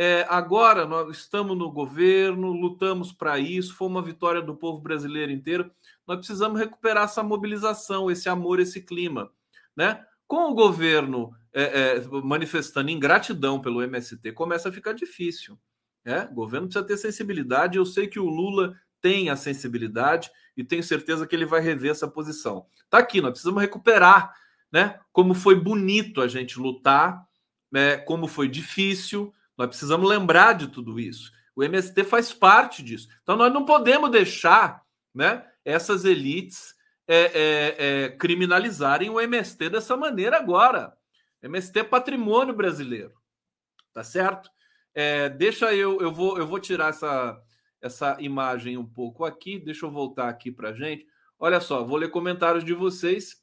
É, 0.00 0.24
agora 0.28 0.86
nós 0.86 1.16
estamos 1.16 1.58
no 1.58 1.72
governo, 1.72 2.52
lutamos 2.52 3.10
para 3.10 3.36
isso, 3.36 3.74
foi 3.74 3.88
uma 3.88 4.00
vitória 4.00 4.40
do 4.40 4.54
povo 4.54 4.80
brasileiro 4.80 5.32
inteiro. 5.32 5.68
Nós 6.06 6.18
precisamos 6.18 6.60
recuperar 6.60 7.02
essa 7.02 7.20
mobilização, 7.20 8.08
esse 8.08 8.28
amor, 8.28 8.60
esse 8.60 8.80
clima, 8.80 9.28
né? 9.76 10.06
Com 10.24 10.52
o 10.52 10.54
governo 10.54 11.34
é, 11.52 11.96
é, 11.96 12.00
manifestando 12.22 12.90
ingratidão 12.90 13.60
pelo 13.60 13.82
MST, 13.82 14.30
começa 14.32 14.68
a 14.68 14.72
ficar 14.72 14.92
difícil. 14.92 15.58
Né? 16.04 16.28
O 16.30 16.34
governo 16.34 16.68
precisa 16.68 16.86
ter 16.86 16.96
sensibilidade. 16.96 17.76
Eu 17.76 17.84
sei 17.84 18.06
que 18.06 18.20
o 18.20 18.28
Lula 18.28 18.76
tem 19.00 19.30
a 19.30 19.36
sensibilidade 19.36 20.30
e 20.56 20.62
tenho 20.62 20.82
certeza 20.82 21.26
que 21.26 21.34
ele 21.34 21.44
vai 21.44 21.60
rever 21.60 21.90
essa 21.90 22.06
posição. 22.06 22.66
Tá 22.88 22.98
aqui, 22.98 23.20
nós 23.20 23.32
precisamos 23.32 23.60
recuperar, 23.60 24.32
né? 24.70 25.00
Como 25.12 25.34
foi 25.34 25.54
bonito 25.54 26.20
a 26.20 26.28
gente 26.28 26.58
lutar, 26.58 27.26
né? 27.70 27.96
Como 27.96 28.28
foi 28.28 28.48
difícil. 28.48 29.32
Nós 29.58 29.68
precisamos 29.68 30.08
lembrar 30.08 30.54
de 30.54 30.68
tudo 30.68 31.00
isso. 31.00 31.32
O 31.54 31.64
MST 31.64 32.04
faz 32.04 32.32
parte 32.32 32.82
disso. 32.82 33.08
Então 33.22 33.36
nós 33.36 33.52
não 33.52 33.64
podemos 33.64 34.10
deixar, 34.10 34.80
né? 35.12 35.44
Essas 35.64 36.04
elites 36.04 36.74
é, 37.06 37.16
é, 37.16 37.76
é, 37.78 38.08
criminalizarem 38.10 39.10
o 39.10 39.20
MST 39.20 39.68
dessa 39.68 39.96
maneira 39.96 40.36
agora. 40.36 40.96
MST 41.42 41.80
é 41.80 41.84
patrimônio 41.84 42.54
brasileiro, 42.54 43.12
tá 43.92 44.04
certo? 44.04 44.48
É, 44.94 45.28
deixa 45.28 45.74
eu, 45.74 46.00
eu 46.00 46.12
vou, 46.12 46.38
eu 46.38 46.46
vou 46.46 46.58
tirar 46.58 46.90
essa 46.90 47.38
essa 47.80 48.16
imagem 48.20 48.76
um 48.76 48.86
pouco 48.86 49.24
aqui. 49.24 49.58
Deixa 49.58 49.86
eu 49.86 49.90
voltar 49.90 50.28
aqui 50.28 50.50
para 50.50 50.72
gente. 50.72 51.06
Olha 51.38 51.60
só, 51.60 51.84
vou 51.84 51.96
ler 51.96 52.10
comentários 52.10 52.64
de 52.64 52.74
vocês 52.74 53.36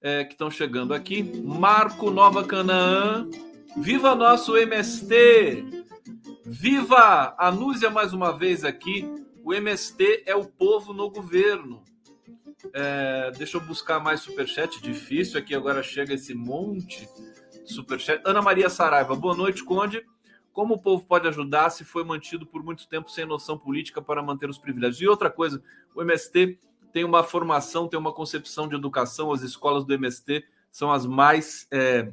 é, 0.00 0.24
que 0.24 0.32
estão 0.32 0.50
chegando 0.50 0.94
aqui. 0.94 1.22
Marco 1.22 2.10
Nova 2.10 2.44
Canaã. 2.44 3.28
Viva 3.78 4.14
nosso 4.14 4.56
MST! 4.56 5.86
Viva 6.44 7.34
a 7.38 7.50
Núzia 7.52 7.90
mais 7.90 8.12
uma 8.12 8.32
vez 8.36 8.64
aqui. 8.64 9.06
O 9.44 9.52
MST 9.52 10.24
é 10.26 10.34
o 10.34 10.44
povo 10.44 10.92
no 10.92 11.10
governo. 11.10 11.84
É, 12.72 13.30
deixa 13.36 13.58
eu 13.58 13.60
buscar 13.60 14.00
mais 14.00 14.20
superchat. 14.20 14.80
Difícil 14.82 15.38
aqui, 15.38 15.54
agora 15.54 15.82
chega 15.82 16.14
esse 16.14 16.34
monte 16.34 17.06
de 17.64 17.72
superchat. 17.72 18.20
Ana 18.24 18.40
Maria 18.40 18.70
Saraiva, 18.70 19.14
boa 19.14 19.36
noite, 19.36 19.62
Conde. 19.62 20.04
Como 20.52 20.74
o 20.74 20.80
povo 20.80 21.04
pode 21.06 21.28
ajudar 21.28 21.68
se 21.70 21.84
foi 21.84 22.02
mantido 22.02 22.46
por 22.46 22.62
muito 22.64 22.88
tempo 22.88 23.10
sem 23.10 23.26
noção 23.26 23.58
política 23.58 24.00
para 24.00 24.22
manter 24.22 24.48
os 24.48 24.58
privilégios? 24.58 25.02
E 25.02 25.06
outra 25.06 25.30
coisa, 25.30 25.62
o 25.94 26.00
MST 26.00 26.58
tem 26.92 27.04
uma 27.04 27.22
formação, 27.22 27.86
tem 27.88 28.00
uma 28.00 28.12
concepção 28.12 28.66
de 28.66 28.74
educação, 28.74 29.30
as 29.30 29.42
escolas 29.42 29.84
do 29.84 29.92
MST 29.92 30.44
são 30.70 30.90
as 30.90 31.04
mais 31.04 31.66
é, 31.70 32.10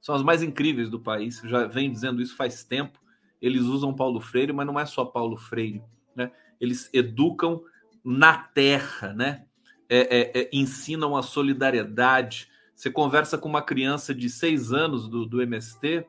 são 0.00 0.14
as 0.14 0.22
mais 0.22 0.42
incríveis 0.42 0.88
do 0.88 1.00
país. 1.00 1.40
Já 1.44 1.66
vem 1.66 1.90
dizendo 1.90 2.22
isso 2.22 2.36
faz 2.36 2.64
tempo. 2.64 2.98
Eles 3.40 3.62
usam 3.62 3.94
Paulo 3.94 4.20
Freire, 4.20 4.52
mas 4.52 4.66
não 4.66 4.78
é 4.78 4.86
só 4.86 5.04
Paulo 5.04 5.36
Freire, 5.36 5.82
né? 6.14 6.30
Eles 6.60 6.90
educam 6.92 7.62
na 8.04 8.36
terra, 8.36 9.12
né? 9.12 9.44
É, 9.88 10.18
é, 10.18 10.40
é 10.42 10.50
ensinam 10.52 11.16
a 11.16 11.22
solidariedade. 11.22 12.48
Você 12.74 12.90
conversa 12.90 13.36
com 13.36 13.48
uma 13.48 13.62
criança 13.62 14.14
de 14.14 14.28
seis 14.28 14.72
anos 14.72 15.08
do, 15.08 15.26
do 15.26 15.42
MST, 15.42 16.06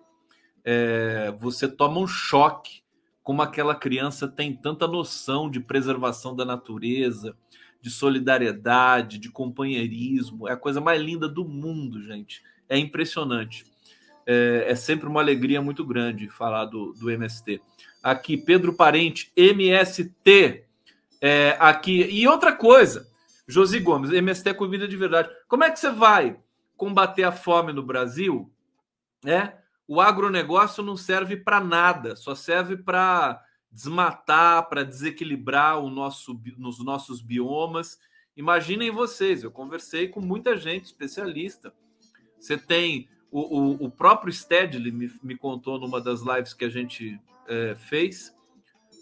é, 0.63 1.32
você 1.39 1.67
toma 1.67 1.99
um 1.99 2.08
choque 2.08 2.82
como 3.23 3.41
aquela 3.41 3.75
criança 3.75 4.27
tem 4.27 4.56
tanta 4.56 4.88
noção 4.88 5.49
de 5.49 5.60
preservação 5.60 6.36
da 6.36 6.43
natureza, 6.43 7.38
de 7.82 7.89
solidariedade, 7.89 9.17
de 9.17 9.30
companheirismo. 9.30 10.47
É 10.47 10.54
a 10.54 10.58
coisa 10.58 10.82
mais 10.82 11.01
linda 11.01 11.27
do 11.27 11.45
mundo, 11.45 12.01
gente. 12.01 12.41
É 12.67 12.77
impressionante. 12.77 13.65
É, 14.25 14.65
é, 14.67 14.75
sempre 14.75 15.07
uma 15.07 15.21
alegria 15.21 15.62
muito 15.62 15.86
grande 15.86 16.29
falar 16.29 16.65
do, 16.65 16.93
do 16.93 17.10
MST. 17.10 17.62
Aqui, 18.03 18.38
Pedro 18.38 18.73
Parente, 18.73 19.31
MST. 19.36 20.63
É, 21.19 21.57
aqui. 21.60 22.01
E 22.03 22.27
outra 22.27 22.51
coisa, 22.51 23.07
Josi 23.47 23.79
Gomes, 23.79 24.12
MST 24.12 24.49
é 24.49 24.53
comida 24.53 24.88
de 24.88 24.97
verdade. 24.97 25.29
Como 25.47 25.63
é 25.63 25.71
que 25.71 25.79
você 25.79 25.91
vai 25.91 26.39
combater 26.77 27.23
a 27.23 27.31
fome 27.31 27.73
no 27.73 27.84
Brasil? 27.84 28.51
É, 29.25 29.53
o 29.88 29.99
agronegócio 29.99 30.84
não 30.84 30.95
serve 30.95 31.38
para 31.38 31.60
nada, 31.60 32.15
só 32.15 32.34
serve 32.34 32.77
para 32.77 33.43
desmatar, 33.71 34.67
para 34.67 34.84
desequilibrar 34.84 35.79
o 35.79 35.89
nosso, 35.89 36.39
nos 36.57 36.84
nossos 36.84 37.21
biomas. 37.21 37.99
Imaginem 38.36 38.89
vocês, 38.89 39.43
eu 39.43 39.51
conversei 39.51 40.07
com 40.07 40.21
muita 40.21 40.57
gente 40.57 40.86
especialista. 40.86 41.73
Você 42.39 42.57
tem 42.57 43.07
o, 43.31 43.39
o, 43.39 43.85
o 43.85 43.91
próprio 43.91 44.31
Stedley 44.31 44.91
me, 44.91 45.11
me, 45.23 45.37
contou 45.37 45.79
numa 45.79 46.01
das 46.01 46.21
lives 46.21 46.53
que 46.53 46.65
a 46.65 46.69
gente 46.69 47.19
é, 47.47 47.75
fez. 47.75 48.33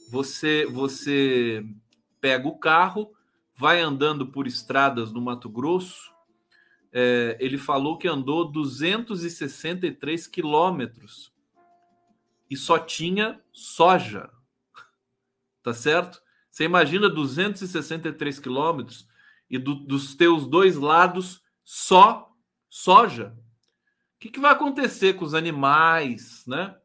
Você, 0.10 0.66
você 0.68 1.66
pega 2.22 2.48
o 2.48 2.58
carro, 2.58 3.12
vai 3.56 3.82
andando 3.82 4.28
por 4.28 4.48
estradas 4.48 5.12
no 5.12 5.22
Mato 5.22 5.50
Grosso. 5.50 6.14
É, 6.92 7.38
ele 7.40 7.58
falou 7.58 7.98
que 7.98 8.08
andou 8.08 8.52
263 8.52 10.28
quilômetros 10.28 11.32
e 12.50 12.56
só 12.58 12.80
tinha 12.80 13.40
soja 13.52 14.30
tá 15.62 15.74
certo? 15.74 16.22
Você 16.50 16.64
imagina 16.64 17.10
263 17.10 18.40
quilômetros 18.40 19.08
e 19.50 19.58
do, 19.58 19.76
dos 19.76 20.16
teus 20.16 20.48
dois 20.48 20.76
lados 20.76 21.42
só 21.64 22.32
soja. 22.70 23.36
O 24.20 24.22
que, 24.22 24.30
que, 24.30 24.40
vai 24.42 24.52
acontecer 24.52 25.14
com 25.14 25.24
os 25.24 25.34
animais, 25.34 26.44
né? 26.46 26.76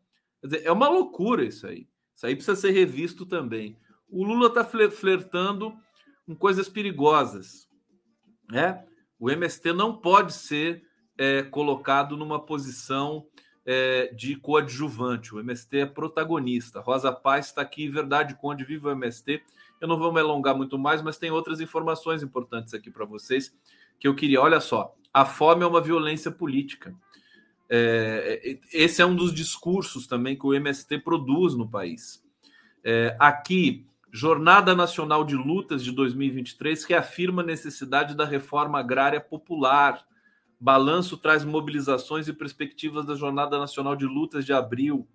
Dizer, 0.40 0.62
é 0.64 0.70
uma 0.70 0.88
loucura 0.88 1.44
isso 1.44 1.66
aí. 1.66 1.88
Isso 2.14 2.24
aí 2.24 2.36
precisa 2.36 2.54
ser 2.54 2.70
revisto 2.70 3.26
também. 3.26 3.76
O 4.08 4.22
Lula 4.22 4.46
está 4.46 4.64
flertando 4.64 5.74
com 6.24 6.36
coisas 6.36 6.68
perigosas, 6.68 7.68
né? 8.48 8.84
O 9.18 9.28
MST 9.28 9.72
não 9.72 9.96
pode 9.96 10.32
ser 10.32 10.84
é, 11.18 11.42
colocado 11.42 12.16
numa 12.16 12.38
posição 12.38 13.26
é, 13.66 14.14
de 14.14 14.36
coadjuvante. 14.36 15.34
O 15.34 15.40
MST 15.40 15.78
é 15.78 15.86
protagonista. 15.86 16.80
Rosa 16.80 17.10
Paz 17.10 17.46
está 17.46 17.62
aqui, 17.62 17.88
verdade, 17.88 18.38
onde 18.44 18.62
vive 18.62 18.86
o 18.86 18.90
MST. 18.92 19.42
Eu 19.80 19.88
não 19.88 19.98
vou 19.98 20.12
me 20.12 20.20
alongar 20.20 20.56
muito 20.56 20.78
mais, 20.78 21.02
mas 21.02 21.18
tem 21.18 21.32
outras 21.32 21.60
informações 21.60 22.22
importantes 22.22 22.74
aqui 22.74 22.92
para 22.92 23.04
vocês 23.04 23.52
que 23.98 24.06
eu 24.06 24.14
queria. 24.14 24.40
Olha 24.40 24.60
só, 24.60 24.94
a 25.12 25.24
fome 25.24 25.64
é 25.64 25.66
uma 25.66 25.80
violência 25.80 26.30
política. 26.30 26.94
É, 27.68 28.58
esse 28.72 29.00
é 29.00 29.06
um 29.06 29.16
dos 29.16 29.32
discursos 29.32 30.06
também 30.06 30.36
que 30.36 30.46
o 30.46 30.54
MST 30.54 30.98
produz 30.98 31.54
no 31.54 31.68
país. 31.68 32.22
É, 32.82 33.16
aqui, 33.18 33.86
Jornada 34.12 34.74
Nacional 34.74 35.24
de 35.24 35.34
Lutas 35.34 35.82
de 35.82 35.90
2023 35.90 36.84
reafirma 36.84 37.42
a 37.42 37.46
necessidade 37.46 38.14
da 38.14 38.24
reforma 38.24 38.78
agrária 38.78 39.20
popular 39.20 40.04
Balanço 40.64 41.18
traz 41.18 41.44
mobilizações 41.44 42.26
e 42.26 42.32
perspectivas 42.32 43.04
da 43.04 43.14
Jornada 43.14 43.58
Nacional 43.58 43.94
de 43.94 44.06
Lutas 44.06 44.46
de 44.46 44.52
abril, 44.54 45.06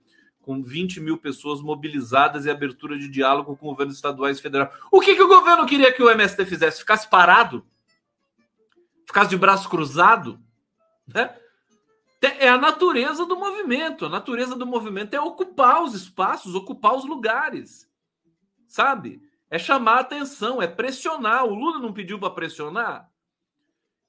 com 0.44 0.62
20 0.62 1.00
mil 1.00 1.18
pessoas 1.18 1.60
mobilizadas 1.60 2.46
e 2.46 2.52
abertura 2.52 3.00
de 3.00 3.08
diálogo 3.08 3.58
com 3.58 3.66
governos 3.66 3.96
estaduais 3.96 4.38
e 4.38 4.42
federais. 4.44 4.72
O 4.92 5.00
que, 5.02 5.16
que 5.16 5.24
o 5.24 5.28
governo 5.28 5.66
queria 5.66 5.92
que 5.92 6.04
o 6.04 6.10
MST 6.12 6.46
fizesse? 6.46 6.80
Ficasse 6.82 7.10
parado? 7.10 7.66
Ficasse 9.08 9.32
de 9.32 9.38
braço 9.38 9.68
cruzado? 9.68 10.40
Né? 11.08 11.36
É 12.22 12.50
a 12.50 12.58
natureza 12.58 13.26
do 13.26 13.38
movimento. 13.38 14.06
A 14.06 14.10
natureza 14.10 14.56
do 14.56 14.66
movimento 14.66 15.14
é 15.14 15.22
ocupar 15.22 15.84
os 15.84 15.94
espaços, 15.94 16.54
ocupar 16.54 16.96
os 16.96 17.06
lugares. 17.06 17.90
Sabe? 18.68 19.22
É 19.50 19.58
chamar 19.58 20.00
atenção, 20.00 20.62
é 20.62 20.68
pressionar. 20.68 21.46
O 21.46 21.56
Lula 21.56 21.80
não 21.80 21.94
pediu 21.94 22.20
para 22.20 22.30
pressionar? 22.30 23.10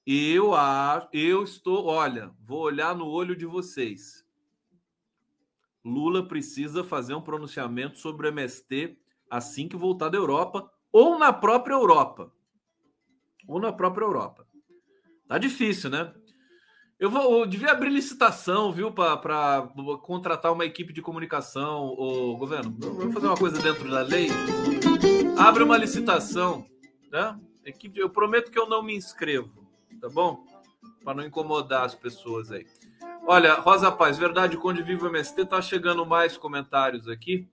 Eu 0.04 0.54
acho, 0.54 1.08
eu 1.12 1.44
estou, 1.44 1.86
olha, 1.86 2.34
vou 2.40 2.60
olhar 2.60 2.96
no 2.96 3.06
olho 3.06 3.36
de 3.36 3.46
vocês. 3.46 4.26
Lula 5.84 6.26
precisa 6.26 6.82
fazer 6.82 7.14
um 7.14 7.22
pronunciamento 7.22 7.98
sobre 7.98 8.26
o 8.26 8.30
MST 8.30 8.98
assim 9.30 9.68
que 9.68 9.76
voltar 9.76 10.08
da 10.08 10.18
Europa 10.18 10.70
ou 10.92 11.18
na 11.18 11.32
própria 11.32 11.74
Europa. 11.74 12.32
Ou 13.46 13.60
na 13.60 13.72
própria 13.72 14.04
Europa. 14.04 14.46
Tá 15.28 15.38
difícil, 15.38 15.88
né? 15.90 16.12
Eu 17.00 17.10
vou 17.10 17.40
eu 17.40 17.46
devia 17.46 17.72
abrir 17.72 17.90
licitação, 17.90 18.70
viu, 18.70 18.92
para 18.92 19.68
contratar 20.02 20.52
uma 20.52 20.66
equipe 20.66 20.92
de 20.92 21.00
comunicação, 21.02 21.86
o 21.86 22.36
governo. 22.36 22.76
Vamos 22.78 23.14
fazer 23.14 23.26
uma 23.26 23.36
coisa 23.36 23.60
dentro 23.60 23.90
da 23.90 24.02
lei. 24.02 24.28
Abre 25.38 25.62
uma 25.62 25.78
licitação, 25.78 26.66
né? 27.10 27.36
Equipe, 27.64 27.98
eu 27.98 28.10
prometo 28.10 28.50
que 28.50 28.58
eu 28.58 28.68
não 28.68 28.82
me 28.82 28.94
inscrevo 28.94 29.60
tá 30.00 30.08
bom? 30.08 30.44
Para 31.04 31.14
não 31.14 31.24
incomodar 31.24 31.84
as 31.84 31.94
pessoas 31.94 32.50
aí. 32.50 32.66
Olha, 33.26 33.54
Rosa 33.54 33.92
Paz, 33.92 34.18
verdade, 34.18 34.56
Conde 34.56 34.82
Vivo 34.82 35.06
MST, 35.06 35.44
tá 35.44 35.60
chegando 35.60 36.04
mais 36.06 36.36
comentários 36.36 37.06
aqui. 37.06 37.46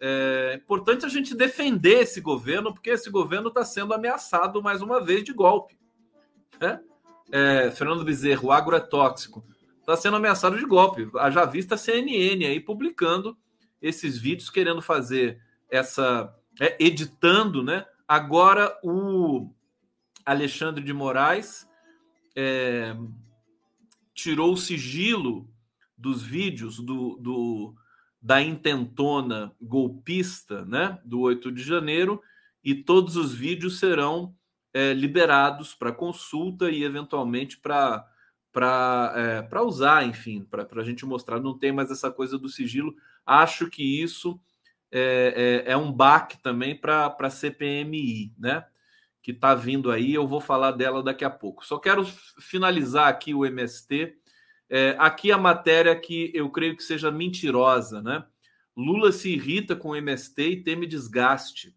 É 0.00 0.54
importante 0.62 1.04
a 1.04 1.08
gente 1.08 1.34
defender 1.34 2.02
esse 2.02 2.20
governo, 2.20 2.72
porque 2.72 2.90
esse 2.90 3.10
governo 3.10 3.48
está 3.48 3.64
sendo 3.64 3.94
ameaçado 3.94 4.62
mais 4.62 4.80
uma 4.80 5.00
vez 5.00 5.24
de 5.24 5.32
golpe. 5.32 5.76
Né? 6.60 6.80
É, 7.30 7.70
Fernando 7.70 8.04
Bezerro, 8.04 8.48
o 8.48 8.52
agro 8.52 8.76
é 8.76 8.80
tóxico. 8.80 9.44
Está 9.80 9.96
sendo 9.96 10.16
ameaçado 10.16 10.58
de 10.58 10.64
golpe. 10.64 11.08
Já 11.32 11.44
vista 11.44 11.74
a 11.74 11.78
CNN 11.78 12.44
aí 12.44 12.60
publicando 12.60 13.36
esses 13.80 14.18
vídeos, 14.18 14.50
querendo 14.50 14.82
fazer 14.82 15.40
essa. 15.70 16.34
É, 16.60 16.76
editando, 16.80 17.62
né? 17.62 17.86
Agora 18.06 18.76
o 18.82 19.50
Alexandre 20.26 20.82
de 20.82 20.92
Moraes 20.92 21.68
é, 22.36 22.96
tirou 24.14 24.52
o 24.52 24.56
sigilo 24.56 25.48
dos 25.96 26.22
vídeos 26.22 26.78
do, 26.78 27.16
do, 27.16 27.74
da 28.20 28.42
intentona 28.42 29.52
golpista 29.60 30.64
né, 30.64 30.98
do 31.04 31.20
8 31.20 31.50
de 31.50 31.62
janeiro 31.62 32.20
e 32.62 32.74
todos 32.74 33.16
os 33.16 33.34
vídeos 33.34 33.78
serão 33.78 34.34
é, 34.72 34.92
liberados 34.92 35.74
para 35.74 35.92
consulta 35.92 36.70
e 36.70 36.84
eventualmente 36.84 37.58
para 37.58 38.06
para 38.50 39.12
é, 39.52 39.60
usar, 39.60 40.04
enfim, 40.04 40.42
para 40.42 40.66
a 40.80 40.82
gente 40.82 41.06
mostrar. 41.06 41.38
Não 41.38 41.56
tem 41.56 41.70
mais 41.70 41.90
essa 41.90 42.10
coisa 42.10 42.36
do 42.36 42.48
sigilo. 42.48 42.96
Acho 43.24 43.68
que 43.68 44.02
isso 44.02 44.40
é, 44.90 45.64
é, 45.66 45.72
é 45.72 45.76
um 45.76 45.92
baque 45.92 46.42
também 46.42 46.74
para 46.74 47.14
a 47.20 47.30
CPMI, 47.30 48.34
né? 48.36 48.64
que 49.28 49.32
está 49.32 49.54
vindo 49.54 49.90
aí. 49.90 50.14
Eu 50.14 50.26
vou 50.26 50.40
falar 50.40 50.72
dela 50.72 51.02
daqui 51.02 51.22
a 51.22 51.28
pouco. 51.28 51.62
Só 51.66 51.78
quero 51.78 52.02
finalizar 52.40 53.08
aqui 53.08 53.34
o 53.34 53.44
MST. 53.44 54.16
É, 54.70 54.96
aqui 54.98 55.30
a 55.30 55.36
matéria 55.36 55.94
que 55.94 56.30
eu 56.34 56.48
creio 56.50 56.74
que 56.74 56.82
seja 56.82 57.10
mentirosa, 57.10 58.00
né? 58.00 58.24
Lula 58.74 59.12
se 59.12 59.30
irrita 59.30 59.76
com 59.76 59.90
o 59.90 59.96
MST 59.96 60.42
e 60.42 60.62
teme 60.62 60.86
desgaste. 60.86 61.76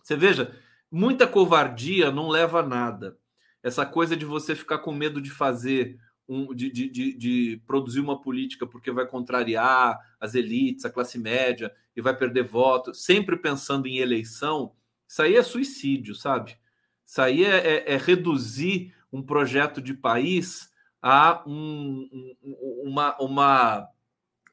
Você 0.00 0.14
veja, 0.14 0.56
muita 0.90 1.26
covardia 1.26 2.10
não 2.10 2.28
leva 2.28 2.60
a 2.60 2.66
nada. 2.66 3.18
Essa 3.62 3.84
coisa 3.84 4.16
de 4.16 4.24
você 4.24 4.54
ficar 4.54 4.78
com 4.78 4.92
medo 4.92 5.20
de 5.20 5.30
fazer 5.30 5.98
um, 6.28 6.54
de, 6.54 6.70
de, 6.70 6.88
de, 6.88 7.16
de, 7.16 7.62
produzir 7.66 8.00
uma 8.00 8.20
política 8.20 8.66
porque 8.66 8.90
vai 8.90 9.06
contrariar 9.06 9.98
as 10.20 10.34
elites, 10.34 10.84
a 10.84 10.90
classe 10.90 11.18
média 11.18 11.72
e 11.94 12.00
vai 12.00 12.16
perder 12.16 12.42
voto, 12.42 12.92
sempre 12.92 13.36
pensando 13.36 13.86
em 13.86 13.98
eleição, 13.98 14.72
isso 15.08 15.22
aí 15.22 15.36
é 15.36 15.42
suicídio, 15.42 16.14
sabe? 16.14 16.56
Isso 17.04 17.22
aí 17.22 17.44
é, 17.44 17.56
é, 17.56 17.94
é 17.94 17.96
reduzir 17.96 18.94
um 19.12 19.22
projeto 19.22 19.80
de 19.80 19.94
país 19.94 20.68
a 21.00 21.44
um, 21.46 22.36
um, 22.42 22.82
uma, 22.84 23.16
uma, 23.20 23.88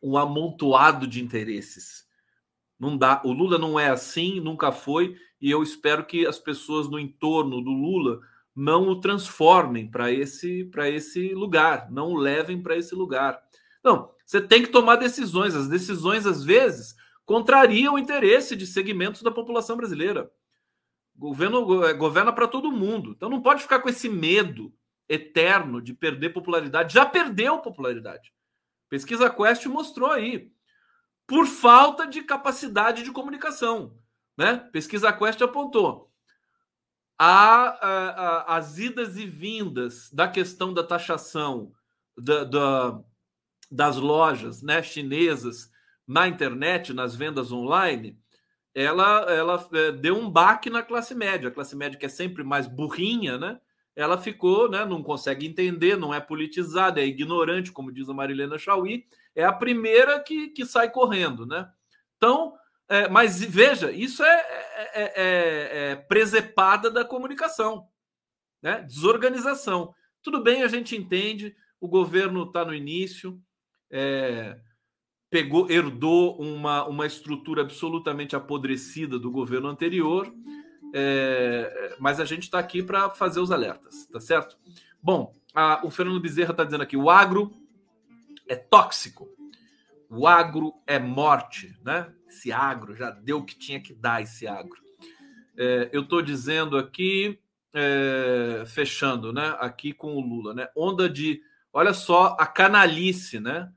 um 0.02 0.18
amontoado 0.18 1.08
de 1.08 1.22
interesses. 1.24 2.06
Não 2.80 2.96
dá. 2.96 3.22
O 3.26 3.32
Lula 3.32 3.58
não 3.58 3.80
é 3.80 3.90
assim, 3.90 4.40
nunca 4.40 4.72
foi, 4.72 5.16
e 5.44 5.52
eu 5.52 5.62
espero 5.62 6.06
que 6.06 6.26
as 6.26 6.40
pessoas 6.40 6.88
no 6.88 6.98
entorno 6.98 7.62
do 7.62 7.70
Lula 7.70 8.22
não 8.56 8.88
o 8.88 9.02
transformem 9.02 9.92
para 9.92 10.10
esse, 10.10 10.72
esse 10.86 11.34
lugar, 11.34 11.92
não 11.92 12.14
o 12.14 12.16
levem 12.16 12.64
para 12.64 12.78
esse 12.78 12.96
lugar. 12.96 13.44
Não, 13.84 14.10
você 14.26 14.40
tem 14.40 14.62
que 14.62 14.70
tomar 14.70 14.96
decisões. 14.96 15.54
As 15.54 15.68
decisões, 15.68 16.26
às 16.26 16.46
vezes, 16.46 16.96
contrariam 17.26 17.96
o 17.96 18.00
interesse 18.00 18.56
de 18.56 18.66
segmentos 18.66 19.22
da 19.22 19.32
população 19.32 19.76
brasileira. 19.76 20.32
Governo 21.14 21.84
é, 21.84 21.94
governa 21.94 22.32
para 22.32 22.48
todo 22.48 22.72
mundo. 22.72 23.12
Então 23.12 23.30
não 23.30 23.42
pode 23.42 23.64
ficar 23.64 23.80
com 23.80 23.90
esse 23.90 24.08
medo 24.08 24.74
eterno 25.10 25.82
de 25.82 25.94
perder 25.94 26.30
popularidade. 26.30 26.94
Já 26.94 27.06
perdeu 27.06 27.60
popularidade. 27.60 28.32
Pesquisa 28.88 29.30
Quest 29.30 29.66
mostrou 29.66 30.10
aí. 30.10 30.54
Por 31.28 31.46
falta 31.46 32.08
de 32.08 32.22
capacidade 32.24 33.04
de 33.04 33.12
comunicação. 33.12 34.02
Né? 34.38 34.58
Pesquisa 34.72 35.14
Quest 35.14 35.42
apontou. 35.42 36.12
A, 37.18 37.28
a, 37.28 38.10
a, 38.10 38.58
as 38.58 38.78
idas 38.80 39.18
e 39.18 39.26
vindas 39.26 40.10
da 40.12 40.28
questão 40.28 40.74
da 40.74 40.84
taxação 40.84 41.72
da, 42.18 42.44
da, 42.44 43.00
das 43.72 43.98
lojas 43.98 44.62
né, 44.62 44.82
chinesas 44.82 45.72
na 46.08 46.28
internet, 46.28 46.94
nas 46.94 47.16
vendas 47.16 47.52
online, 47.52 48.20
ela, 48.76 49.32
ela 49.32 49.70
é, 49.74 49.92
deu 49.92 50.18
um 50.18 50.30
baque 50.30 50.70
na 50.70 50.82
classe 50.82 51.14
média. 51.14 51.50
A 51.50 51.52
classe 51.52 51.76
média, 51.76 51.98
que 51.98 52.06
é 52.06 52.10
sempre 52.10 52.44
mais 52.44 52.68
burrinha, 52.68 53.38
né? 53.38 53.60
Ela 53.96 54.18
ficou, 54.18 54.70
né? 54.70 54.84
Não 54.84 55.04
consegue 55.04 55.46
entender, 55.46 55.96
não 55.96 56.14
é 56.14 56.20
politizada, 56.20 57.00
é 57.00 57.06
ignorante, 57.06 57.72
como 57.72 57.92
diz 57.92 58.10
a 58.10 58.14
Marilena 58.14 58.58
Chauí, 58.58 59.06
é 59.36 59.44
a 59.44 59.54
primeira 59.54 60.20
que, 60.20 60.50
que 60.50 60.66
sai 60.66 60.90
correndo, 60.90 61.46
né? 61.46 61.70
Então, 62.18 62.54
é, 62.90 63.08
mas 63.08 63.44
veja, 63.44 63.92
isso 63.92 64.24
é, 64.24 64.46
é, 64.94 64.94
é, 64.94 65.92
é 65.92 65.96
presepada 65.96 66.92
da 66.92 67.06
comunicação, 67.06 67.88
né? 68.62 68.82
Desorganização. 68.82 69.94
Tudo 70.22 70.42
bem, 70.42 70.64
a 70.64 70.68
gente 70.68 70.96
entende, 70.96 71.56
o 71.80 71.88
governo 71.88 72.44
está 72.44 72.64
no 72.64 72.74
início, 72.74 73.42
é, 73.92 74.58
pegou, 75.30 75.70
herdou 75.70 76.40
uma, 76.40 76.86
uma 76.86 77.06
estrutura 77.06 77.62
absolutamente 77.62 78.36
apodrecida 78.36 79.18
do 79.18 79.32
governo 79.32 79.68
anterior, 79.68 80.32
é, 80.94 81.96
mas 82.00 82.20
a 82.20 82.26
gente 82.26 82.44
está 82.44 82.60
aqui 82.60 82.84
para 82.84 83.10
fazer 83.10 83.40
os 83.40 83.52
alertas, 83.52 84.06
tá 84.06 84.20
certo? 84.20 84.58
Bom, 85.02 85.34
a, 85.54 85.86
o 85.86 85.90
Fernando 85.90 86.22
Bezerra 86.22 86.52
está 86.52 86.64
dizendo 86.64 86.84
aqui: 86.84 86.96
o 86.96 87.10
agro 87.10 87.52
é 88.48 88.56
tóxico, 88.56 89.28
o 90.14 90.28
agro 90.28 90.74
é 90.86 91.00
morte, 91.00 91.78
né? 91.84 92.12
Esse 92.28 92.52
agro 92.52 92.96
já 92.96 93.12
deu 93.12 93.40
o 93.40 93.46
que 93.46 93.58
tinha 93.58 93.80
que 93.80 93.94
dar, 93.94 94.22
esse 94.22 94.48
agro. 94.48 94.82
É, 95.58 95.90
eu 95.92 96.02
estou 96.02 96.22
dizendo 96.22 96.78
aqui, 96.78 97.40
é, 97.74 98.64
fechando, 98.66 99.32
né? 99.32 99.56
Aqui 99.60 99.94
com 99.94 100.16
o 100.16 100.22
Lula, 100.22 100.54
né? 100.54 100.68
Onda 100.76 101.10
de, 101.10 101.42
olha 101.72 101.94
só 101.94 102.36
a 102.40 102.46
canalice, 102.46 103.40
né? 103.40 103.72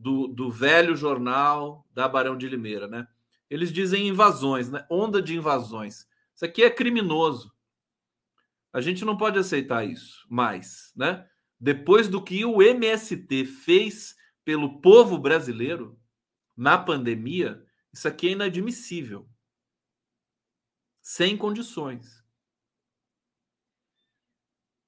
do, 0.00 0.26
do 0.26 0.50
velho 0.50 0.96
jornal 0.96 1.86
da 1.92 2.08
Barão 2.08 2.36
de 2.36 2.48
Limeira, 2.48 2.88
né? 2.88 3.06
Eles 3.50 3.70
dizem 3.70 4.08
invasões, 4.08 4.70
né? 4.70 4.86
Onda 4.88 5.20
de 5.20 5.36
invasões. 5.36 6.06
Isso 6.34 6.44
aqui 6.44 6.62
é 6.62 6.70
criminoso. 6.70 7.52
A 8.72 8.80
gente 8.80 9.04
não 9.04 9.16
pode 9.16 9.38
aceitar 9.38 9.84
isso 9.84 10.26
mais, 10.30 10.90
né? 10.96 11.26
Depois 11.58 12.08
do 12.08 12.22
que 12.22 12.44
o 12.46 12.62
MST 12.62 13.44
fez 13.44 14.16
pelo 14.50 14.80
povo 14.80 15.16
brasileiro 15.16 15.96
na 16.56 16.76
pandemia, 16.76 17.64
isso 17.92 18.08
aqui 18.08 18.26
é 18.26 18.32
inadmissível. 18.32 19.30
Sem 21.00 21.36
condições. 21.36 22.20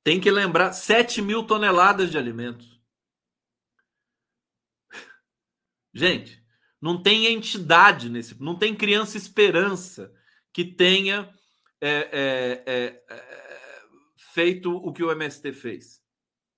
Tem 0.02 0.20
que 0.20 0.32
lembrar 0.32 0.72
7 0.72 1.22
mil 1.22 1.46
toneladas 1.46 2.10
de 2.10 2.18
alimentos. 2.18 2.82
Gente, 5.94 6.44
não 6.80 7.00
tem 7.00 7.26
entidade 7.26 8.10
nesse, 8.10 8.42
não 8.42 8.58
tem 8.58 8.74
criança 8.74 9.16
esperança 9.16 10.12
que 10.52 10.64
tenha 10.64 11.32
é, 11.80 11.88
é, 11.88 12.64
é, 12.66 13.04
é 13.08 13.82
feito 14.16 14.76
o 14.76 14.92
que 14.92 15.04
o 15.04 15.12
MST 15.12 15.52
fez. 15.52 16.02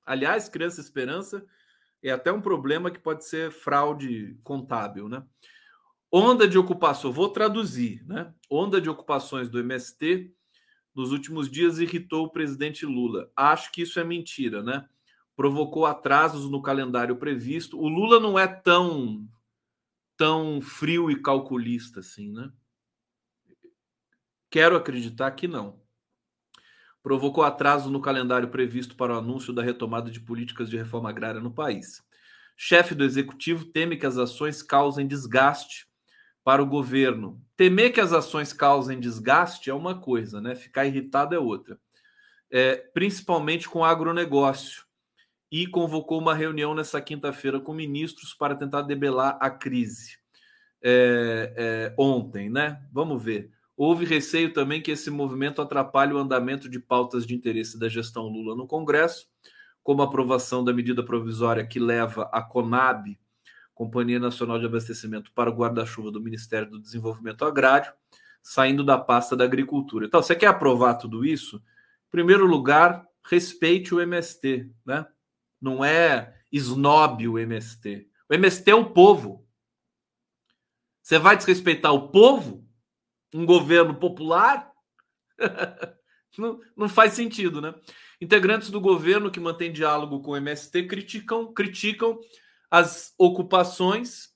Aliás, 0.07 0.49
criança 0.49 0.81
esperança 0.81 1.47
é 2.09 2.12
até 2.12 2.33
um 2.33 2.40
problema 2.40 2.90
que 2.90 2.99
pode 2.99 3.25
ser 3.25 3.51
fraude 3.51 4.38
contábil, 4.45 5.09
né? 5.09 5.25
Onda 6.12 6.47
de 6.47 6.57
ocupação, 6.57 7.12
vou 7.12 7.29
traduzir, 7.29 8.05
né? 8.07 8.33
Onda 8.49 8.81
de 8.81 8.88
ocupações 8.88 9.49
do 9.49 9.59
MST 9.59 10.33
nos 10.95 11.11
últimos 11.11 11.51
dias 11.51 11.79
irritou 11.79 12.27
o 12.27 12.31
presidente 12.31 12.87
Lula. 12.87 13.29
Acho 13.35 13.73
que 13.73 13.83
isso 13.83 13.99
é 13.99 14.05
mentira, 14.05 14.62
né? 14.62 14.88
provocou 15.37 15.85
atrasos 15.87 16.49
no 16.49 16.62
calendário 16.62 17.17
previsto. 17.17 17.79
O 17.79 17.88
Lula 17.88 18.21
não 18.21 18.38
é 18.38 18.47
tão 18.47 19.29
tão 20.17 20.61
frio 20.61 21.11
e 21.11 21.21
calculista 21.21 21.99
assim, 22.01 22.31
né? 22.31 22.53
Quero 24.49 24.77
acreditar 24.77 25.33
que 25.33 25.49
não. 25.49 25.83
Provocou 27.05 27.45
atraso 27.45 27.90
no 27.90 28.01
calendário 28.01 28.49
previsto 28.49 28.97
para 28.97 29.12
o 29.12 29.19
anúncio 29.19 29.53
da 29.53 29.62
retomada 29.62 30.11
de 30.11 30.19
políticas 30.19 30.71
de 30.71 30.79
reforma 30.79 31.11
agrária 31.11 31.38
no 31.38 31.53
país. 31.53 32.03
Chefe 32.57 32.95
do 32.95 33.05
executivo 33.05 33.67
teme 33.67 33.99
que 33.99 34.07
as 34.07 34.17
ações 34.17 34.62
causem 34.62 35.07
desgaste 35.07 35.87
para 36.43 36.62
o 36.62 36.67
governo. 36.67 37.38
Temer 37.59 37.93
que 37.93 38.01
as 38.01 38.14
ações 38.14 38.55
causem 38.55 38.99
desgaste 38.99 39.69
é 39.69 39.75
uma 39.75 40.01
coisa, 40.01 40.40
né? 40.40 40.55
Ficar 40.55 40.87
irritado 40.87 41.35
é 41.35 41.38
outra. 41.38 41.79
É, 42.51 42.77
principalmente 42.95 43.69
com 43.69 43.81
o 43.81 43.85
agronegócio 43.85 44.85
e 45.53 45.67
convocou 45.67 46.19
uma 46.19 46.35
reunião 46.35 46.75
nessa 46.75 47.03
quinta-feira 47.03 47.61
com 47.61 47.75
ministros 47.75 48.33
para 48.33 48.55
tentar 48.55 48.81
debelar 48.81 49.37
a 49.43 49.51
crise. 49.51 50.17
É, 50.83 51.53
é, 51.55 51.95
ontem, 51.99 52.49
né? 52.49 52.83
Vamos 52.90 53.23
ver. 53.23 53.51
Houve 53.77 54.05
receio 54.05 54.53
também 54.53 54.81
que 54.81 54.93
esse 54.93 55.11
movimento 55.11 55.61
atrapalhe 55.61 56.13
o 56.13 56.19
andamento 56.19 56.69
de 56.69 56.79
pautas 56.79 57.27
de 57.27 57.35
interesse 57.35 57.79
da 57.79 57.89
gestão 57.89 58.29
Lula 58.29 58.55
no 58.55 58.67
Congresso, 58.67 59.27
como 59.83 60.03
a 60.03 60.05
aprovação 60.05 60.65
da 60.65 60.73
medida 60.73 61.05
provisória 61.05 61.67
que 61.67 61.81
leva 61.81 62.29
a 62.33 62.41
Conab, 62.41 63.19
Companhia 63.75 64.21
Nacional 64.21 64.59
de 64.59 64.67
Abastecimento, 64.67 65.33
para 65.33 65.51
o 65.51 65.55
guarda-chuva 65.55 66.11
do 66.11 66.21
Ministério 66.21 66.71
do 66.71 66.81
Desenvolvimento 66.81 67.45
Agrário, 67.45 67.93
saindo 68.43 68.85
da 68.85 68.97
pasta 68.97 69.37
da 69.37 69.45
Agricultura. 69.45 70.07
Então, 70.07 70.23
você 70.23 70.37
quer 70.37 70.47
aprovar 70.47 70.95
tudo 70.95 71.25
isso? 71.25 71.57
Em 71.57 72.11
primeiro 72.11 72.47
lugar, 72.47 73.05
respeite 73.25 73.95
o 73.95 74.01
MST, 74.01 74.71
né? 74.87 75.07
não 75.61 75.85
é 75.85 76.35
snob 76.53 77.27
o 77.27 77.39
MST. 77.39 78.09
O 78.31 78.35
MST 78.35 78.70
é 78.70 78.75
o 78.75 78.91
povo. 78.91 79.45
Você 81.03 81.18
vai 81.18 81.37
desrespeitar 81.37 81.93
o 81.93 82.09
povo? 82.09 82.64
Um 83.35 83.45
governo 83.45 83.95
popular? 83.97 84.70
não, 86.39 86.61
não 86.76 86.89
faz 86.89 87.12
sentido, 87.12 87.61
né? 87.61 87.74
Integrantes 88.20 88.70
do 88.70 88.80
governo 88.80 89.30
que 89.30 89.41
mantém 89.41 89.72
diálogo 89.72 90.20
com 90.20 90.30
o 90.30 90.37
MST 90.37 90.87
criticam, 90.87 91.53
criticam 91.53 92.18
as 92.70 93.12
ocupações 93.18 94.32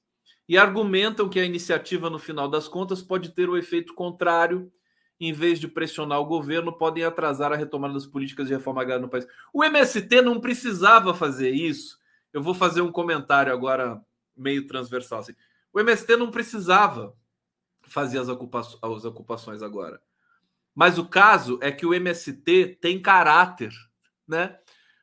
e 0.49 0.59
argumentam 0.59 1.29
que 1.29 1.39
a 1.39 1.45
iniciativa, 1.45 2.11
no 2.11 2.19
final 2.19 2.49
das 2.49 2.67
contas, 2.67 3.01
pode 3.01 3.31
ter 3.31 3.49
o 3.49 3.57
efeito 3.57 3.95
contrário 3.95 4.73
em 5.21 5.33
vez 5.33 5.59
de 5.59 5.67
pressionar 5.67 6.21
o 6.21 6.27
governo, 6.27 6.73
podem 6.73 7.05
atrasar 7.05 7.53
a 7.53 7.57
retomada 7.57 7.95
das 7.95 8.07
políticas 8.07 8.47
de 8.47 8.55
reforma 8.55 8.83
agrária 8.83 9.03
no 9.03 9.09
país. 9.09 9.27
O 9.53 9.65
MST 9.65 10.23
não 10.23 10.41
precisava 10.41 11.13
fazer 11.13 11.51
isso. 11.51 11.99
Eu 12.33 12.43
vou 12.43 12.55
fazer 12.55 12.83
um 12.83 12.93
comentário 12.93 13.53
agora 13.53 14.01
meio 14.37 14.67
transversal. 14.67 15.21
Assim. 15.21 15.35
O 15.73 15.81
MST 15.81 16.17
não 16.17 16.31
precisava 16.31 17.17
fazer 17.89 18.19
as, 18.19 18.29
ocupa 18.29 18.61
as 18.61 19.05
ocupações 19.05 19.63
agora. 19.63 20.01
Mas 20.75 20.99
o 20.99 21.09
caso 21.09 21.59
é 21.61 21.73
que 21.73 21.85
o 21.85 21.93
MST 21.93 22.79
tem 22.81 23.03
caráter, 23.03 23.73
né? 24.27 24.59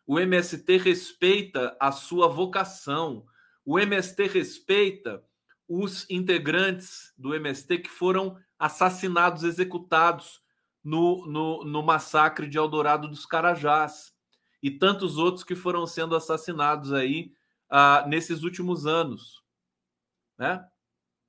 O 0.08 0.20
MST 0.20 0.78
respeita 0.78 1.76
a 1.80 1.92
sua 1.92 2.28
vocação. 2.28 3.26
O 3.66 3.80
MST 3.80 4.28
respeita 4.28 5.24
os 5.68 6.10
integrantes 6.10 7.14
do 7.18 7.34
MST 7.34 7.80
que 7.80 7.90
foram 7.90 8.38
assassinados, 8.58 9.44
executados 9.44 10.42
no, 10.84 11.26
no, 11.26 11.66
no 11.66 11.82
massacre 11.82 12.48
de 12.48 12.58
Eldorado 12.58 13.08
dos 13.08 13.26
Carajás 13.26 14.14
e 14.62 14.70
tantos 14.70 15.18
outros 15.18 15.44
que 15.44 15.56
foram 15.56 15.86
sendo 15.88 16.16
assassinados 16.16 16.94
aí 16.94 17.34
ah, 17.70 18.06
nesses 18.08 18.44
últimos 18.44 18.86
anos. 18.86 19.44
Né? 20.38 20.64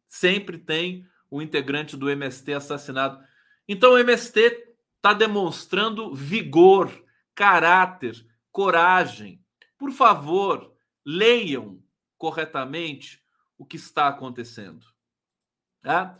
Sempre 0.06 0.58
tem 0.58 1.06
o 1.30 1.42
integrante 1.42 1.96
do 1.96 2.08
MST 2.08 2.52
assassinado. 2.52 3.22
Então 3.68 3.92
o 3.92 3.98
MST 3.98 4.74
está 4.96 5.12
demonstrando 5.12 6.14
vigor, 6.14 6.90
caráter, 7.34 8.14
coragem. 8.50 9.40
Por 9.78 9.92
favor, 9.92 10.72
leiam 11.04 11.82
corretamente 12.16 13.22
o 13.58 13.64
que 13.64 13.76
está 13.76 14.08
acontecendo. 14.08 14.84
Tá? 15.82 16.18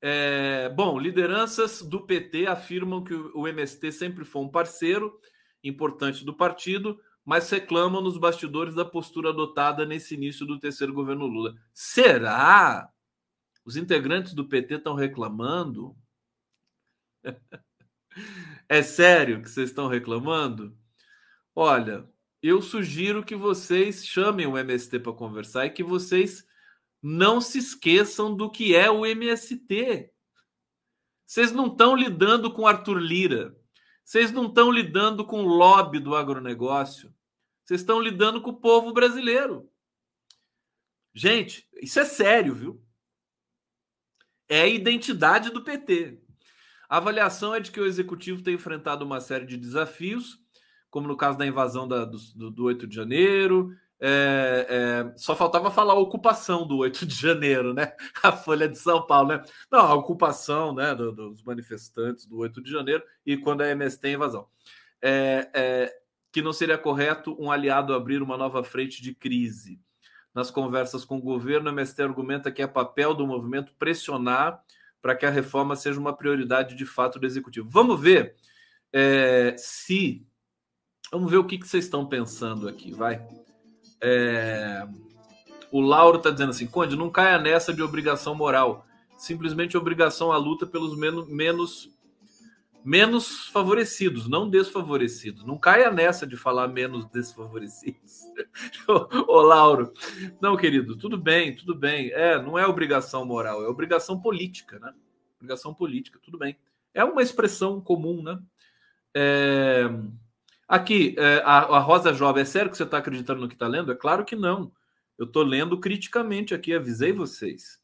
É, 0.00 0.68
bom, 0.70 0.98
lideranças 0.98 1.80
do 1.80 2.04
PT 2.04 2.46
afirmam 2.46 3.02
que 3.02 3.14
o 3.14 3.46
MST 3.48 3.92
sempre 3.92 4.24
foi 4.24 4.42
um 4.42 4.50
parceiro 4.50 5.18
importante 5.62 6.24
do 6.24 6.34
partido, 6.34 7.00
mas 7.24 7.48
reclamam 7.48 8.02
nos 8.02 8.18
bastidores 8.18 8.74
da 8.74 8.84
postura 8.84 9.30
adotada 9.30 9.86
nesse 9.86 10.14
início 10.14 10.44
do 10.44 10.58
terceiro 10.58 10.92
governo 10.92 11.26
Lula. 11.26 11.54
Será? 11.72 12.90
Os 13.64 13.76
integrantes 13.76 14.34
do 14.34 14.46
PT 14.46 14.74
estão 14.74 14.94
reclamando? 14.94 15.96
é 18.68 18.82
sério 18.82 19.42
que 19.42 19.48
vocês 19.50 19.70
estão 19.70 19.88
reclamando? 19.88 20.76
Olha, 21.54 22.08
eu 22.42 22.60
sugiro 22.60 23.24
que 23.24 23.34
vocês 23.34 24.06
chamem 24.06 24.46
o 24.46 24.58
MST 24.58 24.98
para 24.98 25.12
conversar 25.12 25.66
e 25.66 25.70
que 25.70 25.82
vocês 25.82 26.46
não 27.02 27.40
se 27.40 27.58
esqueçam 27.58 28.36
do 28.36 28.50
que 28.50 28.74
é 28.74 28.90
o 28.90 29.06
MST. 29.06 30.10
Vocês 31.26 31.52
não 31.52 31.68
estão 31.68 31.96
lidando 31.96 32.52
com 32.52 32.66
Arthur 32.66 32.98
Lira. 32.98 33.56
Vocês 34.04 34.30
não 34.30 34.46
estão 34.46 34.70
lidando 34.70 35.24
com 35.24 35.42
o 35.42 35.48
lobby 35.48 35.98
do 35.98 36.14
agronegócio. 36.14 37.14
Vocês 37.64 37.80
estão 37.80 37.98
lidando 37.98 38.42
com 38.42 38.50
o 38.50 38.60
povo 38.60 38.92
brasileiro. 38.92 39.70
Gente, 41.14 41.66
isso 41.80 41.98
é 41.98 42.04
sério, 42.04 42.54
viu? 42.54 42.83
É 44.54 44.60
a 44.60 44.68
identidade 44.68 45.50
do 45.50 45.64
PT. 45.64 46.16
A 46.88 46.98
avaliação 46.98 47.52
é 47.52 47.58
de 47.58 47.72
que 47.72 47.80
o 47.80 47.86
executivo 47.86 48.40
tem 48.40 48.54
enfrentado 48.54 49.04
uma 49.04 49.20
série 49.20 49.44
de 49.44 49.56
desafios, 49.56 50.38
como 50.88 51.08
no 51.08 51.16
caso 51.16 51.36
da 51.36 51.44
invasão 51.44 51.88
da, 51.88 52.04
do, 52.04 52.18
do 52.52 52.64
8 52.66 52.86
de 52.86 52.94
janeiro. 52.94 53.74
É, 53.98 54.66
é, 54.68 55.18
só 55.18 55.34
faltava 55.34 55.72
falar 55.72 55.94
a 55.94 55.98
ocupação 55.98 56.64
do 56.64 56.76
8 56.76 57.04
de 57.04 57.16
janeiro, 57.16 57.74
né? 57.74 57.94
A 58.22 58.30
Folha 58.30 58.68
de 58.68 58.78
São 58.78 59.04
Paulo, 59.04 59.30
né? 59.30 59.42
Não, 59.68 59.80
a 59.80 59.94
ocupação 59.94 60.72
né, 60.72 60.94
do, 60.94 61.10
dos 61.10 61.42
manifestantes 61.42 62.24
do 62.24 62.38
8 62.38 62.62
de 62.62 62.70
janeiro 62.70 63.02
e 63.26 63.36
quando 63.36 63.62
a 63.62 63.70
MS 63.70 63.98
tem 63.98 64.14
invasão. 64.14 64.46
É, 65.02 65.50
é, 65.52 65.92
que 66.30 66.40
não 66.40 66.52
seria 66.52 66.78
correto 66.78 67.36
um 67.40 67.50
aliado 67.50 67.92
abrir 67.92 68.22
uma 68.22 68.36
nova 68.36 68.62
frente 68.62 69.02
de 69.02 69.12
crise. 69.12 69.80
Nas 70.34 70.50
conversas 70.50 71.04
com 71.04 71.18
o 71.18 71.22
governo, 71.22 71.70
o 71.70 71.72
MST 71.72 72.02
argumenta 72.02 72.50
que 72.50 72.60
é 72.60 72.66
papel 72.66 73.14
do 73.14 73.26
movimento 73.26 73.72
pressionar 73.78 74.60
para 75.00 75.14
que 75.14 75.24
a 75.24 75.30
reforma 75.30 75.76
seja 75.76 76.00
uma 76.00 76.16
prioridade 76.16 76.74
de 76.74 76.84
fato 76.84 77.18
do 77.18 77.26
executivo. 77.26 77.68
Vamos 77.70 78.00
ver 78.00 78.34
é, 78.92 79.54
se. 79.56 80.26
Vamos 81.12 81.30
ver 81.30 81.36
o 81.36 81.44
que, 81.44 81.58
que 81.58 81.68
vocês 81.68 81.84
estão 81.84 82.06
pensando 82.06 82.68
aqui, 82.68 82.92
vai. 82.92 83.24
É, 84.00 84.86
o 85.70 85.80
Lauro 85.80 86.18
está 86.18 86.30
dizendo 86.30 86.50
assim: 86.50 86.66
Conde, 86.66 86.96
não 86.96 87.10
caia 87.10 87.38
nessa 87.38 87.72
de 87.72 87.82
obrigação 87.82 88.34
moral. 88.34 88.86
Simplesmente 89.16 89.76
obrigação 89.76 90.32
à 90.32 90.36
luta 90.36 90.66
pelos 90.66 90.96
menos, 90.96 91.28
menos, 91.28 91.90
menos 92.84 93.46
favorecidos, 93.48 94.28
não 94.28 94.48
desfavorecidos. 94.48 95.42
Não 95.42 95.56
caia 95.56 95.90
nessa 95.90 96.26
de 96.26 96.36
falar 96.36 96.68
menos 96.68 97.06
desfavorecidos. 97.06 98.20
ô, 99.26 99.40
Lauro. 99.40 99.90
Não, 100.40 100.54
querido, 100.54 100.94
tudo 100.98 101.16
bem, 101.16 101.56
tudo 101.56 101.74
bem. 101.74 102.10
É, 102.12 102.40
não 102.40 102.58
é 102.58 102.66
obrigação 102.66 103.24
moral, 103.24 103.64
é 103.64 103.68
obrigação 103.68 104.20
política, 104.20 104.78
né? 104.78 104.92
Obrigação 105.36 105.72
política, 105.72 106.20
tudo 106.22 106.36
bem. 106.36 106.58
É 106.92 107.02
uma 107.02 107.22
expressão 107.22 107.80
comum, 107.80 108.22
né? 108.22 108.38
É... 109.16 109.84
Aqui, 110.68 111.14
é, 111.18 111.42
a, 111.44 111.58
a, 111.58 111.78
Rosa 111.78 112.12
Jovem, 112.12 112.42
é 112.42 112.44
sério 112.44 112.70
que 112.70 112.76
você 112.76 112.84
está 112.84 112.98
acreditando 112.98 113.40
no 113.40 113.48
que 113.48 113.54
está 113.54 113.66
lendo? 113.66 113.92
É 113.92 113.94
claro 113.94 114.24
que 114.24 114.36
não. 114.36 114.72
Eu 115.18 115.26
estou 115.26 115.42
lendo 115.42 115.78
criticamente 115.78 116.54
aqui, 116.54 116.74
avisei 116.74 117.12
vocês. 117.12 117.80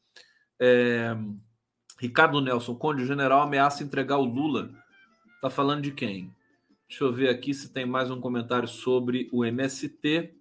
É... 0.59 1.15
Ricardo 1.99 2.41
Nelson 2.41 2.75
Conde, 2.75 3.03
o 3.03 3.05
general 3.05 3.41
ameaça 3.41 3.83
entregar 3.83 4.17
o 4.17 4.25
Lula. 4.25 4.71
Tá 5.41 5.49
falando 5.49 5.81
de 5.81 5.91
quem? 5.91 6.31
Deixa 6.87 7.03
eu 7.03 7.11
ver 7.11 7.27
aqui 7.27 7.51
se 7.51 7.73
tem 7.73 7.83
mais 7.83 8.11
um 8.11 8.21
comentário 8.21 8.67
sobre 8.67 9.27
o 9.31 9.43
MST. 9.43 10.35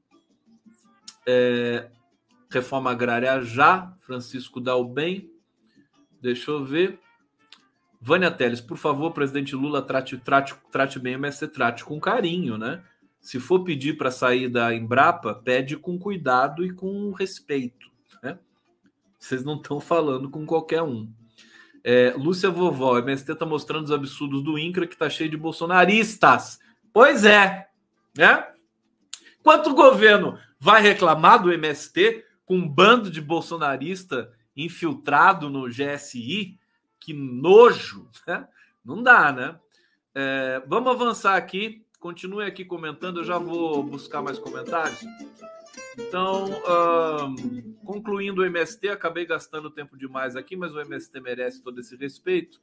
É, 1.26 1.90
reforma 2.50 2.90
agrária 2.90 3.40
já, 3.40 3.96
Francisco 4.00 4.60
Dalben. 4.60 5.32
Deixa 6.20 6.50
eu 6.50 6.66
ver. 6.66 7.00
Vânia 7.98 8.30
Teles, 8.30 8.60
por 8.60 8.76
favor, 8.76 9.12
presidente 9.12 9.56
Lula, 9.56 9.80
trate, 9.80 10.18
trate, 10.18 10.54
trate 10.70 10.98
bem 10.98 11.14
o 11.14 11.18
MST, 11.18 11.48
trate 11.48 11.82
com 11.82 11.98
carinho, 11.98 12.58
né? 12.58 12.84
Se 13.22 13.40
for 13.40 13.64
pedir 13.64 13.96
para 13.96 14.10
sair 14.10 14.50
da 14.50 14.74
Embrapa, 14.74 15.34
pede 15.34 15.78
com 15.78 15.98
cuidado 15.98 16.62
e 16.62 16.74
com 16.74 17.10
respeito. 17.12 17.90
Né? 18.22 18.38
Vocês 19.18 19.44
não 19.44 19.56
estão 19.56 19.80
falando 19.80 20.28
com 20.28 20.44
qualquer 20.44 20.82
um. 20.82 21.10
É, 21.82 22.14
Lúcia 22.16 22.50
Vovó, 22.50 22.94
o 22.94 22.98
MST 22.98 23.32
está 23.32 23.46
mostrando 23.46 23.84
os 23.84 23.92
absurdos 23.92 24.42
do 24.42 24.58
INCRA, 24.58 24.86
que 24.86 24.94
está 24.94 25.08
cheio 25.08 25.30
de 25.30 25.36
bolsonaristas. 25.36 26.60
Pois 26.92 27.24
é, 27.24 27.68
né? 28.16 28.46
Quanto 29.42 29.70
o 29.70 29.74
governo 29.74 30.38
vai 30.58 30.82
reclamar 30.82 31.42
do 31.42 31.52
MST 31.52 32.24
com 32.44 32.56
um 32.56 32.68
bando 32.68 33.10
de 33.10 33.20
bolsonarista 33.20 34.32
infiltrado 34.56 35.48
no 35.48 35.68
GSI? 35.68 36.58
Que 36.98 37.14
nojo, 37.14 38.08
né? 38.26 38.46
Não 38.84 39.02
dá, 39.02 39.32
né? 39.32 39.58
É, 40.14 40.62
vamos 40.66 40.92
avançar 40.92 41.36
aqui. 41.36 41.84
Continue 41.98 42.44
aqui 42.44 42.64
comentando, 42.64 43.20
eu 43.20 43.24
já 43.24 43.38
vou 43.38 43.82
buscar 43.82 44.22
mais 44.22 44.38
comentários. 44.38 45.00
Então, 45.98 46.50
um, 47.28 47.74
concluindo 47.84 48.42
o 48.42 48.44
MST, 48.44 48.88
acabei 48.88 49.26
gastando 49.26 49.70
tempo 49.70 49.96
demais 49.96 50.36
aqui, 50.36 50.56
mas 50.56 50.74
o 50.74 50.80
MST 50.80 51.20
merece 51.20 51.62
todo 51.62 51.80
esse 51.80 51.96
respeito. 51.96 52.60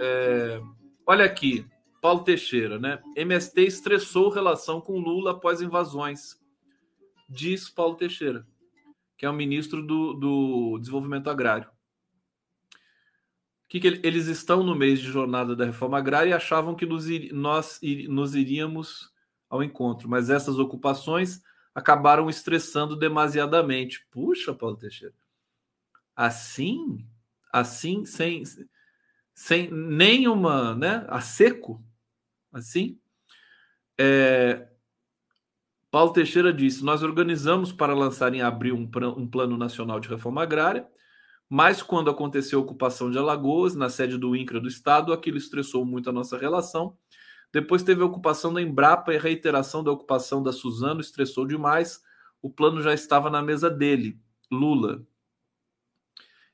É, 0.00 0.60
olha 1.04 1.24
aqui, 1.24 1.66
Paulo 2.00 2.22
Teixeira, 2.22 2.78
né? 2.78 3.02
MST 3.16 3.60
estressou 3.62 4.28
relação 4.28 4.80
com 4.80 5.00
Lula 5.00 5.32
após 5.32 5.60
invasões, 5.60 6.40
diz 7.28 7.68
Paulo 7.68 7.96
Teixeira, 7.96 8.46
que 9.16 9.26
é 9.26 9.30
o 9.30 9.34
ministro 9.34 9.84
do, 9.84 10.14
do 10.14 10.78
Desenvolvimento 10.78 11.28
Agrário. 11.28 11.68
Que, 13.68 13.80
que 13.80 14.00
eles 14.02 14.28
estão 14.28 14.62
no 14.62 14.74
mês 14.74 15.00
de 15.00 15.10
jornada 15.10 15.54
da 15.54 15.66
reforma 15.66 15.98
agrária 15.98 16.30
e 16.30 16.32
achavam 16.32 16.74
que 16.74 16.86
nos, 16.86 17.06
nós 17.32 17.80
nos 18.08 18.34
iríamos 18.34 19.12
ao 19.50 19.62
encontro, 19.62 20.08
mas 20.08 20.30
essas 20.30 20.58
ocupações 20.58 21.42
acabaram 21.78 22.28
estressando 22.28 22.96
demasiadamente. 22.96 24.04
Puxa, 24.10 24.52
Paulo 24.52 24.76
Teixeira. 24.76 25.14
Assim, 26.14 27.06
assim, 27.52 28.04
sem, 28.04 28.42
sem 29.32 29.70
nenhuma, 29.70 30.74
né? 30.74 31.06
A 31.08 31.20
seco, 31.20 31.80
assim. 32.52 32.98
É, 33.96 34.66
Paulo 35.88 36.12
Teixeira 36.12 36.52
disse: 36.52 36.84
Nós 36.84 37.04
organizamos 37.04 37.70
para 37.70 37.94
lançar 37.94 38.34
em 38.34 38.42
abril 38.42 38.74
um, 38.74 38.90
um 39.16 39.28
plano 39.28 39.56
nacional 39.56 40.00
de 40.00 40.08
reforma 40.08 40.42
agrária, 40.42 40.84
mas 41.48 41.80
quando 41.80 42.10
aconteceu 42.10 42.58
a 42.58 42.62
ocupação 42.62 43.08
de 43.08 43.18
Alagoas, 43.18 43.76
na 43.76 43.88
sede 43.88 44.18
do 44.18 44.34
INCRA 44.34 44.58
do 44.58 44.66
Estado, 44.66 45.12
aquilo 45.12 45.38
estressou 45.38 45.84
muito 45.84 46.10
a 46.10 46.12
nossa 46.12 46.36
relação 46.36 46.98
depois 47.52 47.82
teve 47.82 48.02
a 48.02 48.06
ocupação 48.06 48.52
da 48.52 48.60
Embrapa 48.60 49.12
e 49.12 49.16
a 49.16 49.20
reiteração 49.20 49.82
da 49.82 49.90
ocupação 49.90 50.42
da 50.42 50.52
Suzano 50.52 51.00
estressou 51.00 51.46
demais. 51.46 52.02
O 52.42 52.50
plano 52.50 52.82
já 52.82 52.92
estava 52.92 53.30
na 53.30 53.42
mesa 53.42 53.70
dele, 53.70 54.18
Lula. 54.50 55.02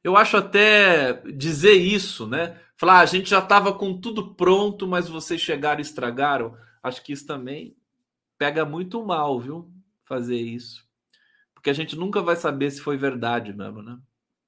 Eu 0.03 0.17
acho 0.17 0.37
até 0.37 1.15
dizer 1.33 1.73
isso, 1.73 2.27
né? 2.27 2.61
Falar, 2.77 2.99
ah, 2.99 3.01
a 3.01 3.07
gente 3.07 3.31
já 3.31 3.39
estava 3.39 3.73
com 3.73 3.99
tudo 3.99 4.35
pronto, 4.35 4.87
mas 4.87 5.09
vocês 5.09 5.41
chegaram 5.41 5.81
e 5.81 5.83
estragaram. 5.83 6.57
Acho 6.83 7.03
que 7.03 7.13
isso 7.13 7.27
também 7.27 7.77
pega 8.37 8.65
muito 8.65 9.05
mal, 9.05 9.41
viu? 9.41 9.71
Fazer 10.05 10.37
isso. 10.37 10.87
Porque 11.55 11.71
a 11.71 11.73
gente 11.73 11.97
nunca 11.97 12.21
vai 12.21 12.37
saber 12.37 12.71
se 12.71 12.81
foi 12.81 12.97
verdade 12.97 13.53
mesmo, 13.53 13.83
né? 13.83 13.99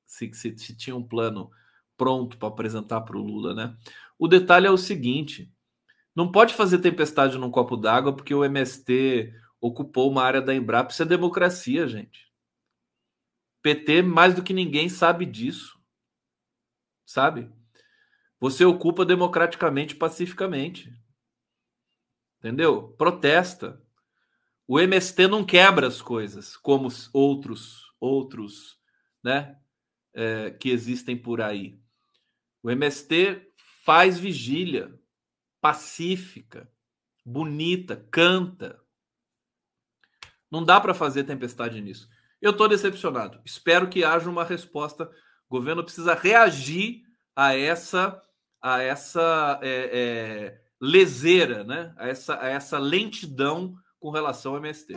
Se, 0.04 0.30
se, 0.34 0.56
se 0.58 0.76
tinha 0.76 0.94
um 0.94 1.02
plano 1.02 1.50
pronto 1.96 2.36
para 2.36 2.48
apresentar 2.48 3.00
para 3.00 3.16
o 3.16 3.22
Lula, 3.22 3.54
né? 3.54 3.74
O 4.18 4.28
detalhe 4.28 4.66
é 4.66 4.70
o 4.70 4.76
seguinte: 4.76 5.50
não 6.16 6.32
pode 6.32 6.54
fazer 6.54 6.78
tempestade 6.78 7.36
num 7.36 7.50
copo 7.50 7.76
d'água 7.76 8.16
porque 8.16 8.34
o 8.34 8.42
MST 8.42 9.34
ocupou 9.60 10.10
uma 10.10 10.22
área 10.22 10.40
da 10.40 10.54
Embrapa. 10.54 10.90
Isso 10.90 11.02
é 11.02 11.06
democracia, 11.06 11.86
gente. 11.86 12.32
PT, 13.60 14.00
mais 14.00 14.34
do 14.34 14.42
que 14.42 14.54
ninguém, 14.54 14.88
sabe 14.88 15.26
disso. 15.26 15.78
Sabe? 17.04 17.52
Você 18.40 18.64
ocupa 18.64 19.04
democraticamente, 19.04 19.94
pacificamente. 19.94 20.90
Entendeu? 22.38 22.94
Protesta. 22.96 23.82
O 24.66 24.80
MST 24.80 25.28
não 25.28 25.44
quebra 25.44 25.86
as 25.86 26.00
coisas 26.00 26.56
como 26.56 26.88
outros, 27.12 27.92
outros, 28.00 28.78
né? 29.22 29.58
É, 30.14 30.50
que 30.50 30.70
existem 30.70 31.14
por 31.14 31.42
aí. 31.42 31.78
O 32.62 32.70
MST 32.70 33.52
faz 33.84 34.18
vigília, 34.18 34.98
pacífica, 35.66 36.70
bonita, 37.24 37.96
canta. 38.08 38.78
Não 40.48 40.64
dá 40.64 40.80
para 40.80 40.94
fazer 40.94 41.24
tempestade 41.24 41.80
nisso. 41.80 42.08
Eu 42.40 42.52
estou 42.52 42.68
decepcionado. 42.68 43.40
Espero 43.44 43.88
que 43.88 44.04
haja 44.04 44.30
uma 44.30 44.44
resposta. 44.44 45.10
O 45.48 45.56
governo 45.56 45.82
precisa 45.82 46.14
reagir 46.14 47.02
a 47.34 47.52
essa 47.56 48.22
a 48.62 48.80
essa 48.80 49.58
é, 49.60 49.90
é, 49.92 50.60
leseira, 50.80 51.64
né? 51.64 51.92
A 51.96 52.06
essa, 52.06 52.40
a 52.40 52.46
essa 52.46 52.78
lentidão 52.78 53.74
com 53.98 54.10
relação 54.10 54.52
ao 54.52 54.58
MST. 54.58 54.94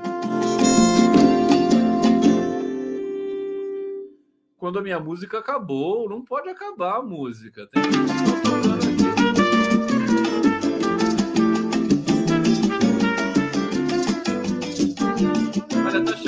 Quando 4.55 4.77
a 4.77 4.83
minha 4.83 4.99
música 4.99 5.39
acabou, 5.39 6.07
não 6.07 6.23
pode 6.23 6.47
acabar 6.47 6.97
a 6.97 7.01
música. 7.01 7.67
Tem 7.71 7.81
que 7.81 8.98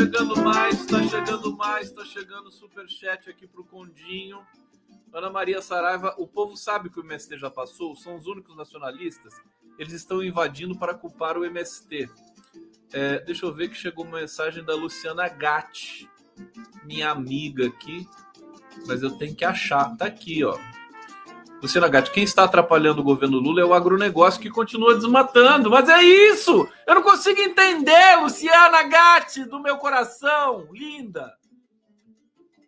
chegando 0.02 0.36
mais, 0.42 0.86
tá 0.88 1.04
chegando 1.08 1.56
mais, 1.56 1.92
tá 1.92 2.04
chegando 2.04 2.52
super 2.52 2.90
chat 2.90 3.30
aqui 3.30 3.46
pro 3.46 3.64
Condinho. 3.64 4.44
Ana 5.14 5.30
Maria 5.30 5.62
Saraiva, 5.62 6.16
o 6.18 6.26
povo 6.26 6.58
sabe 6.58 6.90
que 6.90 7.00
o 7.00 7.04
MST 7.04 7.38
já 7.38 7.52
passou, 7.52 7.96
são 7.96 8.16
os 8.16 8.26
únicos 8.26 8.56
nacionalistas. 8.56 9.36
Eles 9.78 9.94
estão 9.94 10.24
invadindo 10.24 10.76
para 10.76 10.96
culpar 10.96 11.38
o 11.38 11.46
MST. 11.46 12.10
É, 12.92 13.20
deixa 13.20 13.46
eu 13.46 13.54
ver 13.54 13.70
que 13.70 13.76
chegou 13.76 14.04
uma 14.04 14.20
mensagem 14.20 14.64
da 14.64 14.74
Luciana 14.74 15.30
Gatti. 15.30 16.10
minha 16.84 17.12
amiga 17.12 17.68
aqui, 17.68 18.08
mas 18.88 19.04
eu 19.04 19.12
tenho 19.12 19.36
que 19.36 19.46
achar. 19.46 19.96
Tá 19.98 20.06
aqui, 20.06 20.44
ó. 20.44 20.58
Luciana 21.62 21.88
Gatti, 21.88 22.12
quem 22.12 22.24
está 22.24 22.44
atrapalhando 22.46 23.02
o 23.02 23.04
governo 23.04 23.38
Lula 23.38 23.62
é 23.62 23.66
o 23.66 23.74
agronegócio 23.74 24.42
que 24.42 24.50
continua 24.50 24.96
desmatando. 24.96 25.70
Mas 25.70 25.88
é 25.88 26.02
isso! 26.02 26.68
Eu 26.88 26.96
não 26.96 27.04
consigo 27.04 27.40
entender, 27.40 28.16
Luciana 28.20 28.82
Gatti, 28.84 29.46
do 29.46 29.60
meu 29.60 29.78
coração, 29.78 30.68
linda. 30.72 31.32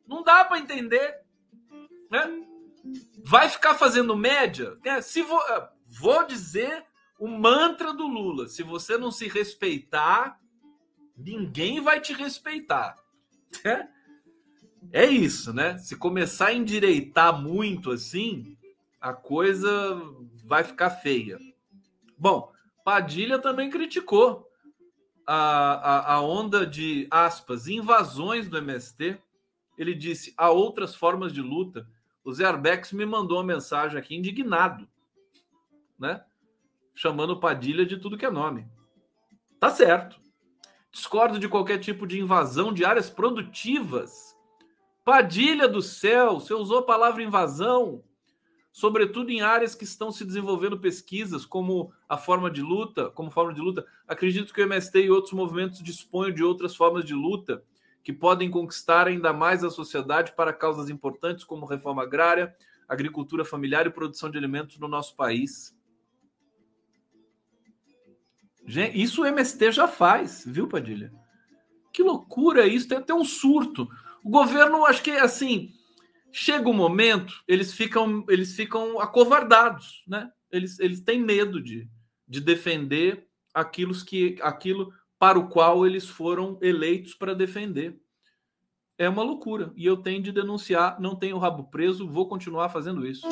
Não 0.07 0.21
dá 0.21 0.45
para 0.45 0.59
entender. 0.59 1.21
Né? 2.11 2.43
Vai 3.25 3.49
ficar 3.49 3.73
fazendo 3.73 4.15
média? 4.15 4.77
É, 4.85 5.01
se 5.01 5.23
vou, 5.23 5.41
é, 5.41 5.69
vou 5.87 6.27
dizer 6.27 6.85
o 7.17 7.27
mantra 7.27 7.93
do 7.93 8.05
Lula: 8.05 8.47
se 8.47 8.61
você 8.61 8.95
não 8.95 9.09
se 9.09 9.27
respeitar, 9.27 10.39
ninguém 11.17 11.81
vai 11.81 11.99
te 11.99 12.13
respeitar. 12.13 12.95
É, 13.63 13.87
é 14.91 15.05
isso, 15.05 15.51
né? 15.51 15.79
Se 15.79 15.95
começar 15.95 16.47
a 16.47 16.53
endireitar 16.53 17.41
muito 17.41 17.91
assim, 17.91 18.57
a 19.03 19.11
coisa 19.11 20.01
vai 20.45 20.63
ficar 20.63 20.89
feia. 20.89 21.37
Bom, 22.17 22.53
Padilha 22.85 23.37
também 23.37 23.69
criticou 23.69 24.49
a, 25.27 25.73
a, 25.73 26.13
a 26.13 26.21
onda 26.21 26.65
de, 26.65 27.05
aspas, 27.11 27.67
invasões 27.67 28.47
do 28.47 28.57
MST. 28.57 29.21
Ele 29.77 29.93
disse: 29.93 30.33
há 30.37 30.49
outras 30.49 30.95
formas 30.95 31.33
de 31.33 31.41
luta. 31.41 31.85
O 32.23 32.31
Zé 32.31 32.45
Arbex 32.45 32.93
me 32.93 33.05
mandou 33.05 33.37
uma 33.39 33.43
mensagem 33.43 33.99
aqui 33.99 34.15
indignado, 34.15 34.87
né? 35.99 36.23
Chamando 36.95 37.41
Padilha 37.41 37.85
de 37.85 37.97
tudo 37.97 38.17
que 38.17 38.25
é 38.25 38.31
nome. 38.31 38.65
Tá 39.59 39.69
certo. 39.69 40.17
Discordo 40.93 41.37
de 41.37 41.49
qualquer 41.49 41.79
tipo 41.79 42.07
de 42.07 42.21
invasão 42.21 42.71
de 42.71 42.85
áreas 42.85 43.09
produtivas. 43.09 44.33
Padilha 45.03 45.67
do 45.67 45.81
céu, 45.81 46.39
você 46.39 46.53
usou 46.53 46.77
a 46.77 46.85
palavra 46.85 47.21
invasão 47.21 48.01
sobretudo 48.73 49.29
em 49.29 49.41
áreas 49.41 49.75
que 49.75 49.83
estão 49.83 50.11
se 50.11 50.25
desenvolvendo 50.25 50.79
pesquisas 50.79 51.45
como 51.45 51.93
a 52.09 52.17
forma 52.17 52.49
de 52.49 52.63
luta, 52.63 53.11
como 53.11 53.29
forma 53.29 53.53
de 53.53 53.61
luta. 53.61 53.85
Acredito 54.07 54.51
que 54.51 54.59
o 54.59 54.63
MST 54.63 54.99
e 54.99 55.11
outros 55.11 55.31
movimentos 55.31 55.81
dispõem 55.83 56.33
de 56.33 56.43
outras 56.43 56.75
formas 56.75 57.05
de 57.05 57.13
luta 57.13 57.63
que 58.03 58.11
podem 58.11 58.49
conquistar 58.49 59.07
ainda 59.07 59.31
mais 59.31 59.63
a 59.63 59.69
sociedade 59.69 60.33
para 60.35 60.51
causas 60.51 60.89
importantes 60.89 61.43
como 61.43 61.67
reforma 61.67 62.01
agrária, 62.01 62.53
agricultura 62.89 63.45
familiar 63.45 63.85
e 63.85 63.91
produção 63.91 64.29
de 64.29 64.39
alimentos 64.39 64.79
no 64.79 64.87
nosso 64.87 65.15
país. 65.15 65.77
Isso 68.65 69.21
o 69.21 69.25
MST 69.25 69.71
já 69.71 69.87
faz, 69.87 70.43
viu, 70.47 70.67
Padilha? 70.67 71.13
Que 71.93 72.01
loucura 72.01 72.65
isso, 72.65 72.87
tem 72.87 72.97
até 72.97 73.13
um 73.13 73.23
surto. 73.23 73.87
O 74.23 74.31
governo, 74.31 74.83
acho 74.83 75.03
que 75.03 75.11
assim, 75.11 75.71
chega 76.33 76.67
um 76.67 76.73
momento, 76.73 77.43
eles 77.47 77.73
ficam, 77.73 78.25
eles 78.27 78.55
ficam 78.55 78.99
acovardados, 78.99 80.03
né? 80.07 80.31
Eles, 80.51 80.79
eles 80.79 80.99
têm 80.99 81.21
medo 81.21 81.61
de, 81.61 81.87
de 82.27 82.41
defender 82.41 83.27
aquilo, 83.53 83.93
que, 84.03 84.37
aquilo 84.41 84.91
para 85.19 85.37
o 85.37 85.47
qual 85.47 85.85
eles 85.85 86.07
foram 86.09 86.57
eleitos 86.59 87.13
para 87.13 87.35
defender. 87.35 87.95
É 88.97 89.07
uma 89.07 89.21
loucura. 89.21 89.71
E 89.75 89.85
eu 89.85 89.97
tenho 89.97 90.21
de 90.23 90.31
denunciar, 90.31 90.99
não 90.99 91.15
tenho 91.15 91.37
rabo 91.37 91.65
preso, 91.65 92.07
vou 92.07 92.27
continuar 92.27 92.69
fazendo 92.69 93.05
isso. 93.05 93.27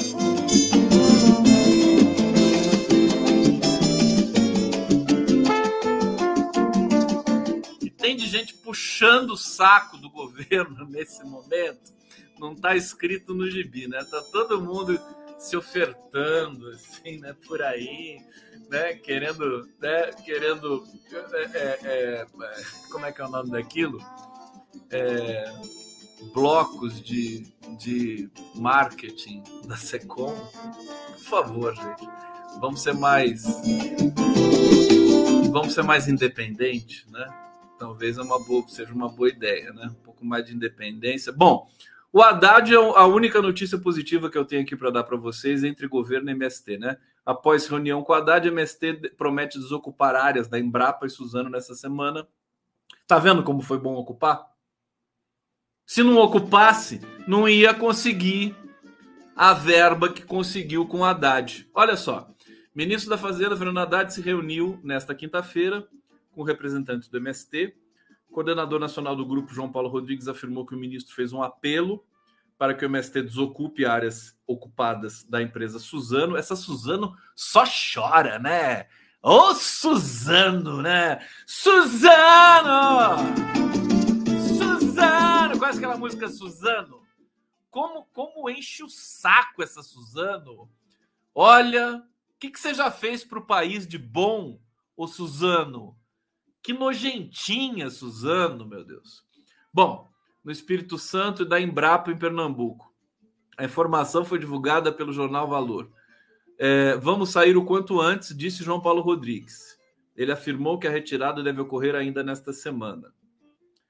E 7.81 7.89
tem 7.89 8.15
de 8.15 8.27
gente 8.27 8.53
puxando 8.55 9.31
o 9.31 9.37
saco 9.37 9.97
do 9.97 10.09
governo 10.09 10.85
nesse 10.89 11.23
momento 11.23 12.00
não 12.41 12.55
tá 12.55 12.75
escrito 12.75 13.35
no 13.35 13.49
gibi, 13.49 13.87
né? 13.87 14.03
Tá 14.09 14.19
todo 14.31 14.59
mundo 14.59 14.99
se 15.37 15.55
ofertando, 15.55 16.69
assim, 16.69 17.19
né? 17.19 17.35
Por 17.47 17.61
aí, 17.61 18.19
né? 18.67 18.95
Querendo, 18.95 19.69
né? 19.79 20.11
Querendo, 20.25 20.83
é, 21.11 21.43
é, 21.53 21.79
é, 21.83 22.25
como 22.91 23.05
é 23.05 23.11
que 23.11 23.21
é 23.21 23.25
o 23.25 23.29
nome 23.29 23.51
daquilo? 23.51 23.99
É, 24.89 25.53
blocos 26.33 26.99
de, 26.99 27.53
de 27.77 28.27
marketing 28.55 29.43
da 29.67 29.77
Secom. 29.77 30.35
Por 31.13 31.23
favor, 31.23 31.75
gente, 31.75 32.09
vamos 32.59 32.81
ser 32.81 32.95
mais, 32.95 33.43
vamos 35.51 35.73
ser 35.73 35.83
mais 35.83 36.07
independentes, 36.07 37.05
né? 37.05 37.31
Talvez 37.77 38.17
é 38.17 38.21
uma 38.21 38.39
boa, 38.39 38.67
seja 38.67 38.93
uma 38.93 39.09
boa 39.09 39.29
ideia, 39.29 39.71
né? 39.73 39.87
Um 39.91 40.03
pouco 40.03 40.25
mais 40.25 40.45
de 40.45 40.55
independência. 40.55 41.31
Bom, 41.31 41.67
o 42.13 42.21
Haddad 42.21 42.73
é 42.73 42.75
a 42.75 43.05
única 43.05 43.41
notícia 43.41 43.77
positiva 43.77 44.29
que 44.29 44.37
eu 44.37 44.43
tenho 44.43 44.63
aqui 44.63 44.75
para 44.75 44.89
dar 44.89 45.03
para 45.03 45.15
vocês 45.15 45.63
entre 45.63 45.87
governo 45.87 46.29
e 46.29 46.33
MST, 46.33 46.77
né? 46.77 46.97
Após 47.25 47.67
reunião 47.67 48.03
com 48.03 48.11
o 48.11 48.15
Haddad, 48.15 48.47
MST 48.47 49.11
promete 49.17 49.57
desocupar 49.57 50.15
áreas 50.15 50.47
da 50.47 50.59
Embrapa 50.59 51.05
e 51.05 51.09
Suzano 51.09 51.49
nessa 51.49 51.73
semana. 51.73 52.27
Tá 53.07 53.17
vendo 53.17 53.43
como 53.43 53.61
foi 53.61 53.79
bom 53.79 53.95
ocupar? 53.95 54.45
Se 55.85 56.03
não 56.03 56.17
ocupasse, 56.17 56.99
não 57.25 57.47
ia 57.47 57.73
conseguir 57.73 58.55
a 59.35 59.53
verba 59.53 60.11
que 60.11 60.23
conseguiu 60.23 60.85
com 60.85 60.99
o 60.99 61.05
Haddad. 61.05 61.69
Olha 61.73 61.95
só, 61.95 62.29
ministro 62.75 63.09
da 63.09 63.17
Fazenda, 63.17 63.55
Fernando 63.55 63.79
Haddad, 63.79 64.13
se 64.13 64.21
reuniu 64.21 64.79
nesta 64.83 65.15
quinta-feira 65.15 65.87
com 66.31 66.43
representantes 66.43 67.07
do 67.07 67.17
MST 67.17 67.73
coordenador 68.31 68.79
nacional 68.79 69.15
do 69.15 69.25
grupo, 69.25 69.53
João 69.53 69.71
Paulo 69.71 69.89
Rodrigues, 69.89 70.27
afirmou 70.27 70.65
que 70.65 70.73
o 70.73 70.79
ministro 70.79 71.13
fez 71.13 71.33
um 71.33 71.43
apelo 71.43 72.03
para 72.57 72.73
que 72.73 72.85
o 72.85 72.87
MST 72.87 73.23
desocupe 73.23 73.85
áreas 73.85 74.37
ocupadas 74.45 75.23
da 75.23 75.41
empresa 75.41 75.79
Suzano. 75.79 76.37
Essa 76.37 76.55
Suzano 76.55 77.15
só 77.35 77.63
chora, 77.65 78.39
né? 78.39 78.87
Ô 79.21 79.53
Suzano, 79.53 80.81
né? 80.81 81.25
Suzano! 81.45 83.17
Suzano! 84.57 85.57
Qual 85.57 85.71
é 85.71 85.75
aquela 85.75 85.97
música 85.97 86.27
Suzano? 86.29 87.01
Como, 87.69 88.05
como 88.13 88.49
enche 88.49 88.83
o 88.83 88.89
saco 88.89 89.63
essa 89.63 89.81
Suzano? 89.81 90.69
Olha, 91.33 91.97
o 91.97 92.39
que, 92.39 92.49
que 92.49 92.59
você 92.59 92.73
já 92.73 92.91
fez 92.91 93.23
para 93.23 93.39
o 93.39 93.45
país 93.45 93.87
de 93.87 93.97
bom, 93.97 94.59
ô 94.95 95.07
Suzano? 95.07 95.97
Que 96.61 96.73
nojentinha, 96.73 97.89
Suzano, 97.89 98.65
meu 98.65 98.83
Deus. 98.83 99.23
Bom, 99.73 100.09
no 100.43 100.51
Espírito 100.51 100.97
Santo 100.97 101.43
e 101.43 101.47
da 101.47 101.59
Embrapa 101.59 102.11
em 102.11 102.17
Pernambuco. 102.17 102.91
A 103.57 103.65
informação 103.65 104.23
foi 104.23 104.39
divulgada 104.39 104.91
pelo 104.91 105.13
jornal 105.13 105.47
Valor. 105.47 105.91
É, 106.57 106.95
vamos 106.97 107.31
sair 107.31 107.57
o 107.57 107.65
quanto 107.65 107.99
antes, 107.99 108.35
disse 108.35 108.63
João 108.63 108.81
Paulo 108.81 109.01
Rodrigues. 109.01 109.77
Ele 110.15 110.31
afirmou 110.31 110.77
que 110.77 110.87
a 110.87 110.91
retirada 110.91 111.41
deve 111.41 111.61
ocorrer 111.61 111.95
ainda 111.95 112.23
nesta 112.23 112.53
semana. 112.53 113.11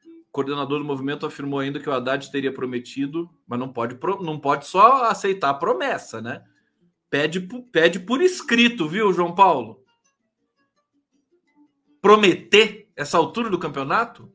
O 0.05 0.31
coordenador 0.31 0.79
do 0.79 0.85
movimento 0.85 1.25
afirmou 1.25 1.59
ainda 1.59 1.79
que 1.79 1.89
o 1.89 1.93
Haddad 1.93 2.31
teria 2.31 2.53
prometido, 2.53 3.29
mas 3.45 3.59
não 3.59 3.71
pode, 3.71 3.97
não 4.21 4.39
pode 4.39 4.65
só 4.65 5.05
aceitar 5.05 5.49
a 5.49 5.53
promessa, 5.53 6.21
né? 6.21 6.43
Pede, 7.09 7.41
pede 7.71 7.99
por 7.99 8.21
escrito, 8.21 8.87
viu, 8.87 9.11
João 9.11 9.35
Paulo? 9.35 9.80
Prometer 12.01 12.89
essa 12.95 13.17
altura 13.17 13.49
do 13.49 13.59
campeonato? 13.59 14.31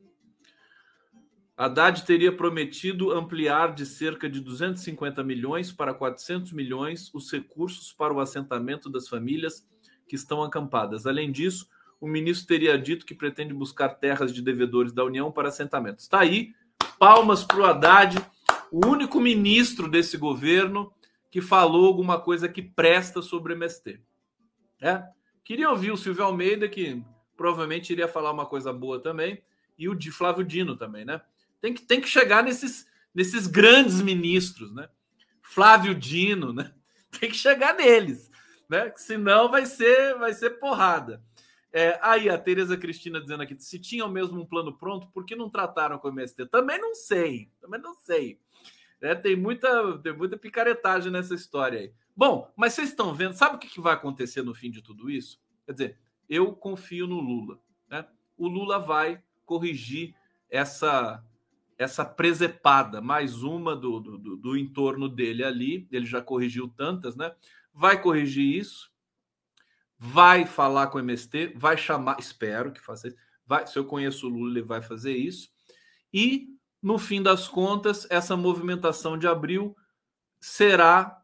Haddad 1.57 2.05
teria 2.05 2.31
prometido 2.31 3.11
ampliar 3.11 3.73
de 3.73 3.85
cerca 3.85 4.29
de 4.29 4.39
250 4.39 5.23
milhões 5.23 5.71
para 5.71 5.93
400 5.93 6.51
milhões 6.51 7.11
os 7.13 7.31
recursos 7.31 7.91
para 7.91 8.13
o 8.13 8.19
assentamento 8.19 8.89
das 8.89 9.07
famílias 9.09 9.67
que 10.07 10.15
estão 10.15 10.43
acampadas. 10.43 11.07
Além 11.07 11.31
disso, 11.31 11.67
o 11.99 12.07
ministro 12.07 12.47
teria 12.47 12.77
dito 12.77 13.05
que 13.05 13.15
pretende 13.15 13.55
buscar 13.55 13.89
terras 13.89 14.31
de 14.31 14.41
devedores 14.41 14.93
da 14.93 15.03
União 15.03 15.31
para 15.31 15.49
assentamentos. 15.49 16.03
Está 16.03 16.19
aí, 16.19 16.53
palmas 16.99 17.43
para 17.43 17.57
o 17.57 17.65
Haddad, 17.65 18.17
o 18.71 18.85
único 18.85 19.19
ministro 19.19 19.89
desse 19.89 20.15
governo 20.15 20.93
que 21.31 21.41
falou 21.41 21.87
alguma 21.87 22.19
coisa 22.19 22.47
que 22.47 22.61
presta 22.61 23.21
sobre 23.21 23.53
o 23.53 23.55
MST. 23.55 23.99
É? 24.79 25.03
Queria 25.43 25.71
ouvir 25.71 25.91
o 25.91 25.97
Silvio 25.97 26.23
Almeida, 26.23 26.69
que 26.69 27.03
provavelmente 27.37 27.93
iria 27.93 28.07
falar 28.07 28.31
uma 28.31 28.45
coisa 28.45 28.73
boa 28.73 28.99
também, 28.99 29.41
e 29.77 29.87
o 29.87 29.95
de 29.95 30.11
Flávio 30.11 30.43
Dino 30.43 30.75
também, 30.75 31.05
né? 31.05 31.21
Tem 31.61 31.73
que, 31.73 31.81
tem 31.83 32.01
que 32.01 32.07
chegar 32.07 32.43
nesses, 32.43 32.87
nesses 33.13 33.47
grandes 33.47 34.01
ministros, 34.01 34.73
né? 34.73 34.89
Flávio 35.41 35.95
Dino, 35.95 36.51
né? 36.51 36.73
Tem 37.19 37.29
que 37.29 37.37
chegar 37.37 37.73
neles, 37.73 38.29
né? 38.69 38.91
Senão 38.97 39.49
vai 39.49 39.65
ser, 39.65 40.15
vai 40.17 40.33
ser 40.33 40.59
porrada. 40.59 41.23
É, 41.71 41.99
aí 42.01 42.29
a 42.29 42.37
Tereza 42.37 42.75
Cristina 42.75 43.21
dizendo 43.21 43.43
aqui, 43.43 43.55
se 43.59 43.79
tinham 43.79 44.09
mesmo 44.09 44.41
um 44.41 44.45
plano 44.45 44.77
pronto, 44.77 45.07
por 45.07 45.25
que 45.25 45.35
não 45.35 45.49
trataram 45.49 45.97
com 45.97 46.07
o 46.07 46.11
MST? 46.11 46.47
Também 46.47 46.79
não 46.79 46.93
sei, 46.93 47.49
também 47.61 47.79
não 47.79 47.93
sei. 47.93 48.39
É, 48.99 49.13
tem, 49.13 49.35
muita, 49.35 49.97
tem 49.99 50.11
muita 50.11 50.37
picaretagem 50.37 51.11
nessa 51.11 51.35
história 51.35 51.79
aí. 51.79 51.93
Bom, 52.15 52.51
mas 52.55 52.73
vocês 52.73 52.89
estão 52.89 53.13
vendo, 53.13 53.33
sabe 53.33 53.55
o 53.55 53.59
que, 53.59 53.67
que 53.67 53.79
vai 53.79 53.93
acontecer 53.93 54.41
no 54.41 54.55
fim 54.55 54.71
de 54.71 54.81
tudo 54.81 55.09
isso? 55.09 55.39
Quer 55.65 55.71
dizer, 55.71 55.99
eu 56.29 56.53
confio 56.53 57.07
no 57.07 57.19
Lula. 57.19 57.59
Né? 57.89 58.05
O 58.37 58.47
Lula 58.47 58.79
vai 58.79 59.21
corrigir 59.45 60.15
essa 60.49 61.23
essa 61.77 62.03
presepada, 62.03 62.99
mais 62.99 63.43
uma 63.43 63.75
do, 63.75 63.99
do, 63.99 64.35
do, 64.35 64.57
entorno 64.57 65.07
dele 65.07 65.43
ali. 65.43 65.87
Ele 65.91 66.07
já 66.07 66.19
corrigiu 66.19 66.67
tantas, 66.67 67.15
né? 67.15 67.31
Vai 67.71 68.01
corrigir 68.01 68.57
isso, 68.57 68.91
vai 69.99 70.43
falar 70.45 70.87
com 70.87 70.97
o 70.97 71.01
MST, 71.01 71.53
vai 71.55 71.77
chamar, 71.77 72.17
espero 72.19 72.71
que 72.71 72.81
faça 72.81 73.09
isso. 73.09 73.17
Vai, 73.45 73.67
se 73.67 73.77
eu 73.77 73.85
conheço 73.85 74.25
o 74.25 74.29
Lula, 74.29 74.57
ele 74.57 74.65
vai 74.65 74.81
fazer 74.81 75.15
isso. 75.15 75.49
E, 76.11 76.47
no 76.81 76.97
fim 76.97 77.21
das 77.21 77.47
contas, 77.47 78.07
essa 78.09 78.35
movimentação 78.35 79.15
de 79.15 79.27
abril 79.27 79.75
será 80.41 81.23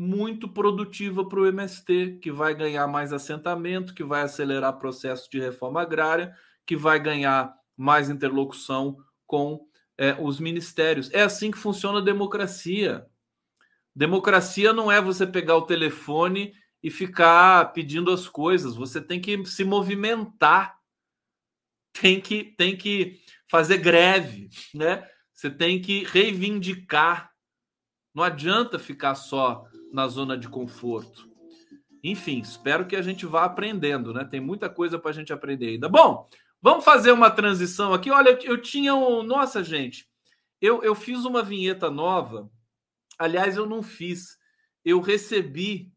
muito 0.00 0.48
produtiva 0.48 1.28
para 1.28 1.40
o 1.40 1.46
MST, 1.46 2.20
que 2.22 2.32
vai 2.32 2.54
ganhar 2.54 2.86
mais 2.86 3.12
assentamento, 3.12 3.92
que 3.92 4.02
vai 4.02 4.22
acelerar 4.22 4.78
processo 4.78 5.30
de 5.30 5.38
reforma 5.38 5.82
agrária, 5.82 6.34
que 6.64 6.74
vai 6.74 6.98
ganhar 6.98 7.54
mais 7.76 8.08
interlocução 8.08 8.96
com 9.26 9.60
é, 9.98 10.16
os 10.18 10.40
ministérios. 10.40 11.10
É 11.12 11.20
assim 11.20 11.50
que 11.50 11.58
funciona 11.58 11.98
a 11.98 12.02
democracia. 12.02 13.06
Democracia 13.94 14.72
não 14.72 14.90
é 14.90 15.02
você 15.02 15.26
pegar 15.26 15.58
o 15.58 15.66
telefone 15.66 16.54
e 16.82 16.90
ficar 16.90 17.70
pedindo 17.74 18.10
as 18.10 18.26
coisas. 18.26 18.76
Você 18.76 19.02
tem 19.02 19.20
que 19.20 19.44
se 19.44 19.64
movimentar, 19.64 20.78
tem 21.92 22.22
que, 22.22 22.44
tem 22.56 22.74
que 22.74 23.20
fazer 23.50 23.76
greve, 23.76 24.48
né? 24.72 25.06
Você 25.34 25.50
tem 25.50 25.78
que 25.78 26.04
reivindicar. 26.04 27.30
Não 28.14 28.24
adianta 28.24 28.78
ficar 28.78 29.14
só 29.14 29.69
na 29.92 30.08
zona 30.08 30.36
de 30.36 30.48
conforto. 30.48 31.28
Enfim, 32.02 32.40
espero 32.40 32.86
que 32.86 32.96
a 32.96 33.02
gente 33.02 33.26
vá 33.26 33.44
aprendendo, 33.44 34.14
né? 34.14 34.24
Tem 34.24 34.40
muita 34.40 34.70
coisa 34.70 34.98
para 34.98 35.10
a 35.10 35.14
gente 35.14 35.32
aprender 35.32 35.68
ainda. 35.68 35.88
Bom, 35.88 36.28
Vamos 36.62 36.84
fazer 36.84 37.10
uma 37.10 37.30
transição 37.30 37.94
aqui. 37.94 38.10
Olha, 38.10 38.38
eu 38.42 38.60
tinha 38.60 38.94
um. 38.94 39.22
Nossa, 39.22 39.64
gente, 39.64 40.06
eu, 40.60 40.82
eu 40.82 40.94
fiz 40.94 41.24
uma 41.24 41.42
vinheta 41.42 41.90
nova. 41.90 42.50
Aliás, 43.18 43.56
eu 43.56 43.64
não 43.66 43.82
fiz. 43.82 44.38
Eu 44.84 45.00
recebi 45.00 45.90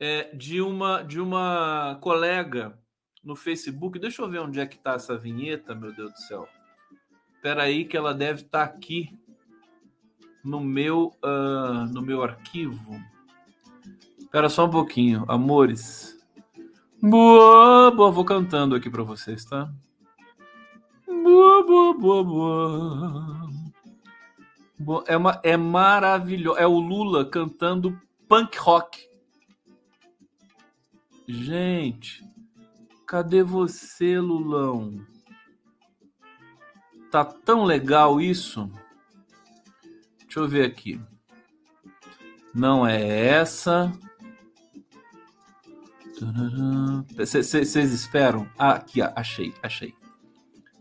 é, 0.00 0.34
de, 0.34 0.60
uma, 0.60 1.02
de 1.02 1.20
uma 1.20 1.98
colega 2.00 2.76
no 3.22 3.36
Facebook. 3.36 3.98
Deixa 3.98 4.22
eu 4.22 4.28
ver 4.28 4.40
onde 4.40 4.58
é 4.58 4.66
que 4.66 4.76
está 4.76 4.94
essa 4.94 5.16
vinheta, 5.16 5.74
meu 5.74 5.94
Deus 5.94 6.12
do 6.12 6.18
céu. 6.18 6.48
Espera 7.36 7.62
aí 7.62 7.84
que 7.84 7.96
ela 7.96 8.12
deve 8.12 8.42
estar 8.42 8.66
tá 8.66 8.74
aqui 8.74 9.16
no 10.44 10.60
meu, 10.60 11.16
uh, 11.24 11.86
no 11.92 12.02
meu 12.02 12.24
arquivo. 12.24 13.00
Espera 14.32 14.48
só 14.48 14.64
um 14.64 14.70
pouquinho, 14.70 15.26
amores. 15.28 16.18
Boa, 17.02 17.90
boa, 17.90 18.10
vou 18.10 18.24
cantando 18.24 18.74
aqui 18.74 18.88
para 18.88 19.02
vocês, 19.02 19.44
tá? 19.44 19.70
Boa, 21.06 21.66
boa, 21.66 21.92
boa, 21.92 22.24
boa. 22.24 23.50
É, 25.06 25.18
uma, 25.18 25.38
é 25.42 25.54
maravilhoso. 25.54 26.58
É 26.58 26.66
o 26.66 26.78
Lula 26.78 27.26
cantando 27.26 28.00
punk 28.26 28.56
rock. 28.56 29.06
Gente, 31.28 32.24
cadê 33.06 33.42
você, 33.42 34.18
Lulão? 34.18 34.98
Tá 37.10 37.22
tão 37.22 37.64
legal 37.64 38.18
isso. 38.18 38.72
Deixa 40.20 40.40
eu 40.40 40.48
ver 40.48 40.64
aqui. 40.64 40.98
Não 42.54 42.86
é 42.86 43.26
essa. 43.26 43.92
Vocês 47.16 47.92
esperam? 47.92 48.48
Ah, 48.58 48.72
aqui, 48.72 49.00
achei, 49.02 49.54
achei. 49.62 49.94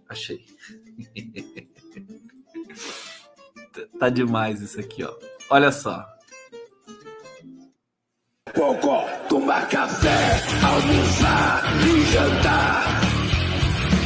Achei. 0.09 0.43
tá 3.99 4.09
demais 4.09 4.61
isso 4.61 4.79
aqui, 4.79 5.03
ó. 5.03 5.13
Olha 5.49 5.71
só. 5.71 6.05
Pouco, 8.53 9.05
tomar 9.29 9.67
café, 9.69 10.41
almoçar 10.63 11.63
e 11.87 12.03
jantar. 12.11 13.01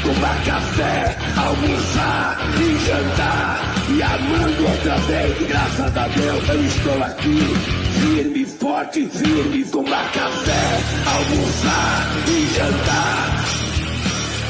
Tomar 0.03 0.45
café, 0.45 1.17
almoçar 1.35 2.37
e 2.61 2.77
jantar. 2.85 3.59
E 3.89 4.03
amando 4.03 4.67
outra 4.67 4.97
vez, 5.07 5.47
graças 5.47 5.97
a 5.97 6.07
Deus 6.07 6.49
eu 6.49 6.63
estou 6.65 7.03
aqui. 7.03 7.84
Firme, 8.01 8.45
forte, 8.45 9.07
firme, 9.07 9.65
tomar 9.65 10.11
café, 10.11 10.79
almoçar 11.05 12.15
e 12.27 12.53
jantar 12.53 13.45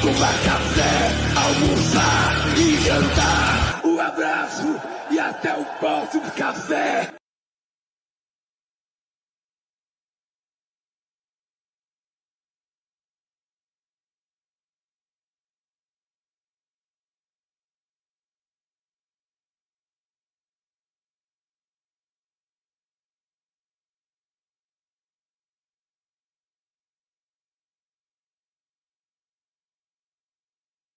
tomar 0.06 0.34
café, 0.44 1.12
almoçar 1.36 2.58
e 2.58 2.76
jantar. 2.84 3.82
Um 3.84 4.00
abraço 4.00 4.80
e 5.10 5.20
até 5.20 5.54
o 5.58 5.66
próximo 5.80 6.30
café. 6.32 7.25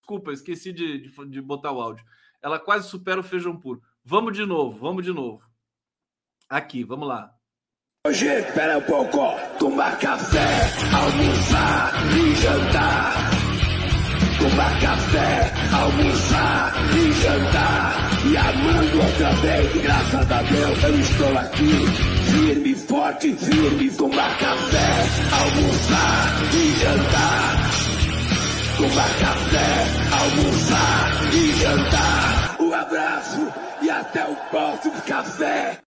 Desculpa, 0.09 0.33
esqueci 0.33 0.73
de, 0.73 1.03
de, 1.03 1.27
de 1.27 1.43
botar 1.43 1.71
o 1.71 1.83
áudio. 1.83 2.03
Ela 2.43 2.59
quase 2.59 2.89
supera 2.89 3.21
o 3.21 3.23
feijão 3.23 3.55
puro. 3.55 3.83
Vamos 4.03 4.33
de 4.35 4.47
novo, 4.47 4.79
vamos 4.79 5.05
de 5.05 5.13
novo. 5.13 5.43
Aqui, 6.49 6.83
vamos 6.83 7.07
lá. 7.07 7.31
Hoje, 8.07 8.27
espera 8.27 8.79
um 8.79 8.83
pouco, 8.85 9.19
tomar 9.59 9.99
café, 9.99 10.63
almoçar 10.97 11.93
e 12.17 12.35
jantar. 12.37 13.31
Tomar 14.39 14.81
café, 14.81 15.53
almoçar 15.77 16.73
e 16.97 17.13
jantar. 17.13 17.95
E 18.33 18.37
amando 18.39 19.03
outra 19.03 19.33
vez, 19.43 19.83
graças 19.83 20.33
a 20.33 20.43
Deus 20.43 20.85
eu 20.85 21.01
estou 21.01 21.39
aqui. 21.39 21.87
Firme, 22.33 22.75
forte, 22.75 23.37
firme, 23.37 23.91
tomar 23.91 24.39
café, 24.39 24.89
almoçar 25.35 26.55
e 26.55 26.81
jantar 26.81 27.68
tomar 28.79 29.11
café, 29.19 29.69
almoçar 30.15 31.35
e 31.35 31.53
jantar. 31.55 32.57
Um 32.61 32.73
abraço 32.73 33.53
e 33.83 33.91
até 33.91 34.25
o 34.25 34.37
próximo 34.49 35.03
café. 35.03 35.81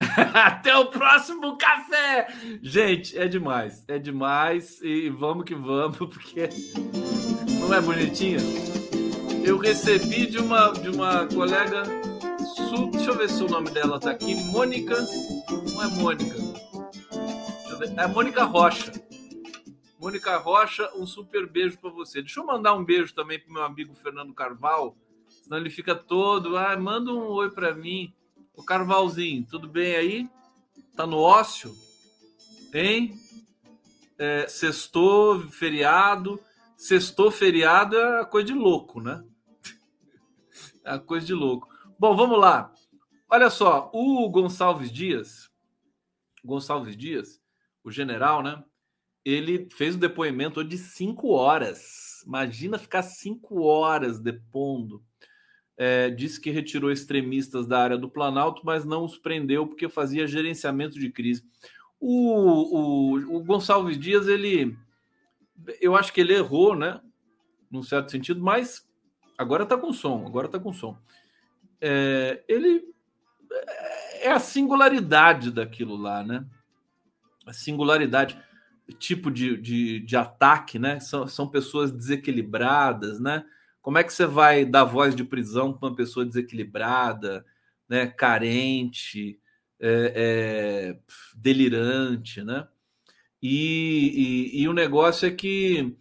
até 0.32 0.74
o 0.74 0.86
próximo 0.86 1.58
café! 1.58 2.28
Gente, 2.62 3.18
é 3.18 3.28
demais, 3.28 3.84
é 3.86 3.98
demais 3.98 4.80
e 4.82 5.10
vamos 5.10 5.44
que 5.44 5.54
vamos, 5.54 5.98
porque 6.08 6.48
não 7.60 7.74
é 7.74 7.80
bonitinha? 7.82 8.38
Eu 9.44 9.58
recebi 9.58 10.26
de 10.26 10.38
uma, 10.38 10.70
de 10.72 10.88
uma 10.88 11.26
colega, 11.26 11.82
deixa 12.92 13.10
eu 13.10 13.18
ver 13.18 13.28
se 13.28 13.42
o 13.42 13.48
nome 13.48 13.70
dela 13.70 14.00
tá 14.00 14.12
aqui, 14.12 14.34
Mônica, 14.46 14.96
não 15.74 15.82
é 15.82 15.86
Mônica, 15.88 16.36
é 17.98 18.06
Mônica 18.06 18.44
Rocha. 18.44 18.90
Mônica 20.04 20.36
Rocha, 20.36 20.90
um 20.96 21.06
super 21.06 21.46
beijo 21.46 21.78
para 21.78 21.88
você. 21.88 22.20
Deixa 22.20 22.38
eu 22.38 22.44
mandar 22.44 22.74
um 22.74 22.84
beijo 22.84 23.14
também 23.14 23.40
para 23.40 23.50
meu 23.50 23.62
amigo 23.62 23.94
Fernando 23.94 24.34
Carval, 24.34 24.94
senão 25.42 25.56
ele 25.56 25.70
fica 25.70 25.94
todo, 25.94 26.58
ah, 26.58 26.76
manda 26.76 27.10
um 27.10 27.28
oi 27.28 27.50
para 27.50 27.74
mim. 27.74 28.14
O 28.54 28.62
Carvalzinho, 28.62 29.46
tudo 29.46 29.66
bem 29.66 29.96
aí? 29.96 30.30
Tá 30.94 31.06
no 31.06 31.16
ócio? 31.16 31.74
Hein? 32.74 33.18
É, 34.18 34.46
sextou, 34.46 35.40
feriado. 35.48 36.38
Sextou, 36.76 37.30
feriado 37.30 37.96
é 37.96 38.26
coisa 38.26 38.48
de 38.48 38.52
louco, 38.52 39.00
né? 39.00 39.24
É 40.84 40.98
coisa 40.98 41.24
de 41.24 41.32
louco. 41.32 41.66
Bom, 41.98 42.14
vamos 42.14 42.38
lá. 42.38 42.70
Olha 43.26 43.48
só, 43.48 43.90
o 43.90 44.28
Gonçalves 44.28 44.92
Dias, 44.92 45.50
Gonçalves 46.44 46.94
Dias, 46.94 47.40
o 47.82 47.90
general, 47.90 48.42
né? 48.42 48.62
Ele 49.24 49.68
fez 49.70 49.94
o 49.94 49.98
depoimento 49.98 50.62
de 50.62 50.76
cinco 50.76 51.30
horas. 51.30 52.22
Imagina 52.26 52.78
ficar 52.78 53.02
cinco 53.02 53.62
horas 53.62 54.20
depondo. 54.20 55.02
É, 55.76 56.10
disse 56.10 56.40
que 56.40 56.50
retirou 56.50 56.92
extremistas 56.92 57.66
da 57.66 57.80
área 57.80 57.98
do 57.98 58.08
Planalto, 58.08 58.62
mas 58.64 58.84
não 58.84 59.04
os 59.04 59.18
prendeu 59.18 59.66
porque 59.66 59.88
fazia 59.88 60.26
gerenciamento 60.26 60.98
de 60.98 61.10
crise. 61.10 61.42
O, 61.98 63.16
o, 63.16 63.36
o 63.36 63.44
Gonçalves 63.44 63.98
Dias, 63.98 64.28
ele. 64.28 64.76
Eu 65.80 65.96
acho 65.96 66.12
que 66.12 66.20
ele 66.20 66.34
errou, 66.34 66.76
né? 66.76 67.00
Num 67.70 67.82
certo 67.82 68.10
sentido, 68.10 68.40
mas 68.40 68.86
agora 69.38 69.66
tá 69.66 69.76
com 69.76 69.92
som, 69.92 70.26
agora 70.26 70.48
tá 70.48 70.60
com 70.60 70.72
som. 70.72 70.96
É, 71.80 72.44
ele 72.46 72.84
é 74.20 74.30
a 74.30 74.38
singularidade 74.38 75.50
daquilo 75.50 75.96
lá, 75.96 76.22
né? 76.22 76.44
A 77.46 77.52
singularidade 77.52 78.38
tipo 78.92 79.30
de, 79.30 79.56
de, 79.56 80.00
de 80.00 80.16
ataque, 80.16 80.78
né? 80.78 81.00
São, 81.00 81.26
são 81.26 81.48
pessoas 81.48 81.90
desequilibradas, 81.90 83.18
né? 83.18 83.44
Como 83.80 83.98
é 83.98 84.04
que 84.04 84.12
você 84.12 84.26
vai 84.26 84.64
dar 84.64 84.84
voz 84.84 85.14
de 85.14 85.24
prisão 85.24 85.72
para 85.72 85.88
uma 85.88 85.96
pessoa 85.96 86.24
desequilibrada, 86.24 87.44
né, 87.88 88.06
carente, 88.06 89.38
é, 89.78 90.12
é, 90.16 90.98
delirante, 91.36 92.42
né? 92.42 92.66
E, 93.42 94.52
e, 94.54 94.62
e, 94.62 94.68
o 94.68 94.72
negócio 94.72 95.28
é 95.28 95.30
que 95.30 95.94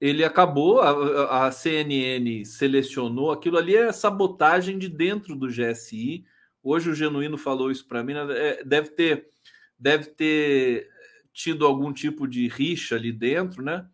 ele 0.00 0.22
acabou, 0.22 0.80
a, 0.80 1.46
a, 1.46 1.50
CNN 1.50 2.44
selecionou, 2.44 3.32
aquilo 3.32 3.58
ali 3.58 3.74
é 3.74 3.90
sabotagem 3.90 4.78
de 4.78 4.88
dentro 4.88 5.34
do 5.34 5.48
GSI. 5.48 6.24
Hoje 6.62 6.90
o 6.90 6.94
Genuíno 6.94 7.36
falou 7.36 7.72
isso 7.72 7.88
para 7.88 8.04
mim, 8.04 8.14
né? 8.14 8.26
é, 8.30 8.64
deve 8.64 8.90
ter, 8.90 9.28
deve 9.76 10.06
ter 10.10 10.88
tido 11.36 11.66
algum 11.66 11.92
tipo 11.92 12.26
de 12.26 12.48
rixa 12.48 12.96
ali 12.96 13.12
dentro, 13.12 13.62
né? 13.62 13.86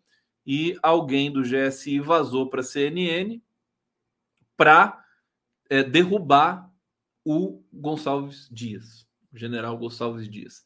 E 0.45 0.77
alguém 0.81 1.29
do 1.29 1.43
GSI 1.43 1.99
vazou 1.99 2.49
para 2.49 2.61
a 2.61 2.63
CNN 2.63 3.41
para 4.55 5.03
é, 5.69 5.83
derrubar 5.83 6.71
o 7.25 7.61
Gonçalves 7.71 8.47
Dias, 8.49 9.05
o 9.31 9.37
general 9.37 9.77
Gonçalves 9.77 10.29
Dias. 10.29 10.63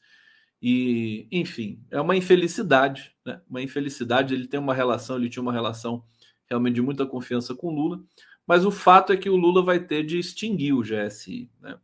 E, 0.62 1.28
enfim, 1.32 1.84
é 1.90 2.00
uma 2.00 2.16
infelicidade, 2.16 3.16
né? 3.26 3.42
Uma 3.50 3.62
infelicidade. 3.62 4.36
Ele 4.36 4.48
tem 4.48 4.60
uma 4.60 4.74
relação, 4.74 5.18
ele 5.18 5.30
tinha 5.30 5.42
uma 5.42 5.54
relação 5.54 6.06
realmente 6.48 6.76
de 6.76 6.82
muita 6.82 7.08
confiança 7.08 7.56
com 7.56 7.74
Lula, 7.74 8.04
mas 8.46 8.66
o 8.66 8.72
fato 8.72 9.12
é 9.12 9.18
que 9.18 9.32
o 9.32 9.36
Lula 9.36 9.64
vai 9.64 9.80
ter 9.80 10.06
de 10.06 10.20
extinguir 10.20 10.74
o 10.74 10.82
GSI. 10.84 11.50
Né? 11.60 11.78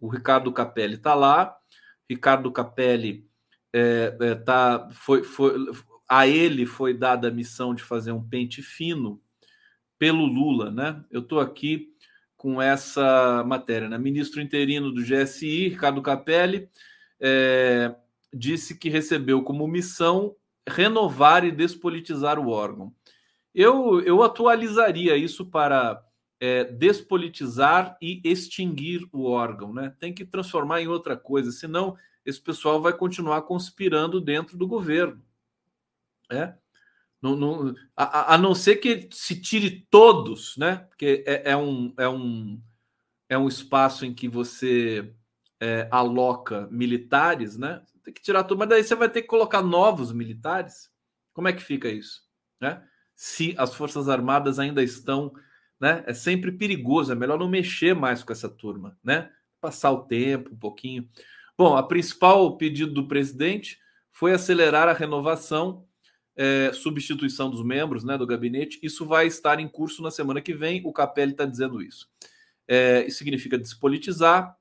O 0.00 0.08
Ricardo 0.08 0.52
Capelli 0.52 0.94
está 0.94 1.14
lá, 1.14 1.56
Ricardo 2.10 2.50
Capelli 2.50 3.30
é, 3.72 4.16
é, 4.20 4.34
tá, 4.34 4.88
foi, 4.92 5.22
foi, 5.22 5.54
a 6.08 6.26
ele 6.26 6.66
foi 6.66 6.92
dada 6.92 7.28
a 7.28 7.30
missão 7.30 7.74
de 7.74 7.82
fazer 7.82 8.12
um 8.12 8.22
pente 8.22 8.60
fino 8.62 9.20
pelo 9.98 10.26
Lula, 10.26 10.70
né? 10.70 11.02
Eu 11.10 11.20
estou 11.20 11.40
aqui 11.40 11.88
com 12.36 12.60
essa 12.60 13.44
matéria, 13.46 13.88
né? 13.88 13.96
Ministro 13.96 14.40
interino 14.42 14.90
do 14.90 15.02
GSI, 15.02 15.68
Ricardo 15.68 16.02
Capelli, 16.02 16.68
é, 17.20 17.94
disse 18.34 18.76
que 18.76 18.88
recebeu 18.88 19.42
como 19.42 19.66
missão 19.66 20.34
renovar 20.68 21.44
e 21.44 21.52
despolitizar 21.52 22.38
o 22.38 22.48
órgão. 22.48 22.92
Eu, 23.54 24.00
eu 24.00 24.22
atualizaria 24.22 25.16
isso 25.16 25.46
para 25.46 26.02
é, 26.40 26.64
despolitizar 26.64 27.96
e 28.02 28.20
extinguir 28.24 29.06
o 29.12 29.24
órgão, 29.24 29.72
né? 29.72 29.94
Tem 30.00 30.12
que 30.12 30.24
transformar 30.24 30.80
em 30.80 30.88
outra 30.88 31.16
coisa, 31.16 31.52
senão 31.52 31.96
esse 32.24 32.40
pessoal 32.40 32.80
vai 32.80 32.92
continuar 32.92 33.42
conspirando 33.42 34.20
dentro 34.20 34.56
do 34.56 34.66
governo. 34.66 35.22
É? 36.30 36.54
Não, 37.20 37.36
não, 37.36 37.74
a, 37.96 38.34
a, 38.34 38.38
não 38.38 38.54
ser 38.54 38.76
que 38.76 39.08
se 39.12 39.40
tire 39.40 39.86
todos, 39.90 40.56
né? 40.56 40.76
Porque 40.88 41.22
é, 41.26 41.52
é, 41.52 41.56
um, 41.56 41.94
é, 41.96 42.08
um, 42.08 42.60
é 43.28 43.38
um 43.38 43.46
espaço 43.46 44.04
em 44.04 44.12
que 44.12 44.28
você 44.28 45.14
é, 45.60 45.86
aloca 45.90 46.66
militares, 46.70 47.56
né? 47.56 47.80
Tem 48.02 48.12
que 48.12 48.20
tirar 48.20 48.42
tudo, 48.42 48.58
mas 48.58 48.68
daí 48.68 48.82
você 48.82 48.96
vai 48.96 49.08
ter 49.08 49.22
que 49.22 49.28
colocar 49.28 49.62
novos 49.62 50.10
militares. 50.10 50.90
Como 51.32 51.46
é 51.46 51.52
que 51.52 51.62
fica 51.62 51.88
isso? 51.88 52.22
Né? 52.60 52.82
Se 53.14 53.54
as 53.56 53.72
Forças 53.72 54.08
Armadas 54.08 54.58
ainda 54.58 54.82
estão. 54.82 55.32
Né? 55.78 56.02
É 56.06 56.12
sempre 56.12 56.50
perigoso, 56.50 57.12
é 57.12 57.14
melhor 57.14 57.38
não 57.38 57.48
mexer 57.48 57.94
mais 57.94 58.24
com 58.24 58.32
essa 58.32 58.48
turma, 58.48 58.98
né? 59.02 59.30
Passar 59.60 59.92
o 59.92 60.02
tempo 60.02 60.52
um 60.52 60.58
pouquinho. 60.58 61.08
Bom, 61.62 61.76
a 61.76 61.82
principal 61.84 62.56
pedido 62.56 62.92
do 62.92 63.06
presidente 63.06 63.78
foi 64.10 64.32
acelerar 64.32 64.88
a 64.88 64.92
renovação, 64.92 65.86
é, 66.34 66.72
substituição 66.72 67.48
dos 67.48 67.62
membros 67.62 68.02
né, 68.02 68.18
do 68.18 68.26
gabinete. 68.26 68.80
Isso 68.82 69.06
vai 69.06 69.28
estar 69.28 69.60
em 69.60 69.68
curso 69.68 70.02
na 70.02 70.10
semana 70.10 70.40
que 70.40 70.52
vem. 70.52 70.82
O 70.84 70.92
Capelli 70.92 71.30
está 71.30 71.44
dizendo 71.44 71.80
isso. 71.80 72.10
É, 72.66 73.06
isso 73.06 73.18
significa 73.18 73.56
despolitizar, 73.56 74.58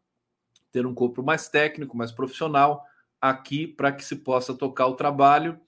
ter 0.71 0.85
um 0.85 0.93
corpo 0.93 1.23
mais 1.23 1.49
técnico, 1.49 1.97
mais 1.97 2.11
profissional, 2.11 2.85
aqui 3.19 3.65
para 3.65 3.91
que 3.91 4.05
se 4.05 4.17
possa 4.17 4.53
tocar 4.53 4.85
o 4.85 4.95
trabalho. 4.95 5.59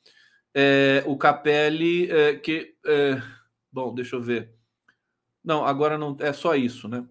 É, 0.53 1.03
o 1.07 1.17
Capelli, 1.17 2.11
é, 2.11 2.35
que. 2.35 2.75
É, 2.85 3.19
bom, 3.71 3.91
deixa 3.91 4.15
eu 4.15 4.21
ver. 4.21 4.53
Não, 5.43 5.65
agora 5.65 5.97
não. 5.97 6.15
É 6.19 6.31
só 6.31 6.53
isso, 6.53 6.87
né? 6.87 7.03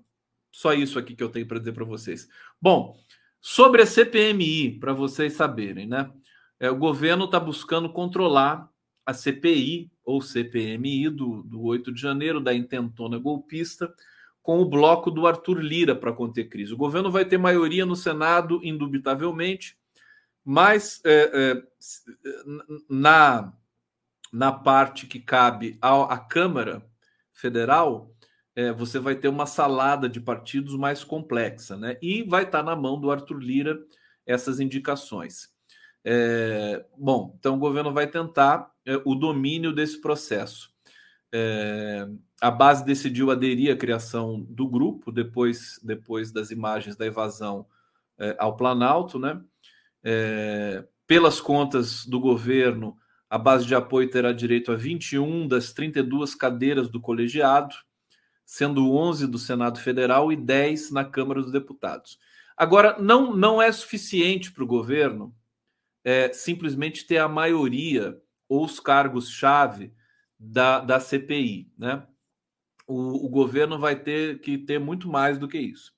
Só 0.53 0.73
isso 0.73 0.97
aqui 0.97 1.17
que 1.17 1.25
eu 1.25 1.29
tenho 1.29 1.49
para 1.49 1.59
dizer 1.59 1.73
para 1.73 1.85
vocês. 1.85 2.29
Bom, 2.61 2.97
sobre 3.43 3.83
a 3.83 3.87
CPMI, 3.87 4.79
para 4.79 4.93
vocês 4.93 5.33
saberem, 5.33 5.89
né? 5.89 6.09
É, 6.61 6.71
o 6.71 6.77
governo 6.77 7.25
está 7.25 7.41
buscando 7.41 7.93
controlar 7.93 8.71
a 9.05 9.13
CPI 9.13 9.91
ou 10.05 10.23
CPMI 10.23 11.11
do, 11.11 11.43
do 11.43 11.61
8 11.61 11.93
de 11.93 12.01
janeiro, 12.01 12.41
da 12.41 12.55
intentona 12.55 13.19
golpista, 13.19 13.93
com 14.41 14.61
o 14.61 14.65
bloco 14.69 15.11
do 15.11 15.27
Arthur 15.27 15.59
Lira 15.59 15.95
para 15.97 16.13
conter 16.13 16.49
crise. 16.49 16.73
O 16.73 16.77
governo 16.77 17.11
vai 17.11 17.25
ter 17.25 17.37
maioria 17.37 17.85
no 17.85 17.97
Senado, 17.97 18.61
indubitavelmente, 18.63 19.77
mas 20.45 21.01
é, 21.05 21.31
é, 21.35 21.63
na, 22.89 23.53
na 24.33 24.53
parte 24.53 25.07
que 25.09 25.19
cabe 25.19 25.79
à, 25.83 26.15
à 26.15 26.19
Câmara 26.19 26.89
Federal, 27.33 28.12
é, 28.55 28.73
você 28.73 28.99
vai 28.99 29.15
ter 29.15 29.29
uma 29.29 29.47
salada 29.47 30.09
de 30.09 30.21
partidos 30.21 30.77
mais 30.77 31.03
complexa, 31.03 31.77
né? 31.77 31.97
E 32.03 32.23
vai 32.23 32.45
estar 32.45 32.63
na 32.63 32.77
mão 32.77 33.01
do 33.01 33.11
Arthur 33.11 33.39
Lira 33.39 33.79
essas 34.27 34.61
indicações. 34.61 35.51
É, 36.05 36.85
bom, 36.99 37.35
então 37.39 37.55
o 37.55 37.59
governo 37.59 37.93
vai 37.93 38.07
tentar 38.07 38.71
é, 38.85 39.01
o 39.05 39.15
domínio 39.15 39.73
desse 39.73 40.01
processo. 40.01 40.71
É, 41.33 42.07
a 42.41 42.51
base 42.51 42.85
decidiu 42.85 43.31
aderir 43.31 43.73
à 43.73 43.77
criação 43.77 44.41
do 44.49 44.69
grupo 44.69 45.11
depois, 45.11 45.79
depois 45.83 46.31
das 46.33 46.51
imagens 46.51 46.97
da 46.97 47.07
evasão 47.07 47.67
é, 48.19 48.37
ao 48.39 48.57
Planalto, 48.57 49.19
né? 49.19 49.41
É, 50.05 50.85
pelas 51.07 51.41
contas 51.41 52.05
do 52.05 52.19
governo, 52.19 52.97
a 53.31 53.39
base 53.39 53.65
de 53.65 53.75
apoio 53.75 54.11
terá 54.11 54.33
direito 54.33 54.73
a 54.73 54.77
21 54.77 55.49
das 55.49 55.73
32 55.73 56.35
cadeiras 56.35 56.89
do 56.89 57.01
colegiado, 57.01 57.75
sendo 58.45 58.95
11 58.95 59.27
do 59.27 59.39
Senado 59.39 59.81
Federal 59.81 60.33
e 60.33 60.37
10 60.37 60.91
na 60.91 61.05
Câmara 61.05 61.43
dos 61.43 61.53
Deputados. 61.53 62.19
Agora, 62.57 62.97
não, 62.99 63.35
não 63.35 63.61
é 63.61 63.71
suficiente 63.73 64.53
para 64.53 64.65
o 64.65 64.67
governo 64.67 65.35
é, 66.05 66.33
simplesmente 66.33 67.07
ter 67.07 67.19
a 67.19 67.29
maioria 67.29 68.21
ou 68.49 68.65
os 68.65 68.79
cargos-chave 68.81 69.93
da, 70.39 70.81
da 70.81 71.01
CPI. 71.01 71.73
Né? 71.79 72.07
O, 72.87 73.27
o, 73.27 73.29
governo 73.29 73.79
vai 73.79 73.97
ter 73.99 74.41
que 74.41 74.59
ter 74.59 74.79
muito 74.79 75.09
mais 75.09 75.39
do 75.39 75.49
que 75.49 75.59
isso, 75.59 75.93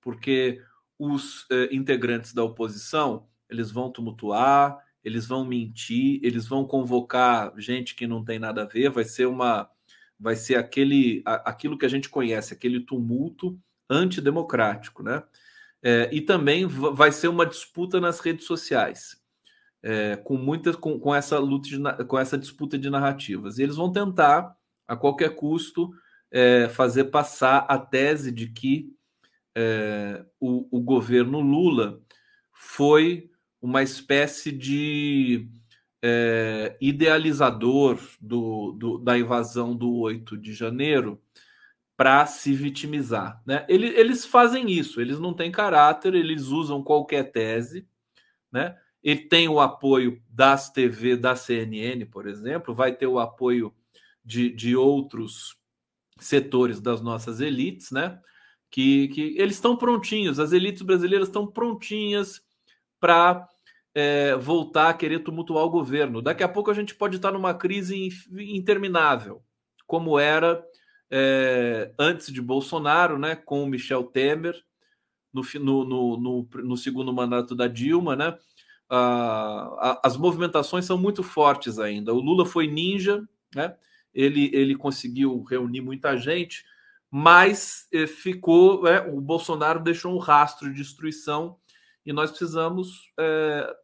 porque 0.00 0.60
os 0.98 1.46
é, 1.50 1.74
integrantes 1.74 2.34
da 2.34 2.42
oposição 2.42 3.28
eles 3.48 3.70
vão 3.70 3.90
tumultuar, 3.90 4.78
eles 5.02 5.26
vão 5.26 5.44
mentir, 5.44 6.18
eles 6.22 6.46
vão 6.46 6.66
convocar 6.66 7.52
gente 7.58 7.94
que 7.94 8.06
não 8.06 8.24
tem 8.24 8.38
nada 8.38 8.62
a 8.62 8.66
ver, 8.66 8.90
vai 8.90 9.04
ser 9.04 9.26
uma 9.26 9.70
vai 10.18 10.36
ser 10.36 10.56
aquele 10.56 11.22
aquilo 11.24 11.78
que 11.78 11.86
a 11.86 11.88
gente 11.88 12.08
conhece, 12.08 12.54
aquele 12.54 12.80
tumulto 12.80 13.58
antidemocrático, 13.88 15.02
né? 15.02 15.22
É, 15.82 16.08
e 16.12 16.20
também 16.20 16.66
vai 16.66 17.12
ser 17.12 17.28
uma 17.28 17.44
disputa 17.44 18.00
nas 18.00 18.18
redes 18.18 18.46
sociais, 18.46 19.20
é, 19.82 20.16
com 20.16 20.36
muitas 20.36 20.76
com, 20.76 20.98
com 20.98 21.14
essa 21.14 21.38
luta 21.38 21.68
de, 21.68 22.04
com 22.06 22.18
essa 22.18 22.38
disputa 22.38 22.78
de 22.78 22.88
narrativas. 22.88 23.58
E 23.58 23.62
eles 23.62 23.76
vão 23.76 23.92
tentar 23.92 24.56
a 24.88 24.96
qualquer 24.96 25.34
custo 25.34 25.92
é, 26.30 26.68
fazer 26.68 27.04
passar 27.04 27.66
a 27.68 27.78
tese 27.78 28.32
de 28.32 28.48
que 28.48 28.94
é, 29.54 30.24
o, 30.40 30.78
o 30.78 30.80
governo 30.80 31.40
Lula 31.40 32.00
foi 32.52 33.30
uma 33.60 33.82
espécie 33.82 34.50
de 34.50 35.48
é, 36.06 36.76
idealizador 36.82 37.98
do, 38.20 38.72
do, 38.72 38.98
da 38.98 39.18
invasão 39.18 39.74
do 39.74 39.90
8 40.00 40.36
de 40.36 40.52
janeiro 40.52 41.18
para 41.96 42.26
se 42.26 42.52
vitimizar. 42.52 43.42
Né? 43.46 43.64
Eles, 43.70 43.96
eles 43.96 44.26
fazem 44.26 44.70
isso, 44.70 45.00
eles 45.00 45.18
não 45.18 45.32
têm 45.32 45.50
caráter, 45.50 46.14
eles 46.14 46.48
usam 46.48 46.82
qualquer 46.82 47.32
tese. 47.32 47.88
Né? 48.52 48.76
Ele 49.02 49.22
tem 49.22 49.48
o 49.48 49.58
apoio 49.58 50.22
das 50.28 50.70
TV, 50.70 51.16
da 51.16 51.34
CNN, 51.34 52.04
por 52.04 52.26
exemplo, 52.26 52.74
vai 52.74 52.94
ter 52.94 53.06
o 53.06 53.18
apoio 53.18 53.74
de, 54.22 54.50
de 54.50 54.76
outros 54.76 55.56
setores 56.20 56.82
das 56.82 57.00
nossas 57.00 57.40
elites, 57.40 57.90
né? 57.90 58.20
Que, 58.70 59.08
que 59.08 59.36
eles 59.38 59.54
estão 59.54 59.76
prontinhos, 59.76 60.40
as 60.40 60.52
elites 60.52 60.82
brasileiras 60.82 61.28
estão 61.28 61.46
prontinhas 61.46 62.42
para 62.98 63.48
é, 63.94 64.34
voltar 64.36 64.90
a 64.90 64.94
querer 64.94 65.20
tumultuar 65.20 65.64
o 65.64 65.70
governo. 65.70 66.20
Daqui 66.20 66.42
a 66.42 66.48
pouco 66.48 66.70
a 66.70 66.74
gente 66.74 66.94
pode 66.94 67.16
estar 67.16 67.30
numa 67.30 67.54
crise 67.54 68.08
interminável, 68.32 69.42
como 69.86 70.18
era 70.18 70.64
é, 71.10 71.92
antes 71.98 72.32
de 72.32 72.42
Bolsonaro, 72.42 73.18
né, 73.18 73.36
com 73.36 73.62
o 73.62 73.66
Michel 73.66 74.04
Temer, 74.04 74.60
no, 75.32 75.42
no, 75.60 76.16
no, 76.16 76.48
no 76.62 76.76
segundo 76.76 77.12
mandato 77.12 77.54
da 77.54 77.68
Dilma. 77.68 78.16
Né, 78.16 78.36
as 80.02 80.16
movimentações 80.16 80.84
são 80.84 80.98
muito 80.98 81.22
fortes 81.22 81.78
ainda. 81.78 82.12
O 82.12 82.20
Lula 82.20 82.44
foi 82.44 82.66
ninja, 82.66 83.22
né, 83.54 83.76
ele, 84.12 84.50
ele 84.52 84.76
conseguiu 84.76 85.42
reunir 85.42 85.80
muita 85.80 86.16
gente, 86.16 86.64
mas 87.10 87.86
eh, 87.92 88.06
ficou. 88.06 88.86
É, 88.86 89.00
o 89.08 89.20
Bolsonaro 89.20 89.80
deixou 89.80 90.12
um 90.14 90.18
rastro 90.18 90.68
de 90.70 90.82
destruição 90.82 91.56
e 92.04 92.12
nós 92.12 92.30
precisamos 92.30 93.12
é, 93.18 93.74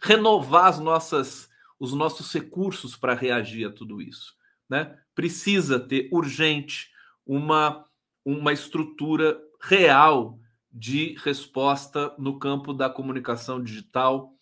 renovar 0.00 0.66
as 0.66 0.78
nossas, 0.78 1.48
os 1.78 1.92
nossos 1.92 2.32
recursos 2.32 2.96
para 2.96 3.14
reagir 3.14 3.66
a 3.66 3.72
tudo 3.72 4.00
isso. 4.00 4.34
Né? 4.68 4.96
Precisa 5.14 5.80
ter 5.80 6.08
urgente 6.12 6.90
uma, 7.26 7.84
uma 8.24 8.52
estrutura 8.52 9.40
real 9.60 10.38
de 10.70 11.16
resposta 11.24 12.14
no 12.18 12.38
campo 12.38 12.72
da 12.72 12.88
comunicação 12.88 13.62
digital 13.62 14.34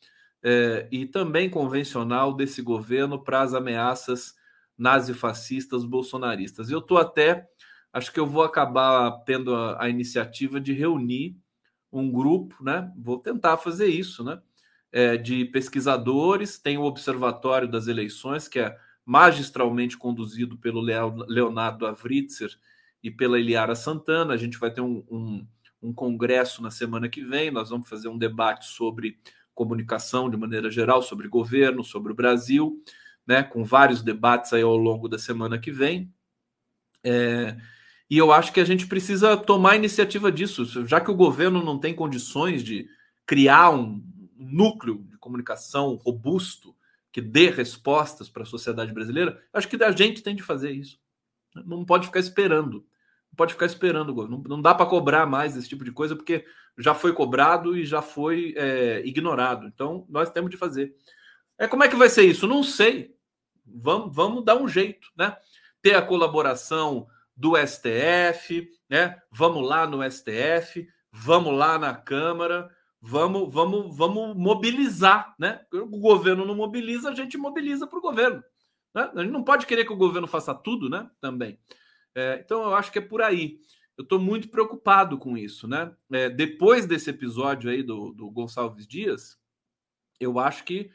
é, 0.42 0.86
e 0.90 1.06
também 1.06 1.48
convencional 1.48 2.34
desse 2.34 2.60
governo 2.60 3.22
para 3.22 3.42
as 3.42 3.54
ameaças 3.54 4.34
nazifascistas 4.76 5.84
bolsonaristas. 5.84 6.70
Eu 6.70 6.80
estou 6.80 6.98
até, 6.98 7.48
acho 7.92 8.12
que 8.12 8.20
eu 8.20 8.26
vou 8.26 8.42
acabar 8.42 9.10
tendo 9.24 9.54
a, 9.54 9.84
a, 9.84 9.88
iniciativa 9.88 10.60
de 10.60 10.72
reunir 10.72 11.36
um 11.90 12.10
grupo, 12.10 12.62
né? 12.62 12.92
Vou 12.96 13.18
tentar 13.18 13.56
fazer 13.56 13.86
isso, 13.86 14.22
né? 14.22 14.40
É, 14.92 15.16
de 15.16 15.44
pesquisadores, 15.46 16.58
tem 16.58 16.78
o 16.78 16.84
Observatório 16.84 17.68
das 17.68 17.86
Eleições, 17.86 18.48
que 18.48 18.58
é 18.58 18.76
magistralmente 19.04 19.96
conduzido 19.98 20.56
pelo 20.56 20.80
Leonardo 20.80 21.86
Avritzer 21.86 22.50
e 23.02 23.10
pela 23.10 23.38
Eliara 23.38 23.74
Santana. 23.74 24.32
A 24.32 24.36
gente 24.36 24.58
vai 24.58 24.70
ter 24.70 24.80
um, 24.80 25.04
um, 25.10 25.46
um 25.82 25.92
congresso 25.92 26.62
na 26.62 26.70
semana 26.70 27.08
que 27.08 27.22
vem, 27.22 27.50
nós 27.50 27.68
vamos 27.68 27.88
fazer 27.88 28.08
um 28.08 28.16
debate 28.16 28.66
sobre 28.66 29.18
comunicação 29.54 30.30
de 30.30 30.36
maneira 30.36 30.70
geral, 30.70 31.02
sobre 31.02 31.28
governo, 31.28 31.84
sobre 31.84 32.12
o 32.12 32.16
Brasil 32.16 32.82
né, 33.26 33.42
com 33.42 33.64
vários 33.64 34.02
debates 34.02 34.52
aí 34.52 34.62
ao 34.62 34.76
longo 34.76 35.08
da 35.08 35.18
semana 35.18 35.58
que 35.58 35.72
vem. 35.72 36.12
É, 37.02 37.56
e 38.08 38.16
eu 38.16 38.32
acho 38.32 38.52
que 38.52 38.60
a 38.60 38.64
gente 38.64 38.86
precisa 38.86 39.36
tomar 39.36 39.76
iniciativa 39.76 40.30
disso, 40.30 40.86
já 40.86 41.00
que 41.00 41.10
o 41.10 41.16
governo 41.16 41.62
não 41.62 41.78
tem 41.78 41.94
condições 41.94 42.62
de 42.62 42.88
criar 43.26 43.70
um 43.70 44.00
núcleo 44.38 45.04
de 45.10 45.18
comunicação 45.18 45.94
robusto 45.94 46.76
que 47.12 47.20
dê 47.20 47.50
respostas 47.50 48.28
para 48.28 48.42
a 48.42 48.46
sociedade 48.46 48.92
brasileira, 48.92 49.42
acho 49.52 49.68
que 49.68 49.82
a 49.82 49.90
gente 49.90 50.22
tem 50.22 50.36
de 50.36 50.42
fazer 50.42 50.72
isso. 50.72 50.98
Não 51.64 51.84
pode 51.84 52.06
ficar 52.06 52.20
esperando. 52.20 52.86
Não 53.30 53.36
pode 53.36 53.54
ficar 53.54 53.66
esperando. 53.66 54.14
Não, 54.28 54.38
não 54.38 54.60
dá 54.60 54.74
para 54.74 54.84
cobrar 54.84 55.24
mais 55.26 55.56
esse 55.56 55.68
tipo 55.68 55.84
de 55.84 55.92
coisa, 55.92 56.14
porque 56.14 56.44
já 56.76 56.94
foi 56.94 57.12
cobrado 57.12 57.76
e 57.76 57.86
já 57.86 58.02
foi 58.02 58.54
é, 58.56 59.02
ignorado. 59.06 59.66
Então, 59.66 60.06
nós 60.08 60.30
temos 60.30 60.50
de 60.50 60.56
fazer. 60.56 60.94
É, 61.58 61.66
como 61.66 61.84
é 61.84 61.88
que 61.88 61.96
vai 61.96 62.10
ser 62.10 62.24
isso? 62.24 62.46
Não 62.46 62.62
sei. 62.62 63.14
Vamos, 63.64 64.14
vamos 64.14 64.44
dar 64.44 64.56
um 64.56 64.68
jeito, 64.68 65.08
né? 65.16 65.36
Ter 65.80 65.94
a 65.94 66.02
colaboração 66.02 67.06
do 67.34 67.54
STF, 67.56 68.68
né? 68.88 69.20
Vamos 69.30 69.66
lá 69.66 69.86
no 69.86 70.02
STF, 70.08 70.86
vamos 71.10 71.56
lá 71.56 71.78
na 71.78 71.94
Câmara, 71.94 72.70
vamos, 73.06 73.54
vamos, 73.54 73.96
vamos 73.96 74.36
mobilizar, 74.36 75.34
né? 75.38 75.64
O 75.72 75.98
governo 75.98 76.44
não 76.44 76.56
mobiliza, 76.56 77.10
a 77.10 77.14
gente 77.14 77.38
mobiliza 77.38 77.86
para 77.86 77.98
o 77.98 78.02
governo. 78.02 78.42
Né? 78.92 79.10
A 79.14 79.22
gente 79.22 79.32
não 79.32 79.44
pode 79.44 79.64
querer 79.64 79.84
que 79.84 79.92
o 79.92 79.96
governo 79.96 80.26
faça 80.26 80.52
tudo, 80.52 80.90
né? 80.90 81.08
Também. 81.20 81.58
É, 82.14 82.40
então 82.44 82.64
eu 82.64 82.74
acho 82.74 82.90
que 82.90 82.98
é 82.98 83.02
por 83.02 83.22
aí. 83.22 83.60
Eu 83.96 84.02
estou 84.02 84.18
muito 84.18 84.48
preocupado 84.48 85.16
com 85.18 85.38
isso, 85.38 85.68
né? 85.68 85.94
É, 86.12 86.28
depois 86.28 86.84
desse 86.84 87.08
episódio 87.08 87.70
aí 87.70 87.82
do, 87.82 88.12
do 88.12 88.28
Gonçalves 88.28 88.86
Dias, 88.86 89.38
eu 90.18 90.38
acho 90.40 90.64
que 90.64 90.90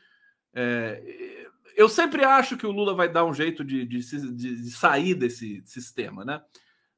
é, 0.53 1.47
eu 1.77 1.87
sempre 1.87 2.25
acho 2.25 2.57
que 2.57 2.67
o 2.67 2.71
Lula 2.71 2.93
vai 2.93 3.09
dar 3.09 3.23
um 3.23 3.33
jeito 3.33 3.63
de, 3.63 3.85
de, 3.85 3.99
de, 3.99 4.61
de 4.63 4.71
sair 4.71 5.15
desse 5.15 5.63
sistema, 5.65 6.25
né? 6.25 6.43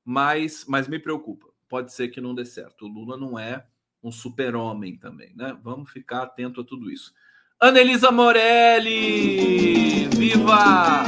Mas, 0.04 0.66
mas 0.68 0.88
me 0.88 0.98
preocupa. 0.98 1.48
Pode 1.70 1.94
ser 1.94 2.08
que 2.08 2.20
não 2.20 2.34
dê 2.34 2.46
certo. 2.46 2.86
O 2.86 2.90
Lula 2.90 3.16
não 3.16 3.38
é 3.38 3.66
um 4.04 4.12
super-homem 4.12 4.98
também, 4.98 5.34
né? 5.36 5.58
Vamos 5.64 5.90
ficar 5.92 6.24
atento 6.24 6.62
a 6.62 6.64
tudo 6.64 6.92
isso. 6.92 7.14
Anelisa 7.60 8.12
Morelli! 8.12 10.08
Viva! 10.10 11.04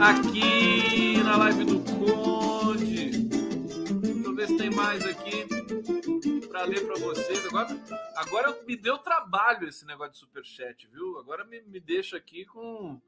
Aqui 0.00 1.22
na 1.24 1.36
live 1.36 1.64
do 1.64 1.80
Conde. 1.80 3.10
Deixa 4.00 4.28
eu 4.28 4.34
ver 4.34 4.46
se 4.46 4.56
tem 4.56 4.70
mais 4.70 5.04
aqui 5.04 5.46
para 6.48 6.64
ler 6.64 6.86
para 6.86 6.94
vocês. 7.00 7.44
Agora, 7.46 7.76
agora 8.16 8.58
me 8.64 8.76
deu 8.76 8.98
trabalho 8.98 9.66
esse 9.66 9.84
negócio 9.84 10.12
de 10.12 10.18
superchat, 10.18 10.86
viu? 10.92 11.18
Agora 11.18 11.44
me, 11.44 11.60
me 11.62 11.80
deixa 11.80 12.16
aqui 12.16 12.44
com. 12.44 13.00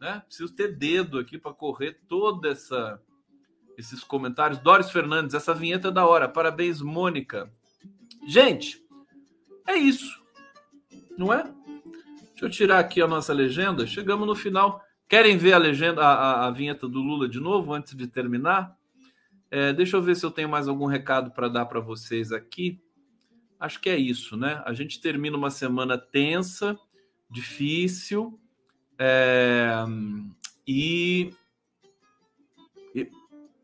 Né? 0.00 0.22
Preciso 0.26 0.54
ter 0.54 0.76
dedo 0.76 1.18
aqui 1.18 1.36
para 1.36 1.52
correr 1.52 1.98
toda 2.08 2.50
essa 2.50 3.00
esses 3.76 4.04
comentários. 4.04 4.60
Doris 4.60 4.90
Fernandes, 4.90 5.34
essa 5.34 5.54
vinheta 5.54 5.88
é 5.88 5.90
da 5.90 6.06
hora. 6.06 6.28
Parabéns, 6.28 6.80
Mônica. 6.80 7.52
Gente, 8.26 8.82
é 9.66 9.76
isso. 9.76 10.22
Não 11.16 11.32
é? 11.32 11.42
Deixa 11.42 12.44
eu 12.44 12.50
tirar 12.50 12.78
aqui 12.78 13.00
a 13.00 13.06
nossa 13.06 13.32
legenda. 13.32 13.86
Chegamos 13.86 14.26
no 14.26 14.34
final. 14.34 14.82
Querem 15.08 15.36
ver 15.36 15.52
a 15.52 15.58
legenda, 15.58 16.02
a, 16.02 16.14
a, 16.14 16.46
a 16.46 16.50
vinheta 16.50 16.88
do 16.88 17.00
Lula 17.00 17.28
de 17.28 17.38
novo 17.38 17.72
antes 17.72 17.94
de 17.94 18.06
terminar? 18.06 18.76
É, 19.50 19.72
deixa 19.72 19.96
eu 19.96 20.02
ver 20.02 20.16
se 20.16 20.24
eu 20.24 20.30
tenho 20.30 20.48
mais 20.48 20.66
algum 20.66 20.86
recado 20.86 21.30
para 21.30 21.48
dar 21.48 21.66
para 21.66 21.80
vocês 21.80 22.32
aqui 22.32 22.80
acho 23.62 23.80
que 23.80 23.88
é 23.88 23.96
isso, 23.96 24.36
né? 24.36 24.60
A 24.66 24.72
gente 24.72 25.00
termina 25.00 25.36
uma 25.36 25.50
semana 25.50 25.96
tensa, 25.96 26.76
difícil, 27.30 28.36
é, 28.98 29.72
e 30.66 31.32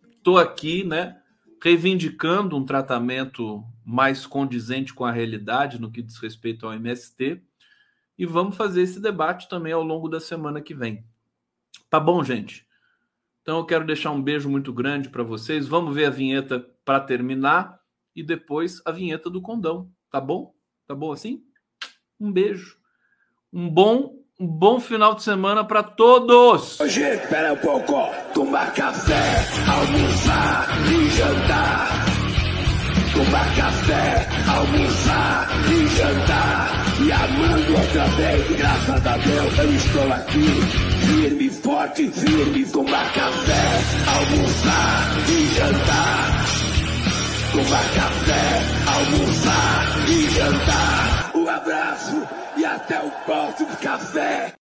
estou 0.01 0.39
aqui, 0.39 0.85
né? 0.85 1.21
Reivindicando 1.63 2.57
um 2.57 2.65
tratamento 2.65 3.65
mais 3.85 4.27
condizente 4.27 4.95
com 4.95 5.05
a 5.05 5.13
realidade 5.13 5.81
no 5.81 5.91
que 5.91 6.03
diz 6.03 6.19
respeito 6.19 6.67
ao 6.67 6.73
MST. 6.73 7.43
E 8.17 8.27
vamos 8.27 8.57
fazer 8.57 8.83
esse 8.83 9.01
debate 9.01 9.49
também 9.49 9.73
ao 9.73 9.83
longo 9.83 10.09
da 10.09 10.21
semana 10.21 10.61
que 10.61 10.75
vem. 10.75 11.05
Tá 11.89 11.99
bom, 11.99 12.23
gente? 12.23 12.67
Então 13.43 13.59
eu 13.59 13.65
quero 13.65 13.87
deixar 13.87 14.11
um 14.11 14.23
beijo 14.23 14.51
muito 14.51 14.73
grande 14.73 15.09
para 15.09 15.23
vocês. 15.23 15.67
Vamos 15.67 15.95
ver 15.95 16.07
a 16.07 16.11
vinheta 16.11 16.61
para 16.85 17.01
terminar 17.01 17.81
e 18.15 18.23
depois 18.23 18.83
a 18.85 18.93
vinheta 18.93 19.31
do 19.31 19.41
condão. 19.41 19.91
Tá 20.11 20.21
bom? 20.21 20.55
Tá 20.87 20.95
bom 20.95 21.13
assim? 21.13 21.45
Um 22.21 22.33
beijo. 22.33 22.79
Um 23.53 23.71
bom 23.71 24.18
um 24.41 24.47
bom 24.47 24.79
final 24.79 25.17
de 25.17 25.25
semana 25.25 25.65
para 25.65 25.83
todos. 25.83 26.79
Hoje, 26.81 27.03
espera 27.03 27.55
um 27.55 27.57
pouco. 27.57 28.09
Tomar 28.33 28.73
café, 28.73 29.45
almoçar 29.67 30.69
e 30.93 31.11
jantar. 31.11 32.05
Tomar 33.13 33.57
café, 33.57 34.29
almoçar 34.49 35.49
e 35.73 35.89
jantar. 35.89 36.71
E 37.05 37.13
amando 37.13 37.73
outra 37.73 38.05
vez, 38.05 38.57
graças 38.57 39.07
a 39.07 39.17
Deus 39.17 39.59
eu 39.59 39.75
estou 39.75 40.13
aqui. 40.13 40.47
Firme, 41.07 41.51
forte, 41.51 42.09
firme. 42.11 42.65
Tomar 42.67 43.13
café, 43.13 43.81
almoçar 44.07 45.17
e 45.29 45.47
jantar 45.57 46.59
tomar 47.51 47.83
café, 47.95 48.63
almoçar 48.87 50.09
e 50.09 50.31
jantar. 50.31 51.31
Um 51.35 51.49
abraço 51.49 52.48
e 52.59 52.65
até 52.65 53.01
o 53.01 53.11
próximo 53.25 53.77
café. 53.77 54.58